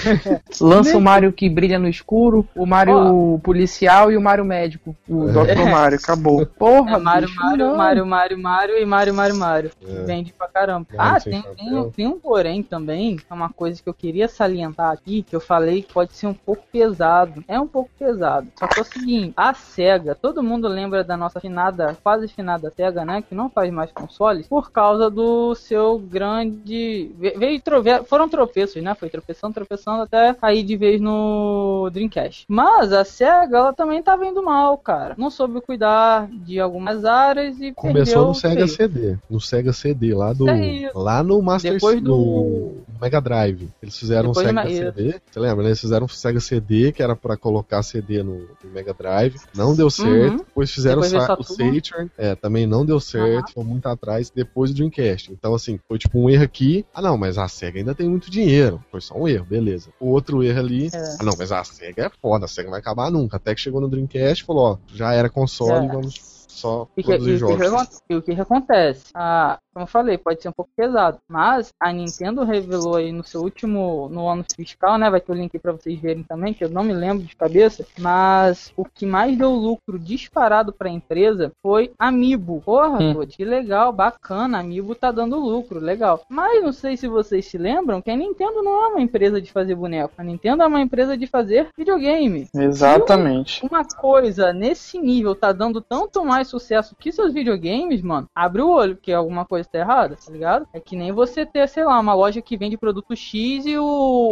lança 0.59 0.97
o 0.97 1.01
Mario 1.01 1.31
que 1.31 1.49
brilha 1.49 1.79
no 1.79 1.87
escuro, 1.87 2.45
o 2.53 2.65
Mario 2.65 3.39
policial 3.41 4.11
e 4.11 4.17
o 4.17 4.21
Mario 4.21 4.43
médico. 4.43 4.95
O 5.07 5.29
É. 5.29 5.31
Dr. 5.31 5.69
Mario, 5.71 5.97
acabou. 5.97 6.45
Porra, 6.59 6.97
É 6.97 6.99
Mario, 6.99 7.27
bicho, 7.29 7.39
Mario, 7.39 7.57
não. 7.57 7.77
Mario, 7.77 8.05
Mario, 8.05 8.37
Mario 8.37 8.77
e 8.77 8.85
Mario, 8.85 9.13
Mario, 9.13 9.35
Mario. 9.37 9.71
É. 9.87 10.03
Vende 10.03 10.33
pra 10.33 10.47
caramba. 10.49 10.85
Mario 10.93 11.15
ah, 11.15 11.19
tem, 11.21 11.41
chapéu. 11.41 11.55
tem, 11.55 11.91
tem 11.91 12.07
um 12.07 12.19
porém 12.19 12.61
também, 12.61 13.17
é 13.29 13.33
uma 13.33 13.49
coisa 13.49 13.81
que 13.81 13.87
eu 13.87 13.93
queria 13.93 14.27
salientar 14.27 14.91
aqui, 14.91 15.23
que 15.23 15.35
eu 15.35 15.39
falei 15.39 15.83
que 15.83 15.93
pode 15.93 16.13
ser 16.13 16.27
um 16.27 16.33
pouco 16.33 16.63
pesado. 16.69 17.43
É 17.47 17.57
um 17.59 17.67
pouco 17.67 17.89
pesado. 17.97 18.47
Só 18.59 18.67
que 18.67 18.79
é 18.79 18.81
o 18.81 18.85
seguinte, 18.85 19.33
a 19.37 19.53
SEGA, 19.53 20.15
todo 20.15 20.43
mundo 20.43 20.67
lembra 20.67 21.03
da 21.03 21.15
nossa 21.15 21.39
finada, 21.39 21.95
quase 22.03 22.27
finada 22.27 22.46
SEGA, 22.75 23.03
né? 23.03 23.23
Que 23.27 23.33
não 23.33 23.49
faz 23.49 23.71
mais 23.71 23.91
consoles, 23.91 24.47
por 24.47 24.71
causa 24.71 25.09
do 25.09 25.55
seu 25.55 25.97
grande. 25.99 27.11
ve- 27.17 27.35
Veio 27.37 27.59
trove... 27.61 28.03
Foram 28.03 28.29
tropeços, 28.29 28.81
né? 28.83 28.93
Foi 28.95 29.09
tropeçando, 29.09 29.53
tropeçando 29.53 30.03
até 30.03 30.33
cair 30.33 30.63
de 30.63 30.77
vez 30.77 31.01
no 31.01 31.89
Dreamcast. 31.91 32.45
Mas 32.47 32.93
a 32.93 33.03
SEGA, 33.03 33.57
ela 33.57 33.73
também 33.73 34.01
tava 34.03 34.25
indo 34.25 34.43
mal, 34.43 34.77
cara. 34.77 35.15
Não 35.17 35.29
soube 35.29 35.59
cuidar 35.61 36.27
de 36.31 36.59
algumas 36.59 37.03
áreas 37.05 37.59
e 37.59 37.71
Começou 37.73 38.27
no 38.27 38.35
Sega 38.35 38.67
feio. 38.67 38.69
CD. 38.69 39.17
No 39.29 39.39
Sega 39.41 39.73
CD, 39.73 40.13
lá 40.13 40.33
do. 40.33 40.47
É. 40.49 40.91
Lá 40.93 41.23
no 41.23 41.41
Master 41.41 41.73
Depois 41.73 42.01
do- 42.01 42.09
no 42.09 42.75
Mega 43.01 43.19
Drive. 43.21 43.69
Eles 43.81 43.97
fizeram 43.97 44.29
um 44.29 44.33
Depois 44.33 44.47
do 44.47 44.53
Sega 44.61 44.91
CD. 44.93 45.19
Você 45.31 45.39
lembra, 45.39 45.63
né? 45.63 45.69
Eles 45.69 45.81
fizeram 45.81 46.05
um 46.05 46.09
Sega 46.09 46.39
CD 46.39 46.91
que 46.91 47.01
era 47.01 47.15
pra 47.15 47.37
colocar 47.37 47.81
CD 47.83 48.23
no, 48.23 48.39
no 48.63 48.71
Mega 48.73 48.93
Drive. 48.93 49.35
Não 49.55 49.75
deu 49.75 49.89
certo. 49.89 50.31
Uhum. 50.31 50.37
Depois 50.37 50.71
fizeram 50.71 51.01
Depois 51.01 51.11
o, 51.13 51.15
veio 51.15 51.25
Sa- 51.27 51.33
o 51.39 51.43
Saturn. 51.43 51.81
Saturn. 51.83 52.11
Também 52.41 52.65
não 52.67 52.85
deu 52.85 52.99
certo. 52.99 53.53
Foi 53.53 53.63
muito 53.63 53.85
atrás 53.87 54.29
depois 54.29 54.71
do 54.71 54.75
Dreamcast. 54.77 55.31
Então, 55.31 55.53
assim, 55.53 55.79
foi 55.87 55.97
tipo 55.97 56.19
um 56.19 56.29
erro 56.29 56.43
aqui. 56.43 56.85
Ah, 56.93 57.01
não, 57.01 57.17
mas 57.17 57.37
a 57.37 57.47
SEGA 57.47 57.79
ainda 57.79 57.95
tem 57.95 58.07
muito 58.09 58.29
dinheiro. 58.31 58.83
Foi 58.91 59.01
só 59.01 59.15
um 59.17 59.27
erro, 59.27 59.45
beleza. 59.45 59.89
O 59.99 60.07
outro 60.09 60.43
erro 60.43 60.59
ali. 60.59 60.87
É. 60.93 61.15
Ah, 61.19 61.23
não, 61.23 61.33
mas 61.37 61.51
a 61.51 61.63
SEGA 61.63 62.05
é 62.05 62.09
foda. 62.21 62.45
A 62.45 62.47
SEGA 62.47 62.65
não 62.65 62.71
vai 62.71 62.79
acabar 62.79 63.11
nunca. 63.11 63.37
Até 63.37 63.53
que 63.55 63.61
chegou 63.61 63.81
no 63.81 63.87
Dreamcast 63.89 64.43
e 64.43 64.45
falou: 64.45 64.63
ó, 64.73 64.77
já 64.93 65.13
era 65.13 65.29
console, 65.29 65.87
É. 65.87 65.89
vamos 65.89 66.15
só 66.47 66.87
E, 66.97 67.03
que, 67.03 67.11
e, 67.11 67.13
produzir 67.13 67.43
o 67.43 67.47
que 67.57 67.63
jogos. 67.63 67.87
que 68.07 68.13
e 68.13 68.15
o 68.15 68.21
que, 68.21 68.33
que 68.35 68.41
acontece? 68.41 69.05
Ah, 69.13 69.59
como 69.77 69.83
eu 69.83 69.87
falei, 69.87 70.17
pode 70.17 70.41
ser 70.41 70.49
um 70.49 70.53
pouco 70.53 70.71
pesado. 70.75 71.19
Mas 71.29 71.71
a 71.79 71.93
Nintendo 71.93 72.43
revelou 72.43 72.95
aí 72.95 73.11
no 73.11 73.23
seu 73.23 73.41
último 73.41 74.09
no 74.11 74.27
ano 74.27 74.43
fiscal, 74.55 74.97
né? 74.97 75.07
Vai 75.07 75.21
ter 75.21 75.31
o 75.31 75.35
link 75.35 75.57
pra 75.59 75.71
vocês 75.71 75.99
verem 75.99 76.23
também, 76.23 76.51
que 76.51 76.63
eu 76.63 76.69
não 76.69 76.83
me 76.83 76.93
lembro 76.93 77.23
de 77.23 77.35
cabeça. 77.35 77.85
Mas 77.99 78.73
o 78.75 78.83
que 78.83 79.05
mais 79.05 79.37
deu 79.37 79.51
lucro 79.51 79.99
disparado 79.99 80.73
pra 80.73 80.89
empresa 80.89 81.51
foi 81.61 81.91
Amiibo. 81.99 82.61
Porra, 82.65 82.97
Hum. 82.99 83.13
pô, 83.13 83.27
que 83.27 83.45
legal, 83.45 83.93
bacana. 83.93 84.59
Amiibo 84.59 84.95
tá 84.95 85.11
dando 85.11 85.37
lucro, 85.37 85.79
legal. 85.79 86.23
Mas 86.27 86.63
não 86.63 86.73
sei 86.73 86.97
se 86.97 87.07
vocês 87.07 87.45
se 87.45 87.57
lembram 87.59 88.01
que 88.01 88.09
a 88.09 88.15
Nintendo 88.15 88.63
não 88.63 88.83
é 88.83 88.87
uma 88.87 89.01
empresa 89.01 89.39
de 89.39 89.51
fazer 89.51 89.75
boneco. 89.75 90.13
A 90.17 90.23
Nintendo 90.23 90.63
é 90.63 90.67
uma 90.67 90.81
empresa 90.81 91.15
de 91.15 91.27
fazer 91.27 91.67
videogame 91.77 92.47
Exatamente. 92.55 93.63
uma 93.63 93.83
coisa 93.85 94.51
nesse 94.51 94.97
nível 94.99 95.35
tá 95.35 95.51
dando 95.51 95.81
tanto 95.81 96.25
mais 96.25 96.47
sucesso 96.47 96.95
que 96.97 97.11
seus 97.11 97.31
videogames, 97.31 98.01
mano, 98.01 98.27
abre 98.33 98.61
o 98.63 98.69
olho, 98.69 98.97
que 98.97 99.11
alguma 99.13 99.45
coisa 99.45 99.66
tá 99.67 99.79
errada, 99.79 100.15
tá 100.15 100.31
ligado? 100.31 100.67
É 100.73 100.79
que 100.79 100.95
nem 100.95 101.11
você 101.11 101.45
ter, 101.45 101.67
sei 101.69 101.83
lá, 101.85 101.99
uma 101.99 102.13
loja 102.13 102.41
que 102.41 102.57
vende 102.57 102.77
produto 102.77 103.15
X 103.15 103.65
e 103.65 103.77
o, 103.77 103.83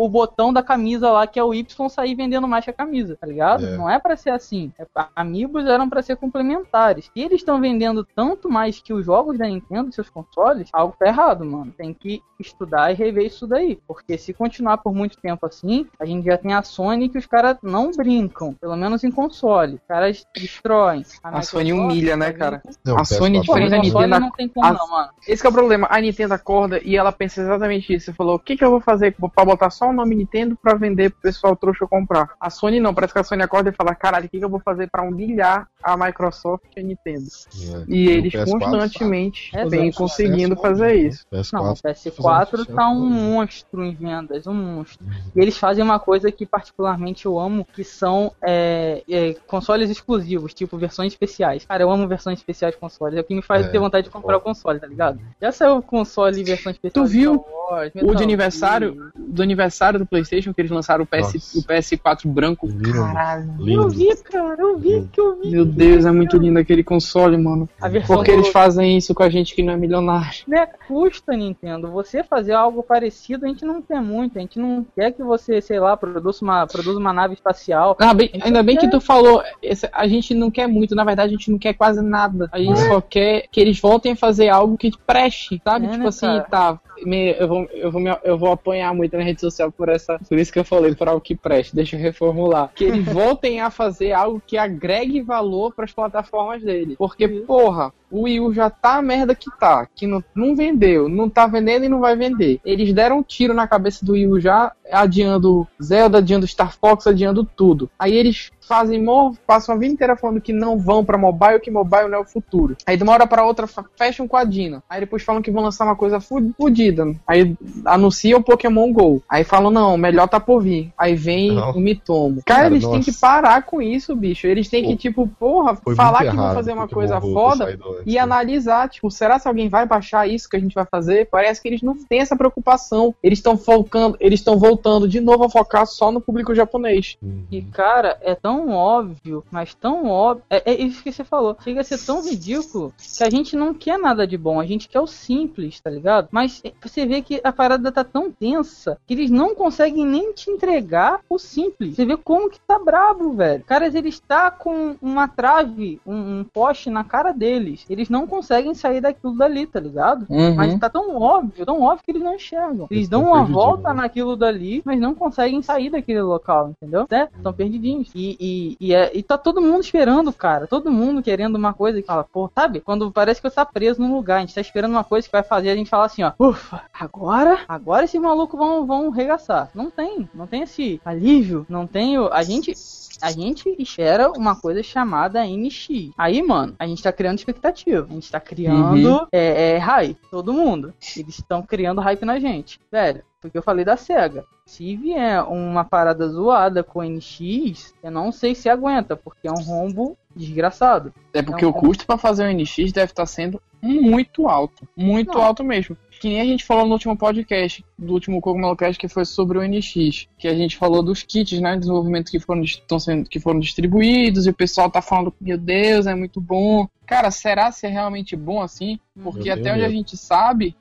o 0.04 0.10
botão 0.10 0.52
da 0.54 0.64
camisa 0.64 1.12
lá, 1.12 1.28
que 1.28 1.40
é 1.40 1.44
o 1.44 1.54
Y, 1.54 1.90
sair 1.90 2.16
vendendo 2.16 2.48
mais 2.48 2.64
que 2.64 2.70
a 2.72 2.74
camisa, 2.74 3.16
tá 3.20 3.28
ligado? 3.28 3.66
É. 3.66 3.78
Não 3.78 3.90
é 3.90 4.00
pra 4.00 4.16
ser 4.16 4.30
assim. 4.32 4.72
É, 4.80 4.86
amigos 5.16 5.66
eram 5.66 5.90
pra 5.90 6.02
ser 6.02 6.16
complementares. 6.16 7.10
E 7.16 7.22
eles 7.24 7.42
estão 7.42 7.60
vendendo 7.60 8.04
tanto 8.16 8.50
mais 8.50 8.80
que 8.80 8.94
os 8.94 9.06
jogos 9.06 9.38
da 9.38 9.46
Nintendo, 9.48 9.92
seus 9.94 10.10
consoles, 10.10 10.70
algo 10.74 10.96
tá 10.98 11.08
errado, 11.08 11.44
mano. 11.46 11.74
Tem 11.78 11.94
que 11.94 12.22
estudar 12.40 12.92
e 12.92 12.96
rever 12.96 13.26
isso 13.26 13.48
daí. 13.48 13.80
Porque 13.88 14.18
se 14.18 14.34
continuar 14.34 14.78
por 14.78 14.94
muito 14.94 15.18
tempo 15.18 15.46
assim, 15.46 15.88
a 16.00 16.06
gente 16.06 16.26
já 16.26 16.38
tem 16.38 16.54
a 16.54 16.62
Sony 16.64 17.10
que 17.10 17.18
os 17.18 17.26
caras 17.26 17.58
não 17.64 17.92
brincam, 17.92 18.54
pelo 18.54 18.76
menos 18.76 19.04
em 19.04 19.12
console. 19.12 19.76
Os 19.76 19.82
caras 19.88 20.26
destroem. 20.36 21.02
A 21.24 21.42
Sony 21.42 21.66
Microsoft 21.72 21.92
humilha, 21.92 22.18
né, 22.18 22.32
cara? 22.34 22.62
Não, 22.86 22.98
A 22.98 23.06
Sony, 23.06 23.40
PS4 23.40 23.42
diferente 23.42 23.70
da 23.72 23.78
Nintendo, 23.78 24.20
não 24.20 24.32
tem 24.32 24.48
como 24.50 24.66
a- 24.66 24.74
não, 24.74 24.90
mano. 24.90 25.10
Esse 25.28 25.42
que 25.42 25.48
é 25.48 25.50
o 25.50 25.54
problema. 25.54 25.88
A 25.90 26.00
Nintendo 26.00 26.34
acorda 26.34 26.80
e 26.84 26.96
ela 26.96 27.12
pensa 27.12 27.42
exatamente 27.42 27.94
isso. 27.94 28.06
Você 28.06 28.14
falou, 28.14 28.36
o 28.36 28.40
que, 28.40 28.56
que 28.56 28.64
eu 28.64 28.70
vou 28.70 28.82
fazer 28.82 29.16
pra 29.34 29.46
botar 29.46 29.70
só 29.70 29.90
o 29.90 29.94
nome 29.94 30.16
Nintendo 30.16 30.58
pra 30.62 30.76
vender 30.76 31.12
pro 31.12 31.22
pessoal 31.22 31.56
trouxa 31.56 31.88
comprar? 31.88 32.32
A 32.40 32.50
Sony 32.50 32.80
não, 32.80 32.94
parece 32.94 33.14
que 33.14 33.20
a 33.20 33.24
Sony 33.24 33.44
acorda 33.44 33.70
e 33.70 33.74
fala, 33.74 33.96
caralho, 33.96 34.26
o 34.26 34.30
que, 34.30 34.40
que 34.40 34.46
eu 34.46 34.50
vou 34.50 34.60
fazer 34.60 34.90
pra 34.90 35.04
humilhar 35.04 35.68
a 35.84 35.98
Microsoft 35.98 36.66
e 36.76 36.80
a 36.80 36.84
Nintendo? 36.84 37.26
É. 37.56 37.84
E 37.88 38.08
eles 38.10 38.34
PS4 38.34 38.46
constantemente 38.52 39.52
É, 39.56 39.66
vêm 39.66 39.92
faz 39.92 39.96
conseguindo 39.96 40.56
sucesso, 40.56 40.62
fazer 40.62 40.88
né? 40.88 40.96
isso. 40.96 41.26
PS4 41.32 41.50
Não, 41.54 41.72
o 41.72 41.76
fazendo 41.76 41.96
PS4 41.96 42.50
sucesso, 42.50 42.66
tá 42.76 42.90
um 42.90 43.10
né? 43.10 43.22
monstro 43.22 43.84
em 43.84 43.94
vendas, 43.94 44.48
um 44.48 44.54
monstro. 44.54 45.06
E 45.36 45.40
eles 45.40 45.58
fazem 45.58 45.84
uma 45.84 46.00
coisa 46.00 46.32
que 46.32 46.46
particularmente 46.46 47.26
eu 47.26 47.40
amo, 47.40 47.66
que 47.74 47.84
são 47.84 48.32
é, 48.42 49.04
é, 49.10 49.34
consoles 49.48 49.90
exclusivos, 49.90 50.54
tipo 50.54 50.78
versões 50.78 51.14
especiais. 51.14 51.66
Cara, 51.66 51.84
eu 51.84 51.92
amo 51.92 52.08
versões 52.08 52.40
especiais 52.40 52.74
de 52.74 52.80
consoles, 52.80 53.18
é 53.18 53.22
o 53.22 53.24
que 53.24 53.36
me 53.36 53.42
faz 53.42 53.66
É, 53.66 53.70
ter 53.70 53.80
vontade 53.80 54.06
de 54.06 54.10
comprar 54.12 54.38
o 54.38 54.42
console, 54.42 54.80
tá 54.80 54.88
ligado? 54.88 55.05
Já 55.42 55.52
saiu 55.52 55.78
o 55.78 55.82
console 55.82 56.40
e 56.42 56.44
versão 56.44 56.72
especial 56.72 57.06
Tu 57.06 57.10
viu? 57.12 57.46
Boy, 57.68 57.92
o 58.04 58.14
de 58.14 58.22
aniversário, 58.22 59.12
do 59.18 59.42
aniversário 59.42 59.98
do 59.98 60.06
PlayStation, 60.06 60.54
que 60.54 60.62
eles 60.62 60.70
lançaram 60.70 61.04
o, 61.04 61.08
PS, 61.08 61.56
o 61.56 61.64
PS4 61.68 62.28
branco. 62.28 62.68
Lindo. 62.68 62.92
Caralho. 62.94 63.56
Lindo. 63.58 63.82
Eu 63.84 63.90
vi, 63.90 64.16
cara, 64.24 64.62
eu 64.62 64.78
vi 64.78 65.10
que 65.12 65.20
eu 65.20 65.40
vi. 65.42 65.50
Meu 65.50 65.66
Deus, 65.66 66.06
é 66.06 66.12
muito 66.12 66.38
lindo 66.38 66.60
aquele 66.60 66.84
console, 66.84 67.36
mano. 67.38 67.68
Porque 68.06 68.32
do- 68.32 68.38
eles 68.38 68.50
fazem 68.50 68.96
isso 68.98 69.16
com 69.16 69.24
a 69.24 69.30
gente 69.30 69.56
que 69.56 69.64
não 69.64 69.74
é 69.74 69.78
milionário. 69.78 70.44
né, 70.48 70.68
custa, 70.88 71.36
Nintendo, 71.36 71.90
você 71.90 72.24
fazer 72.24 72.54
algo 72.54 72.84
parecido, 72.84 73.46
a 73.46 73.48
gente 73.50 73.66
não 73.66 73.82
quer 73.82 74.00
muito, 74.00 74.38
a 74.38 74.42
gente 74.42 74.60
não 74.60 74.86
quer 74.96 75.12
que 75.12 75.24
você, 75.24 75.60
sei 75.60 75.80
lá, 75.80 75.98
produza 75.98 76.40
uma, 76.44 76.68
produza 76.68 77.00
uma 77.00 77.12
nave 77.14 77.34
espacial. 77.34 77.98
Ah, 78.00 78.14
bem- 78.14 78.30
ainda 78.42 78.62
bem 78.62 78.78
que 78.78 78.86
É. 78.86 78.90
tu 78.90 79.02
falou, 79.02 79.42
esse- 79.62 79.90
a 79.92 80.08
gente 80.08 80.36
não 80.36 80.52
quer 80.52 80.68
muito, 80.68 80.94
na 80.94 81.04
verdade 81.04 81.34
a 81.34 81.38
gente 81.38 81.50
não 81.50 81.58
quer 81.58 81.74
quase 81.74 82.02
nada. 82.04 82.48
A 82.52 82.60
gente 82.60 82.80
É. 82.80 82.88
só 82.88 83.02
quer 83.02 83.46
que 83.52 83.60
eles 83.60 83.80
voltem 83.80 84.12
a 84.12 84.16
fazer 84.16 84.50
algo 84.50 84.78
que 84.78 84.92
preste, 84.98 85.62
sabe? 85.64 85.86
É, 85.86 85.90
tipo 85.90 86.04
né, 86.04 86.10
assim, 86.10 86.26
cara? 86.26 86.42
tá, 86.44 86.80
me- 87.04 87.36
eu, 87.38 87.48
vou, 87.48 87.68
eu, 87.72 87.92
vou 87.92 88.02
me- 88.02 88.18
eu 88.24 88.38
vou 88.38 88.52
apanhar 88.52 88.94
muito 88.94 89.16
na 89.18 89.24
rede 89.24 89.42
social 89.42 89.72
por 89.72 89.90
essa. 89.90 90.20
Por 90.28 90.38
isso 90.38 90.52
que 90.52 90.60
eu 90.60 90.64
falei, 90.66 90.94
por 90.96 91.08
algo 91.08 91.22
que 91.22 91.36
preste. 91.36 91.76
Deixa 91.76 91.96
eu 91.96 92.00
reformular. 92.00 92.72
Que 92.76 92.86
eles 92.86 93.06
voltem 93.06 93.62
a 93.62 93.70
fazer 93.70 94.12
algo 94.14 94.42
que 94.46 94.58
agregue 94.58 95.22
valor 95.22 95.74
pras 95.74 95.92
plataformas 95.92 96.62
dele. 96.64 96.96
Porque, 96.98 97.26
Isso. 97.26 97.46
porra, 97.46 97.94
o 98.12 98.22
Wii 98.24 98.40
U 98.40 98.54
já 98.54 98.70
tá 98.70 98.96
a 98.98 99.02
merda 99.02 99.36
que 99.36 99.50
tá. 99.60 99.88
Que 99.94 100.08
não, 100.08 100.24
não 100.34 100.56
vendeu, 100.56 101.10
não 101.10 101.30
tá 101.30 101.48
vendendo 101.48 101.86
e 101.86 101.90
não 101.90 102.00
vai 102.00 102.16
vender. 102.16 102.60
Eles 102.64 102.94
deram 102.94 103.20
um 103.20 103.24
tiro 103.24 103.54
na 103.54 103.68
cabeça 103.68 104.06
do 104.06 104.14
Wii 104.14 104.28
U 104.28 104.40
já, 104.40 104.72
adiando 104.92 105.68
Zelda, 105.82 106.20
adiando 106.20 106.48
Star 106.48 106.76
Fox, 106.78 107.08
adiando 107.08 107.44
tudo. 107.44 107.90
Aí 108.00 108.14
eles 108.16 108.52
fazem, 108.68 109.02
mó- 109.02 109.32
passam 109.46 109.76
a 109.76 109.78
vida 109.78 109.94
inteira 109.94 110.16
falando 110.16 110.42
que 110.42 110.54
não 110.54 110.78
vão 110.78 111.04
pra 111.04 111.18
mobile, 111.18 111.60
que 111.60 111.72
mobile 111.72 112.08
não 112.10 112.18
é 112.18 112.22
o 112.22 112.26
futuro. 112.26 112.76
Aí 112.86 112.98
de 112.98 113.04
uma 113.04 113.14
hora 113.14 113.28
pra 113.28 113.46
outra 113.46 113.68
fecham 113.98 114.28
com 114.28 114.38
a 114.38 114.44
Dina. 114.44 114.84
Aí 114.90 115.00
depois 115.00 115.24
falam 115.24 115.42
que 115.42 115.52
vão 115.52 115.64
lançar 115.64 115.86
uma 115.86 115.96
coisa 115.96 116.20
fudida. 116.20 117.06
Aí 117.28 117.56
anunciam 117.86 118.40
o 118.40 118.44
Pokémon 118.44 118.92
GO. 118.92 119.22
Aí 119.30 119.44
falam, 119.44 119.72
não, 119.72 119.98
melhor 119.98 120.28
tá 120.28 120.40
por 120.40 120.62
vir. 120.62 120.92
Aí 120.98 121.16
vem 121.16 121.52
Não. 121.54 121.72
o 121.72 121.80
Mitomo. 121.80 122.42
Cara, 122.46 122.56
Cara, 122.64 122.74
eles 122.74 122.84
têm 122.86 122.98
nossa. 122.98 123.12
que 123.12 123.18
parar 123.18 123.64
com 123.64 123.82
isso, 123.82 124.16
bicho. 124.16 124.48
Eles 124.48 124.68
têm 124.70 124.84
que, 124.86 124.96
tipo, 124.96 125.28
porra, 125.28 125.76
Foi 125.76 125.96
falar 125.96 126.20
que 126.20 126.26
vão 126.28 126.36
errado 126.36 126.56
fazer 126.56 126.74
uma 126.74 126.88
coisa 126.88 127.20
foda 127.22 127.66
saído 127.66 127.98
e 128.06 128.14
né? 128.16 128.20
analisar, 128.20 128.90
tipo, 128.90 129.10
será 129.12 129.38
se 129.40 129.48
alguém 129.48 129.70
vai 129.70 129.86
baixar 129.86 130.28
isso 130.28 130.50
que 130.50 130.56
a 130.56 130.60
gente 130.60 130.74
vai 130.74 130.86
fazer? 130.86 131.28
Parece 131.30 131.62
que 131.62 131.68
eles 131.68 131.82
não 131.82 131.96
têm 131.96 132.20
essa 132.22 132.36
preocupação. 132.36 133.14
Eles 133.22 133.40
estão 133.40 133.58
focando, 133.58 134.16
eles 134.20 134.40
estão 134.40 134.58
voltando 134.58 135.08
de 135.08 135.20
novo 135.20 135.44
a 135.44 135.50
focar 135.50 135.86
só 135.86 136.12
no 136.12 136.22
público 136.22 136.56
japonês. 136.56 137.18
Uhum. 137.22 137.44
E, 137.52 137.62
cara, 137.62 138.18
é 138.22 138.34
tão 138.36 138.55
óbvio, 138.70 139.44
mas 139.50 139.74
tão 139.74 140.06
óbvio. 140.06 140.44
É, 140.50 140.72
é 140.72 140.82
isso 140.82 141.02
que 141.02 141.12
você 141.12 141.24
falou. 141.24 141.56
Chega 141.62 141.82
a 141.82 141.84
ser 141.84 141.98
tão 142.00 142.24
ridículo 142.24 142.94
que 142.98 143.24
a 143.24 143.30
gente 143.30 143.56
não 143.56 143.74
quer 143.74 143.98
nada 143.98 144.28
de 144.28 144.38
bom. 144.38 144.60
A 144.60 144.66
gente 144.66 144.88
quer 144.90 145.00
o 145.00 145.08
simples, 145.08 145.80
tá 145.80 145.90
ligado? 145.90 146.28
Mas 146.32 146.62
você 146.82 147.06
vê 147.06 147.22
que 147.22 147.42
a 147.44 147.52
parada 147.52 147.92
tá 147.92 148.04
tão 148.04 148.32
tensa 148.32 148.98
que 149.06 149.14
eles 149.14 149.32
não 149.32 149.56
conseguem 149.56 150.06
nem 150.06 150.34
te 150.34 150.50
entregar 150.50 151.22
o 151.30 151.40
simples. 151.40 151.96
Você 151.96 152.06
vê 152.06 152.18
como 152.18 152.50
que 152.50 152.60
tá 152.60 152.78
brabo, 152.78 153.34
velho. 153.34 153.64
Caras, 153.64 153.96
eles 153.96 154.20
tá 154.20 154.52
com 154.52 154.96
uma 155.02 155.28
trave, 155.28 156.00
um, 156.06 156.40
um 156.40 156.44
poste 156.44 156.90
na 156.90 157.04
cara 157.04 157.32
deles. 157.32 157.86
Eles 157.90 158.10
não 158.10 158.28
conseguem 158.28 158.74
sair 158.74 159.02
daquilo 159.02 159.38
dali, 159.38 159.66
tá 159.66 159.80
ligado? 159.80 160.26
Uhum. 160.30 160.56
Mas 160.56 160.78
tá 160.80 160.90
tão 160.90 161.16
óbvio, 161.16 161.66
tão 161.66 161.82
óbvio 161.82 162.04
que 162.04 162.12
eles 162.12 162.24
não 162.24 162.36
enxergam. 162.36 162.88
Eles 162.90 163.06
Eles 163.06 163.10
dão 163.10 163.24
tão 163.24 163.32
uma 163.32 163.44
volta 163.44 163.94
né? 163.94 164.02
naquilo 164.02 164.36
dali, 164.36 164.82
mas 164.84 165.00
não 165.00 165.14
conseguem 165.14 165.62
sair 165.62 165.90
daquele 165.90 166.22
local, 166.22 166.70
entendeu? 166.70 167.08
Né? 167.10 167.30
Estão 167.36 167.54
perdidinhos. 167.54 168.10
E, 168.14 168.36
e, 168.40 168.45
e, 168.80 168.94
é- 168.94 169.12
e 169.14 169.24
tá 169.24 169.38
todo 169.38 169.62
mundo 169.62 169.84
esperando, 169.84 170.32
cara. 170.34 170.68
Todo 170.68 170.92
mundo 170.92 171.22
querendo 171.22 171.56
uma 171.56 171.74
coisa 171.74 172.02
que 172.02 172.08
fala, 172.08 172.24
pô, 172.24 172.50
sabe? 172.54 172.80
Quando 172.80 173.12
parece 173.12 173.42
que 173.42 173.50
você 173.50 173.56
tá 173.56 173.66
preso 173.66 174.02
num 174.02 174.14
lugar, 174.14 174.38
a 174.38 174.40
gente 174.42 174.56
tá 174.56 174.62
esperando 174.62 174.92
uma 174.92 175.04
coisa 175.04 175.28
que 175.28 175.32
vai 175.32 175.44
fazer 175.44 175.70
a 175.70 175.76
gente 175.76 175.90
falar 175.90 176.06
assim, 176.06 176.24
ó, 176.24 176.32
ufa, 176.40 176.82
agora, 176.94 177.60
agora 177.68 178.06
esses 178.06 178.20
malucos 178.20 178.58
vão, 178.58 178.86
vão 178.86 179.10
regaçar. 179.10 179.70
Não 179.74 179.90
tem, 179.90 180.30
não 180.34 180.48
tem 180.48 180.62
esse 180.64 181.00
alívio, 181.06 181.66
não 181.70 181.88
tem 181.88 182.18
o. 182.18 182.32
A 182.32 182.44
gente. 182.44 182.74
A 183.22 183.32
gente 183.32 183.74
espera 183.80 184.30
uma 184.30 184.58
coisa 184.58 184.84
chamada 184.84 185.46
NX. 185.48 186.12
Aí, 186.18 186.44
mano, 186.44 186.76
a 186.78 186.86
gente 186.86 187.02
tá 187.02 187.14
criando 187.14 187.38
expectativa. 187.38 188.06
A 188.10 188.14
gente 188.14 188.30
tá 188.30 188.42
criando 188.42 189.26
é, 189.32 189.76
é, 189.76 189.78
hype. 189.78 190.20
Todo 190.30 190.52
mundo. 190.52 190.94
Eles 191.16 191.40
estão 191.40 191.62
criando 191.64 192.02
hype 192.02 192.26
na 192.26 192.40
gente. 192.40 192.78
Velho, 192.92 193.24
porque 193.46 193.58
eu 193.60 193.64
falei 193.64 193.86
da 193.86 193.96
SEGA. 193.96 194.44
Se 194.66 194.96
vier 194.96 195.44
uma 195.44 195.84
parada 195.84 196.28
zoada 196.28 196.84
com 196.84 197.04
NX, 197.04 197.94
eu 198.02 198.10
não 198.10 198.32
sei 198.32 198.56
se 198.56 198.68
aguenta, 198.68 199.16
porque 199.16 199.48
é 199.48 199.52
um 199.52 199.62
rombo 199.62 200.18
desgraçado. 200.36 201.14
É 201.32 201.44
porque 201.44 201.64
Não, 201.64 201.70
o 201.70 201.74
custo 201.74 202.08
pra 202.08 202.18
fazer 202.18 202.44
o 202.44 202.52
NX 202.52 202.92
deve 202.92 203.12
estar 203.12 203.26
sendo 203.28 203.62
muito 203.82 204.48
alto. 204.48 204.88
Muito 204.98 205.38
Não. 205.38 205.44
alto 205.44 205.64
mesmo. 205.64 205.96
Que 206.20 206.30
nem 206.30 206.42
a 206.42 206.46
gente 206.46 206.66
falou 206.66 206.88
no 206.88 206.94
último 206.94 207.16
podcast, 207.16 207.86
do 208.00 208.14
último 208.14 208.42
Cogumelo 208.42 208.76
Cast, 208.76 208.98
que 208.98 209.08
foi 209.08 209.26
sobre 209.26 209.60
o 209.60 209.62
NX. 209.62 210.28
Que 210.40 210.48
a 210.48 210.56
gente 210.56 210.76
falou 210.76 211.04
dos 211.04 211.22
kits, 211.22 211.60
né? 211.60 211.74
De 211.74 211.82
desenvolvimento 211.82 212.32
que 212.32 212.40
foram, 212.40 212.64
estão 212.64 213.00
sendo, 213.00 213.30
que 213.30 213.40
foram 213.40 213.60
distribuídos, 213.60 214.48
e 214.48 214.50
o 214.50 214.54
pessoal 214.54 214.90
tá 214.90 215.02
falando, 215.02 215.34
meu 215.40 215.58
Deus, 215.58 216.08
é 216.08 216.16
muito 216.16 216.42
bom. 216.42 216.88
Cara, 217.06 217.30
será 217.30 217.72
se 217.72 217.86
é 217.86 217.90
realmente 217.90 218.36
bom 218.36 218.62
assim? 218.62 219.00
Porque 219.22 219.50
Eu 219.50 219.54
até 219.54 219.72
onde 219.72 219.84
a 219.84 219.90
gente 219.90 220.18
sabe, 220.18 220.76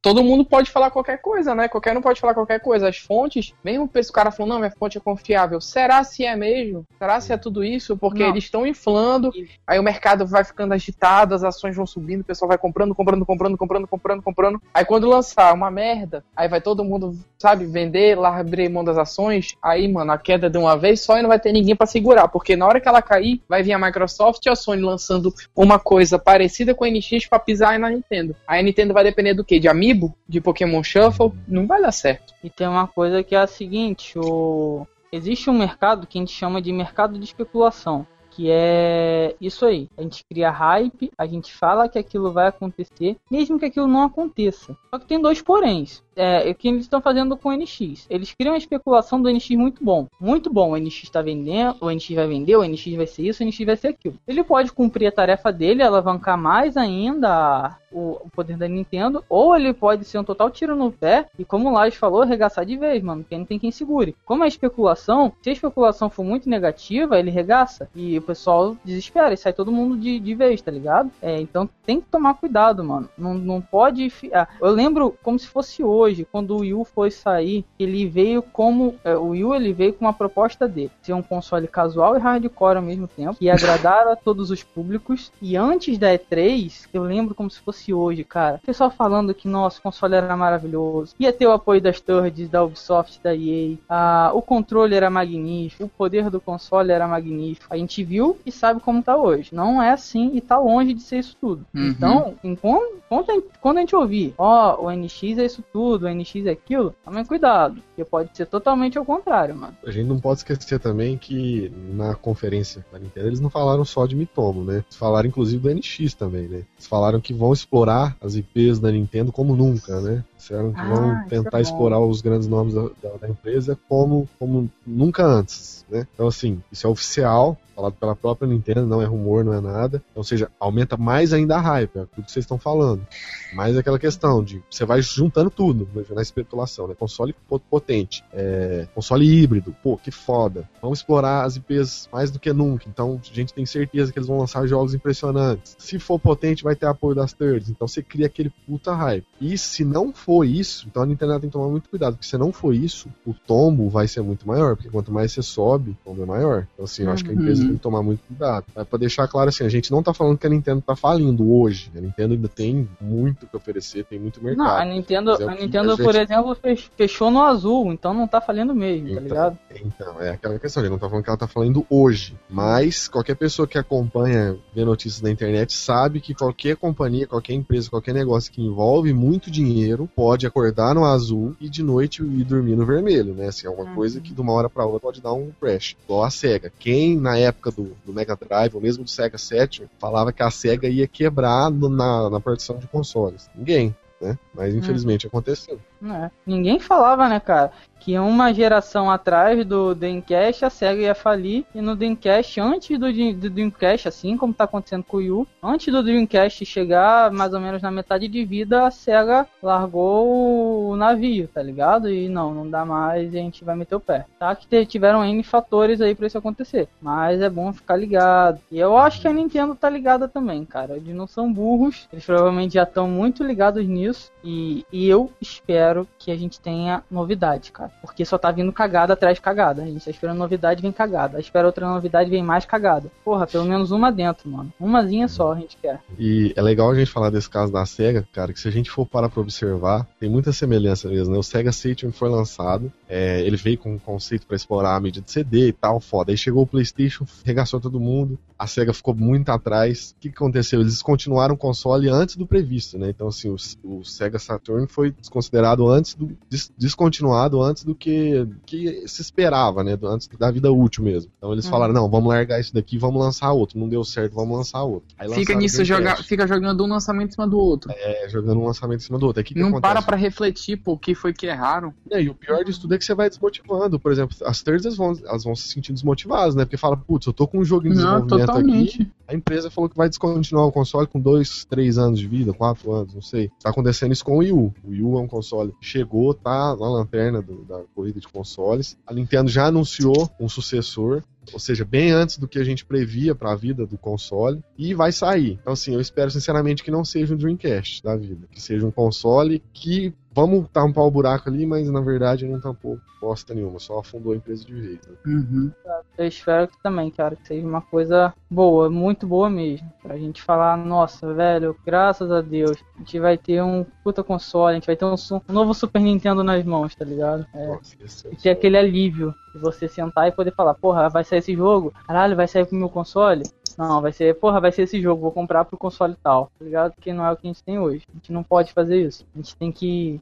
todo 0.00 0.22
mundo 0.22 0.44
pode 0.44 0.70
falar 0.70 0.90
qualquer 0.90 1.18
coisa, 1.18 1.54
né? 1.54 1.68
Qualquer 1.68 1.96
um 1.96 2.02
pode 2.02 2.20
falar 2.20 2.34
qualquer 2.34 2.60
coisa. 2.60 2.88
As 2.88 2.98
fontes, 2.98 3.54
mesmo 3.64 3.84
o 3.84 4.12
cara 4.12 4.30
falando, 4.30 4.52
não, 4.52 4.58
minha 4.58 4.70
fonte 4.70 4.98
é 4.98 5.00
confiável. 5.00 5.60
Será 5.60 6.04
se 6.04 6.24
é 6.24 6.36
mesmo? 6.36 6.84
Será 6.98 7.20
se 7.20 7.32
é 7.32 7.36
tudo 7.36 7.64
isso? 7.64 7.96
Porque 7.96 8.22
Não. 8.22 8.30
eles 8.30 8.44
estão 8.44 8.66
inflando, 8.66 9.32
aí 9.66 9.78
o 9.78 9.82
mercado 9.82 10.26
vai 10.26 10.44
ficando 10.44 10.74
agitado, 10.74 11.34
as 11.34 11.42
ações 11.42 11.74
vão 11.74 11.86
subindo, 11.86 12.20
o 12.20 12.24
pessoal 12.24 12.48
vai 12.48 12.58
comprando, 12.58 12.94
comprando, 12.94 13.26
comprando, 13.26 13.56
comprando, 13.56 13.86
comprando, 13.86 14.22
comprando. 14.22 14.62
Aí 14.72 14.84
quando 14.84 15.08
lançar 15.08 15.52
uma 15.54 15.70
merda, 15.70 16.24
aí 16.36 16.48
vai 16.48 16.60
todo 16.60 16.84
mundo, 16.84 17.18
sabe, 17.38 17.66
vender, 17.66 18.16
lá 18.16 18.38
abrir 18.38 18.68
mão 18.68 18.84
das 18.84 18.98
ações. 18.98 19.54
Aí, 19.62 19.88
mano, 19.88 20.12
a 20.12 20.18
queda 20.18 20.48
de 20.48 20.58
uma 20.58 20.76
vez 20.76 21.00
só 21.00 21.18
e 21.18 21.22
não 21.22 21.28
vai 21.28 21.40
ter 21.40 21.52
ninguém 21.52 21.74
pra 21.74 21.86
segurar. 21.86 22.28
Porque 22.28 22.56
na 22.56 22.66
hora 22.66 22.80
que 22.80 22.88
ela 22.88 23.02
cair, 23.02 23.42
vai 23.48 23.62
vir 23.62 23.72
a 23.72 23.78
Microsoft 23.78 24.44
e 24.44 24.50
a 24.50 24.54
Sony 24.54 24.82
lançando 24.82 25.32
uma 25.54 25.78
coisa 25.78 26.18
parecida 26.18 26.74
com 26.74 26.84
a 26.84 26.90
NX 26.90 27.26
pra 27.28 27.38
pisar 27.38 27.70
aí 27.70 27.78
na 27.78 27.90
Nintendo. 27.90 28.36
Aí 28.46 28.60
a 28.60 28.62
Nintendo 28.62 28.94
vai 28.94 29.04
depender 29.16 29.32
do 29.32 29.44
quê? 29.44 29.58
De 29.58 29.66
Amiibo? 29.66 30.14
De 30.28 30.40
Pokémon 30.40 30.82
Shuffle? 30.84 31.32
Não 31.48 31.66
vai 31.66 31.80
dar 31.80 31.92
certo. 31.92 32.34
E 32.44 32.50
tem 32.50 32.68
uma 32.68 32.86
coisa 32.86 33.22
que 33.22 33.34
é 33.34 33.38
a 33.38 33.46
seguinte, 33.46 34.18
o... 34.18 34.86
existe 35.10 35.48
um 35.48 35.56
mercado 35.58 36.06
que 36.06 36.18
a 36.18 36.20
gente 36.20 36.32
chama 36.32 36.60
de 36.60 36.70
mercado 36.70 37.18
de 37.18 37.24
especulação. 37.24 38.06
Que 38.30 38.50
é 38.50 39.34
isso 39.40 39.64
aí. 39.64 39.88
A 39.96 40.02
gente 40.02 40.22
cria 40.28 40.50
hype, 40.50 41.10
a 41.16 41.26
gente 41.26 41.54
fala 41.54 41.88
que 41.88 41.98
aquilo 41.98 42.30
vai 42.30 42.48
acontecer, 42.48 43.16
mesmo 43.30 43.58
que 43.58 43.64
aquilo 43.64 43.86
não 43.86 44.02
aconteça. 44.02 44.76
Só 44.90 44.98
que 44.98 45.06
tem 45.06 45.18
dois 45.18 45.40
poréns. 45.40 46.04
É, 46.16 46.50
o 46.50 46.54
que 46.54 46.68
eles 46.68 46.82
estão 46.82 47.00
fazendo 47.00 47.36
com 47.36 47.50
o 47.50 47.52
NX. 47.52 48.06
Eles 48.08 48.32
criam 48.32 48.52
uma 48.52 48.58
especulação 48.58 49.20
do 49.20 49.30
NX 49.30 49.50
muito 49.50 49.84
bom. 49.84 50.06
Muito 50.20 50.50
bom. 50.52 50.72
O 50.72 50.76
NX 50.76 51.04
está 51.04 51.22
vendendo, 51.22 51.76
o 51.80 51.90
NX 51.90 52.10
vai 52.14 52.26
vender, 52.26 52.56
o 52.56 52.64
NX 52.64 52.94
vai 52.94 53.06
ser 53.06 53.22
isso, 53.22 53.42
o 53.42 53.46
NX 53.46 53.58
vai 53.66 53.76
ser 53.76 53.88
aquilo. 53.88 54.18
Ele 54.26 54.42
pode 54.42 54.72
cumprir 54.72 55.06
a 55.06 55.12
tarefa 55.12 55.52
dele, 55.52 55.82
alavancar 55.82 56.38
mais 56.38 56.76
ainda 56.76 57.76
o, 57.96 58.20
o 58.24 58.30
poder 58.30 58.56
da 58.56 58.68
Nintendo, 58.68 59.24
ou 59.28 59.56
ele 59.56 59.72
pode 59.72 60.04
ser 60.04 60.18
um 60.18 60.24
total 60.24 60.50
tiro 60.50 60.76
no 60.76 60.92
pé 60.92 61.26
e, 61.38 61.44
como 61.44 61.68
o 61.68 61.72
Lars 61.72 61.94
falou, 61.94 62.22
arregaçar 62.22 62.64
de 62.64 62.76
vez, 62.76 63.02
mano, 63.02 63.22
porque 63.22 63.38
não 63.38 63.44
tem 63.44 63.58
quem 63.58 63.70
segure. 63.70 64.14
Como 64.24 64.44
é 64.44 64.48
especulação, 64.48 65.32
se 65.42 65.50
a 65.50 65.52
especulação 65.52 66.10
for 66.10 66.24
muito 66.24 66.48
negativa, 66.48 67.18
ele 67.18 67.30
regaça 67.30 67.88
e 67.94 68.18
o 68.18 68.22
pessoal 68.22 68.76
desespera 68.84 69.32
e 69.32 69.36
sai 69.36 69.52
todo 69.52 69.72
mundo 69.72 69.96
de, 69.96 70.18
de 70.18 70.34
vez, 70.34 70.60
tá 70.60 70.70
ligado? 70.70 71.10
É, 71.22 71.40
então 71.40 71.68
tem 71.84 72.00
que 72.00 72.08
tomar 72.08 72.34
cuidado, 72.34 72.84
mano. 72.84 73.08
Não, 73.16 73.34
não 73.34 73.60
pode. 73.60 74.12
ah, 74.32 74.48
eu 74.60 74.70
lembro 74.70 75.16
como 75.22 75.38
se 75.38 75.46
fosse 75.46 75.82
hoje, 75.82 76.05
quando 76.30 76.52
o 76.52 76.60
Wii 76.60 76.74
U 76.74 76.84
foi 76.84 77.10
sair, 77.10 77.64
ele 77.78 78.06
veio 78.06 78.42
como. 78.42 78.94
é, 79.04 79.16
o 79.16 79.28
Wii 79.28 79.44
U 79.44 79.54
ele 79.54 79.72
veio 79.72 79.92
com 79.92 80.04
uma 80.04 80.12
proposta 80.12 80.68
dele: 80.68 80.90
ser 81.02 81.12
um 81.12 81.22
console 81.22 81.66
casual 81.66 82.16
e 82.16 82.20
hardcore 82.20 82.76
ao 82.76 82.82
mesmo 82.82 83.08
tempo, 83.08 83.38
que 83.38 83.50
agradar 83.50 84.06
a 84.08 84.16
todos 84.16 84.50
os 84.50 84.62
públicos. 84.62 85.32
E 85.40 85.56
antes 85.56 85.98
da 85.98 86.08
E3, 86.12 86.88
eu 86.92 87.02
lembro 87.02 87.34
como 87.34 87.50
se 87.50 87.60
fosse 87.60 87.92
hoje, 87.92 88.24
cara. 88.24 88.60
O 88.62 88.66
pessoal 88.66 88.90
falando 88.90 89.34
que 89.34 89.48
nosso 89.48 89.80
console 89.82 90.14
era 90.14 90.36
maravilhoso, 90.36 91.14
ia 91.18 91.32
ter 91.32 91.46
o 91.46 91.52
apoio 91.52 91.80
das 91.80 92.00
thirds, 92.00 92.48
da 92.48 92.64
Ubisoft, 92.64 93.20
da 93.22 93.34
EA, 93.34 93.76
ah, 93.88 94.30
o 94.34 94.42
controle 94.42 94.94
era 94.94 95.10
magnífico, 95.10 95.84
o 95.84 95.88
poder 95.88 96.30
do 96.30 96.40
console 96.40 96.92
era 96.92 97.06
magnífico. 97.06 97.66
A 97.72 97.76
gente 97.76 98.02
viu 98.04 98.38
e 98.44 98.52
sabe 98.52 98.80
como 98.80 99.02
tá 99.02 99.16
hoje. 99.16 99.54
Não 99.54 99.82
é 99.82 99.90
assim 99.90 100.30
e 100.34 100.40
tá 100.40 100.58
longe 100.58 100.94
de 100.94 101.02
ser 101.02 101.18
isso 101.18 101.36
tudo. 101.40 101.64
Uhum. 101.74 101.88
Então, 101.88 102.34
enquanto, 102.42 102.96
quando, 103.08 103.30
a 103.30 103.34
gente, 103.34 103.46
quando 103.60 103.76
a 103.78 103.80
gente 103.80 103.96
ouvir, 103.96 104.34
ó, 104.36 104.84
o 104.84 104.90
NX 104.90 105.38
é 105.38 105.44
isso 105.44 105.64
tudo, 105.72 105.95
o 106.04 106.08
NX 106.08 106.46
é 106.46 106.50
aquilo, 106.50 106.94
tome 107.04 107.24
cuidado, 107.24 107.82
porque 107.88 108.04
pode 108.04 108.36
ser 108.36 108.46
totalmente 108.46 108.98
ao 108.98 109.04
contrário, 109.04 109.54
mano. 109.54 109.76
A 109.84 109.90
gente 109.90 110.06
não 110.06 110.18
pode 110.18 110.40
esquecer 110.40 110.78
também 110.78 111.16
que 111.16 111.72
na 111.92 112.14
conferência 112.14 112.84
da 112.92 112.98
Nintendo 112.98 113.28
eles 113.28 113.40
não 113.40 113.50
falaram 113.50 113.84
só 113.84 114.06
de 114.06 114.14
Mitomo, 114.14 114.64
né? 114.64 114.84
Eles 114.86 114.96
falaram 114.96 115.28
inclusive 115.28 115.62
do 115.62 115.74
NX 115.74 116.14
também, 116.14 116.48
né? 116.48 116.64
Eles 116.74 116.86
falaram 116.86 117.20
que 117.20 117.32
vão 117.32 117.52
explorar 117.52 118.16
as 118.20 118.34
IPs 118.34 118.78
da 118.78 118.90
Nintendo 118.90 119.32
como 119.32 119.56
nunca, 119.56 120.00
né? 120.00 120.24
Que 120.72 120.80
Ah, 120.80 120.84
vão 120.84 121.12
é 121.24 121.28
tentar 121.28 121.50
bom. 121.50 121.58
explorar 121.58 122.00
os 122.00 122.20
grandes 122.20 122.46
nomes 122.46 122.74
da, 122.74 122.82
da- 123.02 123.16
da 123.22 123.28
empresa 123.28 123.78
como, 123.88 124.28
como 124.38 124.70
nunca 124.86 125.24
antes, 125.24 125.84
né? 125.90 126.06
Então 126.14 126.26
assim, 126.28 126.62
isso 126.70 126.86
é 126.86 126.90
oficial, 126.90 127.58
falado 127.74 127.94
pela 127.94 128.14
própria 128.16 128.48
Nintendo, 128.48 128.86
não 128.86 129.02
é 129.02 129.04
rumor, 129.04 129.44
não 129.44 129.52
é 129.52 129.60
nada. 129.60 130.02
Ou 130.14 130.24
seja, 130.24 130.50
aumenta 130.58 130.96
mais 130.96 131.32
ainda 131.32 131.56
a 131.56 131.60
hype, 131.60 131.96
é 131.98 132.04
tudo 132.14 132.24
que 132.24 132.30
vocês 132.32 132.44
estão 132.44 132.58
falando. 132.58 133.06
Mais 133.54 133.76
aquela 133.76 133.98
questão 133.98 134.42
de 134.42 134.62
você 134.70 134.84
vai 134.84 135.02
juntando 135.02 135.50
tudo. 135.50 135.88
na 136.10 136.22
especulação, 136.22 136.86
né? 136.88 136.94
Console 136.94 137.34
potente, 137.70 138.24
é, 138.32 138.86
console 138.94 139.26
híbrido, 139.26 139.74
pô, 139.82 139.96
que 139.96 140.10
foda. 140.10 140.68
Vamos 140.80 141.00
explorar 141.00 141.44
as 141.44 141.56
IPs 141.56 142.08
mais 142.12 142.30
do 142.30 142.38
que 142.38 142.52
nunca. 142.52 142.84
Então 142.88 143.20
a 143.30 143.34
gente 143.34 143.52
tem 143.52 143.66
certeza 143.66 144.12
que 144.12 144.18
eles 144.18 144.28
vão 144.28 144.38
lançar 144.38 144.66
jogos 144.66 144.94
impressionantes. 144.94 145.74
Se 145.78 145.98
for 145.98 146.18
potente, 146.18 146.62
vai 146.64 146.74
ter 146.76 146.86
apoio 146.86 147.14
das 147.14 147.32
thirds. 147.32 147.68
Então 147.68 147.86
você 147.88 148.02
cria 148.02 148.26
aquele 148.26 148.50
puta 148.66 148.94
hype. 148.94 149.26
E 149.40 149.56
se 149.58 149.84
não 149.84 150.12
for 150.26 150.44
isso, 150.44 150.88
então 150.88 151.04
a 151.04 151.06
Nintendo 151.06 151.38
tem 151.38 151.48
que 151.48 151.52
tomar 151.52 151.68
muito 151.68 151.88
cuidado, 151.88 152.14
porque 152.14 152.26
se 152.26 152.36
não 152.36 152.50
for 152.50 152.74
isso, 152.74 153.08
o 153.24 153.32
tombo 153.32 153.88
vai 153.88 154.08
ser 154.08 154.22
muito 154.22 154.46
maior, 154.46 154.74
porque 154.74 154.90
quanto 154.90 155.12
mais 155.12 155.30
você 155.30 155.40
sobe, 155.40 155.92
o 155.92 155.96
tombo 156.04 156.24
é 156.24 156.26
maior. 156.26 156.66
Então 156.74 156.84
assim, 156.84 157.04
eu 157.04 157.12
acho 157.12 157.24
que 157.24 157.30
a 157.30 157.32
empresa 157.32 157.62
uhum. 157.62 157.68
tem 157.68 157.76
que 157.76 157.82
tomar 157.82 158.02
muito 158.02 158.20
cuidado. 158.26 158.64
Mas 158.74 158.88
pra 158.88 158.98
deixar 158.98 159.28
claro 159.28 159.50
assim, 159.50 159.64
a 159.64 159.68
gente 159.68 159.92
não 159.92 160.02
tá 160.02 160.12
falando 160.12 160.36
que 160.36 160.44
a 160.44 160.50
Nintendo 160.50 160.82
tá 160.84 160.96
falindo 160.96 161.54
hoje. 161.54 161.92
A 161.96 162.00
Nintendo 162.00 162.34
ainda 162.34 162.48
tem 162.48 162.88
muito 163.00 163.46
que 163.46 163.56
oferecer, 163.56 164.04
tem 164.04 164.18
muito 164.18 164.42
mercado. 164.42 164.66
Não, 164.66 164.76
a 164.76 164.84
Nintendo, 164.84 165.30
é 165.30 165.44
a 165.44 165.54
Nintendo 165.54 165.92
a 165.92 165.94
gente... 165.94 166.04
por 166.04 166.16
exemplo, 166.16 166.58
fechou 166.96 167.30
no 167.30 167.42
azul, 167.42 167.92
então 167.92 168.12
não 168.12 168.26
tá 168.26 168.40
falhando 168.40 168.74
mesmo, 168.74 169.06
tá 169.06 169.12
então, 169.12 169.22
tá 169.22 169.28
ligado? 169.28 169.58
Então, 169.76 170.20
é 170.20 170.30
aquela 170.30 170.58
questão, 170.58 170.82
ele 170.82 170.90
não 170.90 170.98
tá 170.98 171.08
falando 171.08 171.22
que 171.22 171.30
ela 171.30 171.38
tá 171.38 171.46
falando 171.46 171.86
hoje. 171.88 172.36
Mas 172.50 173.06
qualquer 173.06 173.36
pessoa 173.36 173.68
que 173.68 173.78
acompanha, 173.78 174.56
vê 174.74 174.84
notícias 174.84 175.22
na 175.22 175.30
internet, 175.30 175.72
sabe 175.72 176.20
que 176.20 176.34
qualquer 176.34 176.76
companhia, 176.76 177.28
qualquer 177.28 177.52
empresa, 177.52 177.88
qualquer 177.88 178.12
negócio 178.12 178.50
que 178.50 178.60
envolve 178.60 179.12
muito 179.12 179.52
dinheiro 179.52 180.10
pode 180.16 180.46
acordar 180.46 180.94
no 180.94 181.04
azul 181.04 181.54
e 181.60 181.68
de 181.68 181.82
noite 181.82 182.22
ir 182.22 182.44
dormir 182.44 182.74
no 182.74 182.86
vermelho, 182.86 183.34
né? 183.34 183.48
Assim, 183.48 183.66
é 183.66 183.70
uma 183.70 183.84
uhum. 183.84 183.94
coisa 183.94 184.18
que 184.18 184.32
de 184.32 184.40
uma 184.40 184.54
hora 184.54 184.70
para 184.70 184.86
outra 184.86 185.00
pode 185.00 185.20
dar 185.20 185.34
um 185.34 185.52
crash. 185.60 185.94
Igual 186.04 186.24
a 186.24 186.30
SEGA. 186.30 186.72
Quem 186.78 187.20
na 187.20 187.36
época 187.36 187.70
do, 187.70 187.94
do 188.04 188.14
Mega 188.14 188.34
Drive, 188.34 188.74
ou 188.74 188.80
mesmo 188.80 189.04
do 189.04 189.10
Sega 189.10 189.36
Saturn, 189.36 189.90
falava 189.98 190.32
que 190.32 190.42
a 190.42 190.50
SEGA 190.50 190.88
ia 190.88 191.06
quebrar 191.06 191.70
no, 191.70 191.90
na, 191.90 192.30
na 192.30 192.40
produção 192.40 192.78
de 192.78 192.86
consoles? 192.86 193.50
Ninguém. 193.54 193.94
Né? 194.18 194.38
Mas 194.54 194.74
infelizmente 194.74 195.26
hum. 195.26 195.28
aconteceu. 195.28 195.78
É. 196.02 196.30
Ninguém 196.46 196.78
falava, 196.78 197.28
né, 197.28 197.40
cara? 197.40 197.72
que 198.06 198.16
uma 198.20 198.52
geração 198.54 199.10
atrás 199.10 199.64
do 199.66 199.92
Dreamcast 199.92 200.64
a 200.64 200.70
SEGA 200.70 201.02
ia 201.02 201.14
falir 201.14 201.64
e 201.74 201.80
no 201.80 201.96
Dreamcast, 201.96 202.60
antes 202.60 202.96
do, 202.96 203.12
do 203.12 203.50
Dreamcast, 203.50 204.06
assim 204.06 204.36
como 204.36 204.52
está 204.52 204.62
acontecendo 204.62 205.02
com 205.02 205.16
o 205.16 205.20
Wii 205.20 205.30
U, 205.32 205.46
antes 205.60 205.92
do 205.92 206.04
Dreamcast 206.04 206.64
chegar 206.64 207.32
mais 207.32 207.52
ou 207.52 207.58
menos 207.58 207.82
na 207.82 207.90
metade 207.90 208.28
de 208.28 208.44
vida, 208.44 208.86
a 208.86 208.90
SEGA 208.92 209.46
largou 209.60 210.90
o 210.90 210.96
navio, 210.96 211.48
tá 211.48 211.62
ligado? 211.62 212.08
E 212.08 212.28
não, 212.28 212.54
não 212.54 212.70
dá 212.70 212.84
mais 212.84 213.34
e 213.34 213.38
a 213.38 213.42
gente 213.42 213.64
vai 213.64 213.74
meter 213.74 213.96
o 213.96 214.00
pé. 214.00 214.26
Tá 214.38 214.54
que 214.54 214.86
tiveram 214.86 215.24
N 215.24 215.42
fatores 215.42 216.00
aí 216.00 216.14
para 216.14 216.26
isso 216.26 216.38
acontecer, 216.38 216.88
mas 217.00 217.40
é 217.40 217.50
bom 217.50 217.72
ficar 217.72 217.96
ligado. 217.96 218.60
E 218.70 218.78
eu 218.78 218.96
acho 218.96 219.20
que 219.20 219.28
a 219.28 219.32
Nintendo 219.32 219.74
tá 219.74 219.90
ligada 219.90 220.28
também, 220.28 220.64
cara. 220.64 220.96
Eles 220.96 221.14
não 221.14 221.26
são 221.26 221.52
burros, 221.52 222.08
eles 222.12 222.24
provavelmente 222.24 222.74
já 222.74 222.84
estão 222.84 223.08
muito 223.08 223.42
ligados 223.42 223.86
nisso 223.86 224.30
e, 224.44 224.84
e 224.92 225.08
eu 225.08 225.32
espero 225.40 225.95
que 226.18 226.30
a 226.30 226.36
gente 226.36 226.60
tenha 226.60 227.02
novidade, 227.10 227.70
cara. 227.70 227.92
Porque 228.00 228.24
só 228.24 228.36
tá 228.36 228.50
vindo 228.50 228.72
cagada 228.72 229.12
atrás 229.12 229.36
de 229.36 229.40
cagada. 229.40 229.82
A 229.82 229.86
gente 229.86 230.04
tá 230.04 230.10
esperando 230.10 230.38
novidade, 230.38 230.82
vem 230.82 230.92
cagada. 230.92 231.38
Espera 231.38 231.66
outra 231.66 231.88
novidade, 231.88 232.28
vem 232.28 232.42
mais 232.42 232.64
cagada. 232.64 233.10
Porra, 233.24 233.46
pelo 233.46 233.64
menos 233.64 233.90
uma 233.90 234.10
dentro, 234.10 234.50
mano. 234.50 234.72
Umazinha 234.80 235.28
só 235.28 235.52
a 235.52 235.56
gente 235.56 235.76
quer. 235.76 236.00
E 236.18 236.52
é 236.56 236.62
legal 236.62 236.90
a 236.90 236.94
gente 236.94 237.10
falar 237.10 237.30
desse 237.30 237.48
caso 237.48 237.72
da 237.72 237.86
SEGA, 237.86 238.26
cara, 238.32 238.52
que 238.52 238.60
se 238.60 238.68
a 238.68 238.72
gente 238.72 238.90
for 238.90 239.06
parar 239.06 239.28
pra 239.28 239.40
observar, 239.40 240.06
tem 240.18 240.28
muita 240.28 240.52
semelhança 240.52 241.08
mesmo, 241.08 241.32
né? 241.32 241.38
O 241.38 241.42
Sega 241.42 241.72
Saturn 241.72 242.12
foi 242.12 242.28
lançado, 242.28 242.92
é, 243.08 243.40
ele 243.42 243.56
veio 243.56 243.78
com 243.78 243.94
um 243.94 243.98
conceito 243.98 244.46
para 244.46 244.56
explorar 244.56 244.96
a 244.96 245.00
mídia 245.00 245.22
de 245.22 245.30
CD 245.30 245.68
e 245.68 245.72
tal, 245.72 246.00
foda. 246.00 246.32
Aí 246.32 246.36
chegou 246.36 246.62
o 246.62 246.66
PlayStation, 246.66 247.24
regaçou 247.44 247.80
todo 247.80 248.00
mundo, 248.00 248.38
a 248.58 248.66
SEGA 248.66 248.92
ficou 248.92 249.14
muito 249.14 249.50
atrás. 249.50 250.14
O 250.16 250.20
que, 250.20 250.28
aconteceu? 250.28 250.80
Eles 250.80 250.94
descontinuaram 250.94 251.54
o 251.54 251.58
console 251.58 252.08
antes 252.08 252.36
do 252.36 252.46
previsto, 252.46 252.98
né? 252.98 253.10
Então, 253.10 253.28
assim, 253.28 253.48
o, 253.48 253.56
o 253.84 254.04
Sega 254.04 254.38
Saturn 254.38 254.86
foi 254.86 255.10
desconsiderado 255.10 255.75
antes 255.88 256.14
do. 256.14 256.36
Des, 256.48 256.72
descontinuado 256.76 257.62
antes 257.62 257.84
do 257.84 257.94
que, 257.94 258.46
que 258.64 259.06
se 259.06 259.22
esperava, 259.22 259.82
né? 259.82 259.98
Antes 260.04 260.28
da 260.38 260.50
vida 260.50 260.70
útil 260.70 261.04
mesmo. 261.04 261.30
Então 261.38 261.52
eles 261.52 261.66
hum. 261.66 261.70
falaram: 261.70 261.94
não, 261.94 262.08
vamos 262.08 262.28
largar 262.28 262.60
isso 262.60 262.74
daqui 262.74 262.96
vamos 262.98 263.20
lançar 263.20 263.52
outro. 263.52 263.78
Não 263.78 263.88
deu 263.88 264.04
certo, 264.04 264.34
vamos 264.34 264.56
lançar 264.56 264.82
outro. 264.82 265.08
fica 265.34 265.54
nisso, 265.54 265.84
joga, 265.84 266.16
fica 266.16 266.46
jogando 266.46 266.84
um 266.84 266.88
lançamento 266.88 267.28
em 267.30 267.32
cima 267.32 267.46
do 267.46 267.58
outro. 267.58 267.90
É, 267.92 268.28
jogando 268.28 268.60
um 268.60 268.66
lançamento 268.66 269.00
em 269.00 269.04
cima 269.04 269.18
do 269.18 269.26
outro. 269.26 269.42
que 269.42 269.58
não 269.58 269.74
que 269.74 269.80
para 269.80 270.02
pra 270.02 270.16
refletir, 270.16 270.76
pô, 270.76 270.92
o 270.92 270.98
que 270.98 271.14
foi 271.14 271.32
que 271.32 271.46
erraram. 271.46 271.92
É, 272.10 272.22
e 272.22 272.28
o 272.28 272.34
pior 272.34 272.64
disso 272.64 272.80
tudo 272.80 272.94
é 272.94 272.98
que 272.98 273.04
você 273.04 273.14
vai 273.14 273.28
desmotivando. 273.28 273.98
Por 273.98 274.12
exemplo, 274.12 274.36
as 274.44 274.62
thirds 274.62 274.96
vão, 274.96 275.16
elas 275.24 275.44
vão 275.44 275.54
se 275.54 275.68
sentindo 275.68 275.94
desmotivadas, 275.94 276.54
né? 276.54 276.64
Porque 276.64 276.76
fala, 276.76 276.96
putz, 276.96 277.26
eu 277.26 277.32
tô 277.32 277.46
com 277.46 277.58
um 277.58 277.64
jogo 277.64 277.86
em 277.86 277.90
desenvolvimento 277.90 278.30
não, 278.30 278.38
totalmente. 278.38 279.02
aqui. 279.02 279.12
A 279.28 279.34
empresa 279.34 279.70
falou 279.70 279.90
que 279.90 279.96
vai 279.96 280.08
descontinuar 280.08 280.66
o 280.66 280.72
console 280.72 281.06
com 281.06 281.18
dois, 281.18 281.64
três 281.64 281.98
anos 281.98 282.18
de 282.18 282.26
vida, 282.26 282.52
quatro 282.52 282.92
anos, 282.92 283.14
não 283.14 283.22
sei. 283.22 283.50
Tá 283.60 283.70
acontecendo 283.70 284.12
isso 284.12 284.24
com 284.24 284.36
o 284.36 284.38
Wii 284.38 284.52
U. 284.52 284.74
O 284.84 284.90
Wii 284.90 285.02
U 285.02 285.18
é 285.18 285.22
um 285.22 285.26
console 285.26 285.65
que 285.72 285.84
chegou, 285.84 286.34
tá 286.34 286.76
na 286.76 286.88
lanterna 286.88 287.42
do, 287.42 287.64
da 287.64 287.82
corrida 287.94 288.20
de 288.20 288.28
consoles. 288.28 288.96
A 289.06 289.12
Nintendo 289.12 289.48
já 289.50 289.66
anunciou 289.66 290.30
um 290.40 290.48
sucessor 290.48 291.22
ou 291.52 291.58
seja, 291.58 291.84
bem 291.84 292.10
antes 292.10 292.38
do 292.38 292.48
que 292.48 292.58
a 292.58 292.64
gente 292.64 292.84
previa 292.84 293.34
para 293.34 293.52
a 293.52 293.56
vida 293.56 293.86
do 293.86 293.98
console, 293.98 294.62
e 294.76 294.94
vai 294.94 295.12
sair. 295.12 295.58
Então, 295.60 295.72
assim, 295.72 295.94
eu 295.94 296.00
espero 296.00 296.30
sinceramente 296.30 296.82
que 296.82 296.90
não 296.90 297.04
seja 297.04 297.34
um 297.34 297.36
Dreamcast 297.36 298.02
da 298.02 298.16
vida, 298.16 298.46
que 298.50 298.60
seja 298.60 298.86
um 298.86 298.90
console 298.90 299.62
que 299.72 300.14
vamos 300.36 300.68
tampar 300.70 301.04
o 301.04 301.10
buraco 301.10 301.48
ali, 301.48 301.64
mas 301.64 301.88
na 301.88 302.02
verdade 302.02 302.46
não 302.46 302.60
tampou 302.60 303.00
bosta 303.18 303.54
nenhuma, 303.54 303.78
só 303.78 304.00
afundou 304.00 304.34
a 304.34 304.36
empresa 304.36 304.66
de 304.66 304.74
vez. 304.74 305.00
Né? 305.06 305.16
Uhum. 305.24 305.72
Eu 306.18 306.26
espero 306.26 306.68
que 306.68 306.80
também, 306.82 307.10
cara, 307.10 307.34
que 307.34 307.48
seja 307.48 307.66
uma 307.66 307.80
coisa 307.80 308.34
boa, 308.48 308.90
muito 308.90 309.26
boa 309.26 309.48
mesmo. 309.48 309.90
Pra 310.02 310.18
gente 310.18 310.42
falar, 310.42 310.76
nossa, 310.76 311.32
velho, 311.32 311.74
graças 311.84 312.30
a 312.30 312.42
Deus, 312.42 312.76
a 312.94 312.98
gente 312.98 313.18
vai 313.18 313.38
ter 313.38 313.62
um 313.62 313.84
puta 314.04 314.22
console, 314.22 314.72
a 314.72 314.74
gente 314.74 314.86
vai 314.86 314.94
ter 314.94 315.06
um, 315.06 315.14
um 315.48 315.52
novo 315.52 315.72
Super 315.72 316.02
Nintendo 316.02 316.44
nas 316.44 316.62
mãos, 316.64 316.94
tá 316.94 317.04
ligado? 317.04 317.46
É, 317.54 317.66
nossa, 317.68 318.28
e 318.30 318.36
ter 318.36 318.50
aquele 318.50 318.76
alívio 318.76 319.34
de 319.54 319.60
você 319.60 319.88
sentar 319.88 320.28
e 320.28 320.32
poder 320.32 320.54
falar, 320.54 320.74
porra, 320.74 321.08
vai 321.08 321.24
sair 321.24 321.35
esse 321.38 321.54
jogo, 321.54 321.92
caralho, 322.06 322.36
vai 322.36 322.48
sair 322.48 322.66
pro 322.66 322.76
meu 322.76 322.88
console. 322.88 323.42
Não, 323.76 324.00
vai 324.00 324.10
ser, 324.10 324.34
porra, 324.36 324.58
vai 324.58 324.72
ser 324.72 324.82
esse 324.82 325.00
jogo, 325.00 325.20
vou 325.20 325.30
comprar 325.30 325.64
pro 325.64 325.76
console 325.76 326.16
tal, 326.22 326.50
tá 326.58 326.64
ligado? 326.64 326.94
Que 326.98 327.12
não 327.12 327.26
é 327.26 327.32
o 327.32 327.36
que 327.36 327.46
a 327.46 327.50
gente 327.50 327.62
tem 327.62 327.78
hoje. 327.78 328.04
A 328.08 328.14
gente 328.14 328.32
não 328.32 328.42
pode 328.42 328.72
fazer 328.72 329.02
isso. 329.02 329.26
A 329.34 329.38
gente 329.38 329.54
tem 329.54 329.70
que. 329.70 330.20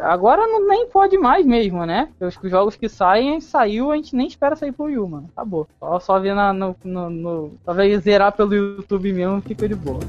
Agora 0.00 0.46
não, 0.46 0.66
nem 0.66 0.88
pode 0.88 1.18
mais 1.18 1.44
mesmo, 1.44 1.84
né? 1.84 2.08
Os 2.18 2.38
jogos 2.50 2.76
que 2.76 2.88
saem, 2.88 3.40
saiu, 3.40 3.92
a 3.92 3.96
gente 3.96 4.16
nem 4.16 4.26
espera 4.26 4.56
sair 4.56 4.72
pro 4.72 4.86
Wii 4.86 4.96
mano. 4.96 5.28
Acabou. 5.36 5.68
Só, 5.78 6.00
só 6.00 6.18
ver 6.18 6.34
na, 6.34 6.52
no, 6.52 6.74
no, 6.82 7.10
no. 7.10 7.52
Talvez 7.64 8.02
zerar 8.02 8.32
pelo 8.32 8.54
YouTube 8.54 9.12
mesmo, 9.12 9.42
fica 9.42 9.68
de 9.68 9.74
boa. 9.74 10.00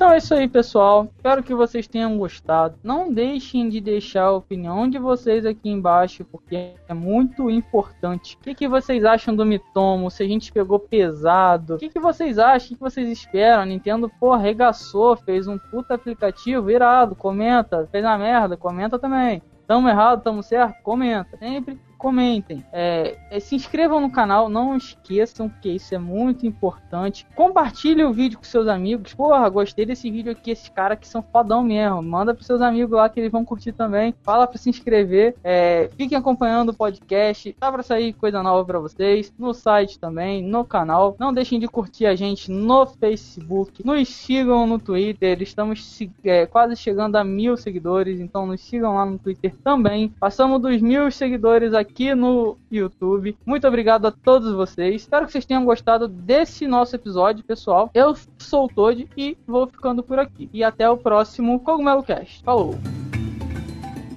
Então 0.00 0.12
é 0.12 0.16
isso 0.16 0.32
aí, 0.32 0.48
pessoal. 0.48 1.10
Espero 1.14 1.42
que 1.42 1.54
vocês 1.54 1.86
tenham 1.86 2.16
gostado. 2.16 2.74
Não 2.82 3.12
deixem 3.12 3.68
de 3.68 3.82
deixar 3.82 4.22
a 4.22 4.32
opinião 4.32 4.88
de 4.88 4.98
vocês 4.98 5.44
aqui 5.44 5.68
embaixo, 5.68 6.24
porque 6.24 6.72
é 6.88 6.94
muito 6.94 7.50
importante. 7.50 8.34
O 8.34 8.38
que, 8.42 8.54
que 8.54 8.66
vocês 8.66 9.04
acham 9.04 9.36
do 9.36 9.44
Mitomo? 9.44 10.10
Se 10.10 10.22
a 10.22 10.26
gente 10.26 10.50
pegou 10.50 10.78
pesado? 10.78 11.74
O 11.74 11.78
que, 11.78 11.90
que 11.90 12.00
vocês 12.00 12.38
acham? 12.38 12.68
O 12.68 12.70
que, 12.70 12.80
vocês 12.80 13.10
esperam? 13.10 13.62
A 13.62 13.66
Nintendo, 13.66 14.10
pô, 14.18 14.32
arregaçou, 14.32 15.16
fez 15.16 15.46
um 15.46 15.58
puta 15.58 15.96
aplicativo 15.96 16.70
irado. 16.70 17.14
Comenta. 17.14 17.86
Fez 17.92 18.02
uma 18.02 18.16
merda? 18.16 18.56
Comenta 18.56 18.98
também. 18.98 19.42
Tamo 19.66 19.86
errado, 19.86 20.22
tamo 20.22 20.42
certo? 20.42 20.82
Comenta. 20.82 21.36
Sempre 21.36 21.78
comentem, 22.00 22.64
é, 22.72 23.18
é, 23.30 23.38
se 23.38 23.54
inscrevam 23.54 24.00
no 24.00 24.10
canal, 24.10 24.48
não 24.48 24.74
esqueçam 24.74 25.50
que 25.60 25.68
isso 25.68 25.94
é 25.94 25.98
muito 25.98 26.46
importante. 26.46 27.26
Compartilhe 27.36 28.02
o 28.02 28.12
vídeo 28.12 28.38
com 28.38 28.44
seus 28.44 28.66
amigos. 28.66 29.12
Porra, 29.12 29.46
gostei 29.50 29.84
desse 29.84 30.10
vídeo 30.10 30.32
aqui, 30.32 30.50
esses 30.50 30.70
caras 30.70 30.98
que 30.98 31.06
são 31.06 31.22
fodão 31.22 31.62
mesmo. 31.62 32.02
Manda 32.02 32.32
pros 32.32 32.46
seus 32.46 32.62
amigos 32.62 32.96
lá 32.96 33.06
que 33.10 33.20
eles 33.20 33.30
vão 33.30 33.44
curtir 33.44 33.72
também. 33.72 34.14
Fala 34.22 34.46
para 34.46 34.56
se 34.56 34.70
inscrever. 34.70 35.36
É, 35.44 35.90
fiquem 35.94 36.16
acompanhando 36.16 36.70
o 36.70 36.74
podcast. 36.74 37.52
Tá 37.60 37.70
pra 37.70 37.82
sair 37.82 38.14
coisa 38.14 38.42
nova 38.42 38.64
para 38.64 38.78
vocês. 38.78 39.30
No 39.38 39.52
site 39.52 39.98
também, 39.98 40.42
no 40.42 40.64
canal. 40.64 41.14
Não 41.20 41.34
deixem 41.34 41.60
de 41.60 41.68
curtir 41.68 42.06
a 42.06 42.14
gente 42.14 42.50
no 42.50 42.86
Facebook. 42.86 43.84
Nos 43.84 44.08
sigam 44.08 44.66
no 44.66 44.78
Twitter. 44.78 45.42
Estamos 45.42 46.00
é, 46.24 46.46
quase 46.46 46.76
chegando 46.76 47.16
a 47.16 47.24
mil 47.24 47.58
seguidores. 47.58 48.20
Então 48.20 48.46
nos 48.46 48.62
sigam 48.62 48.94
lá 48.94 49.04
no 49.04 49.18
Twitter 49.18 49.54
também. 49.62 50.08
Passamos 50.18 50.62
dos 50.62 50.80
mil 50.80 51.10
seguidores 51.10 51.74
aqui 51.74 51.89
aqui 51.90 52.14
no 52.14 52.56
YouTube. 52.70 53.36
Muito 53.44 53.66
obrigado 53.66 54.06
a 54.06 54.12
todos 54.12 54.54
vocês. 54.54 55.02
Espero 55.02 55.26
que 55.26 55.32
vocês 55.32 55.44
tenham 55.44 55.64
gostado 55.64 56.06
desse 56.08 56.66
nosso 56.66 56.94
episódio, 56.94 57.44
pessoal. 57.44 57.90
Eu 57.92 58.16
sou 58.38 58.64
o 58.64 58.68
Todd 58.68 59.08
e 59.16 59.36
vou 59.46 59.66
ficando 59.66 60.02
por 60.02 60.18
aqui. 60.18 60.48
E 60.52 60.62
até 60.62 60.88
o 60.88 60.96
próximo 60.96 61.60
Cogumelo 61.60 62.02
Cast. 62.02 62.42
Falou! 62.42 62.78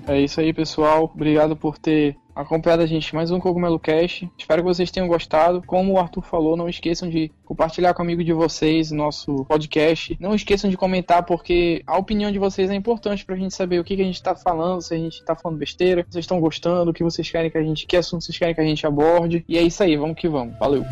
É 0.08 0.22
isso 0.22 0.40
aí, 0.40 0.54
pessoal. 0.54 1.10
Obrigado 1.14 1.56
por 1.56 1.78
ter 1.78 2.16
acompanhado 2.36 2.82
a 2.82 2.86
gente 2.86 3.14
mais 3.14 3.32
um 3.32 3.40
Cogumelo 3.40 3.80
Cast. 3.80 4.30
Espero 4.38 4.62
que 4.62 4.68
vocês 4.68 4.92
tenham 4.92 5.08
gostado. 5.08 5.62
Como 5.66 5.94
o 5.94 6.00
Arthur 6.00 6.24
falou, 6.24 6.58
não 6.58 6.68
esqueçam 6.68 7.10
de 7.10 7.32
compartilhar 7.46 7.94
com 7.94 8.02
amigo 8.02 8.24
de 8.24 8.34
vocês 8.34 8.92
nosso 8.92 9.46
podcast. 9.46 10.18
Não 10.20 10.34
esqueçam 10.34 10.70
de 10.70 10.78
comentar, 10.78 11.24
porque 11.24 11.84
a 11.86 11.98
opinião 11.98 12.32
de 12.32 12.40
vocês 12.40 12.70
é 12.70 12.76
importante 12.76 13.26
pra 13.26 13.36
gente 13.36 13.54
saber 13.54 13.80
o 13.80 13.84
que, 13.84 13.96
que 13.96 14.02
a 14.02 14.06
gente 14.06 14.22
tá 14.22 14.36
falando, 14.36 14.82
se 14.82 14.94
a 14.94 14.98
gente 14.98 15.24
tá 15.24 15.36
falando 15.36 15.58
besteira, 15.58 16.02
se 16.04 16.14
vocês 16.14 16.24
estão 16.24 16.40
gostando, 16.40 16.92
o 16.92 16.94
que 16.94 17.04
vocês 17.04 17.30
querem 17.30 17.50
que 17.50 17.58
a 17.58 17.64
gente, 17.64 17.86
que 17.86 17.98
assunto 17.98 18.24
vocês 18.24 18.38
querem 18.38 18.56
que 18.56 18.62
a 18.62 18.66
gente 18.66 18.86
aborde. 18.86 19.44
E 19.48 19.58
é 19.58 19.62
isso 19.62 19.84
aí, 19.84 19.96
vamos 19.96 20.18
que 20.18 20.28
vamos. 20.28 20.58
Valeu! 20.58 20.84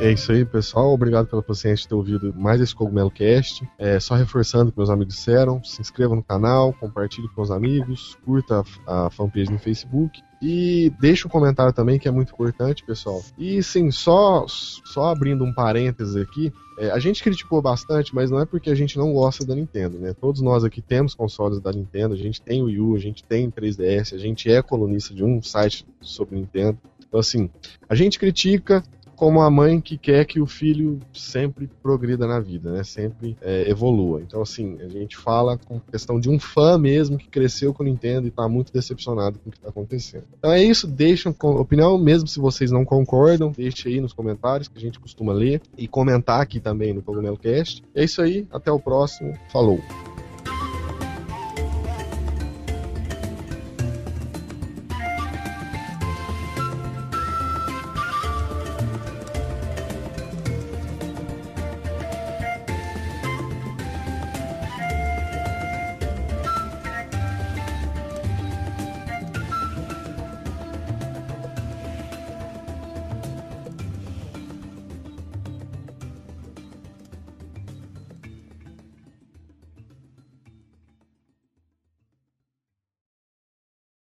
É 0.00 0.12
isso 0.12 0.30
aí, 0.30 0.44
pessoal. 0.44 0.92
Obrigado 0.92 1.26
pela 1.26 1.42
paciência 1.42 1.82
de 1.82 1.88
ter 1.88 1.94
ouvido 1.96 2.32
mais 2.32 2.60
esse 2.60 2.72
Cogumelo 2.72 3.10
Cast. 3.10 3.68
É, 3.76 3.98
só 3.98 4.14
reforçando 4.14 4.68
o 4.68 4.72
que 4.72 4.78
meus 4.78 4.90
amigos 4.90 5.16
disseram, 5.16 5.62
se 5.64 5.80
inscreva 5.80 6.14
no 6.14 6.22
canal, 6.22 6.72
compartilhe 6.72 7.28
com 7.30 7.42
os 7.42 7.50
amigos, 7.50 8.16
curta 8.24 8.62
a, 8.86 9.10
fanpage 9.10 9.50
no 9.50 9.58
Facebook 9.58 10.22
e 10.40 10.92
deixa 11.00 11.26
um 11.26 11.30
comentário 11.30 11.72
também, 11.72 11.98
que 11.98 12.06
é 12.06 12.12
muito 12.12 12.32
importante, 12.32 12.84
pessoal. 12.84 13.20
E 13.36 13.60
sim, 13.60 13.90
só, 13.90 14.46
só 14.46 15.06
abrindo 15.06 15.42
um 15.42 15.52
parênteses 15.52 16.14
aqui, 16.14 16.52
é, 16.78 16.92
a 16.92 17.00
gente 17.00 17.20
criticou 17.20 17.60
bastante, 17.60 18.14
mas 18.14 18.30
não 18.30 18.38
é 18.38 18.46
porque 18.46 18.70
a 18.70 18.76
gente 18.76 18.96
não 18.96 19.12
gosta 19.12 19.44
da 19.44 19.52
Nintendo, 19.52 19.98
né? 19.98 20.14
Todos 20.14 20.40
nós 20.40 20.62
aqui 20.62 20.80
temos 20.80 21.12
consoles 21.12 21.60
da 21.60 21.72
Nintendo, 21.72 22.14
a 22.14 22.16
gente 22.16 22.40
tem 22.40 22.62
o 22.62 22.66
Wii 22.66 22.80
U, 22.80 22.94
a 22.94 23.00
gente 23.00 23.24
tem 23.24 23.50
3DS, 23.50 24.14
a 24.14 24.18
gente 24.18 24.48
é 24.48 24.62
colunista 24.62 25.12
de 25.12 25.24
um 25.24 25.42
site 25.42 25.84
sobre 26.00 26.36
Nintendo. 26.36 26.78
Então, 27.08 27.18
assim, 27.18 27.50
a 27.88 27.94
gente 27.94 28.18
critica, 28.18 28.82
como 29.18 29.42
a 29.42 29.50
mãe 29.50 29.80
que 29.80 29.98
quer 29.98 30.24
que 30.24 30.40
o 30.40 30.46
filho 30.46 31.00
sempre 31.12 31.68
progrida 31.82 32.24
na 32.24 32.38
vida, 32.38 32.70
né? 32.70 32.84
Sempre 32.84 33.36
é, 33.42 33.68
evolua. 33.68 34.22
Então, 34.22 34.40
assim, 34.40 34.78
a 34.80 34.86
gente 34.86 35.16
fala 35.16 35.58
com 35.58 35.80
questão 35.80 36.20
de 36.20 36.30
um 36.30 36.38
fã 36.38 36.78
mesmo 36.78 37.18
que 37.18 37.28
cresceu 37.28 37.74
com 37.74 37.82
o 37.82 37.86
Nintendo 37.86 38.28
e 38.28 38.30
está 38.30 38.48
muito 38.48 38.72
decepcionado 38.72 39.40
com 39.40 39.48
o 39.48 39.52
que 39.52 39.58
está 39.58 39.70
acontecendo. 39.70 40.22
Então 40.38 40.52
é 40.52 40.62
isso, 40.62 40.86
deixem 40.86 41.34
opinião, 41.42 41.98
mesmo 41.98 42.28
se 42.28 42.38
vocês 42.38 42.70
não 42.70 42.84
concordam, 42.84 43.50
deixe 43.50 43.88
aí 43.88 44.00
nos 44.00 44.12
comentários 44.12 44.68
que 44.68 44.78
a 44.78 44.80
gente 44.80 45.00
costuma 45.00 45.32
ler 45.32 45.60
e 45.76 45.88
comentar 45.88 46.40
aqui 46.40 46.60
também 46.60 46.94
no 46.94 47.02
Cogumelo 47.02 47.36
Cast. 47.36 47.82
É 47.92 48.04
isso 48.04 48.22
aí, 48.22 48.46
até 48.52 48.70
o 48.70 48.78
próximo. 48.78 49.36
Falou! 49.50 49.80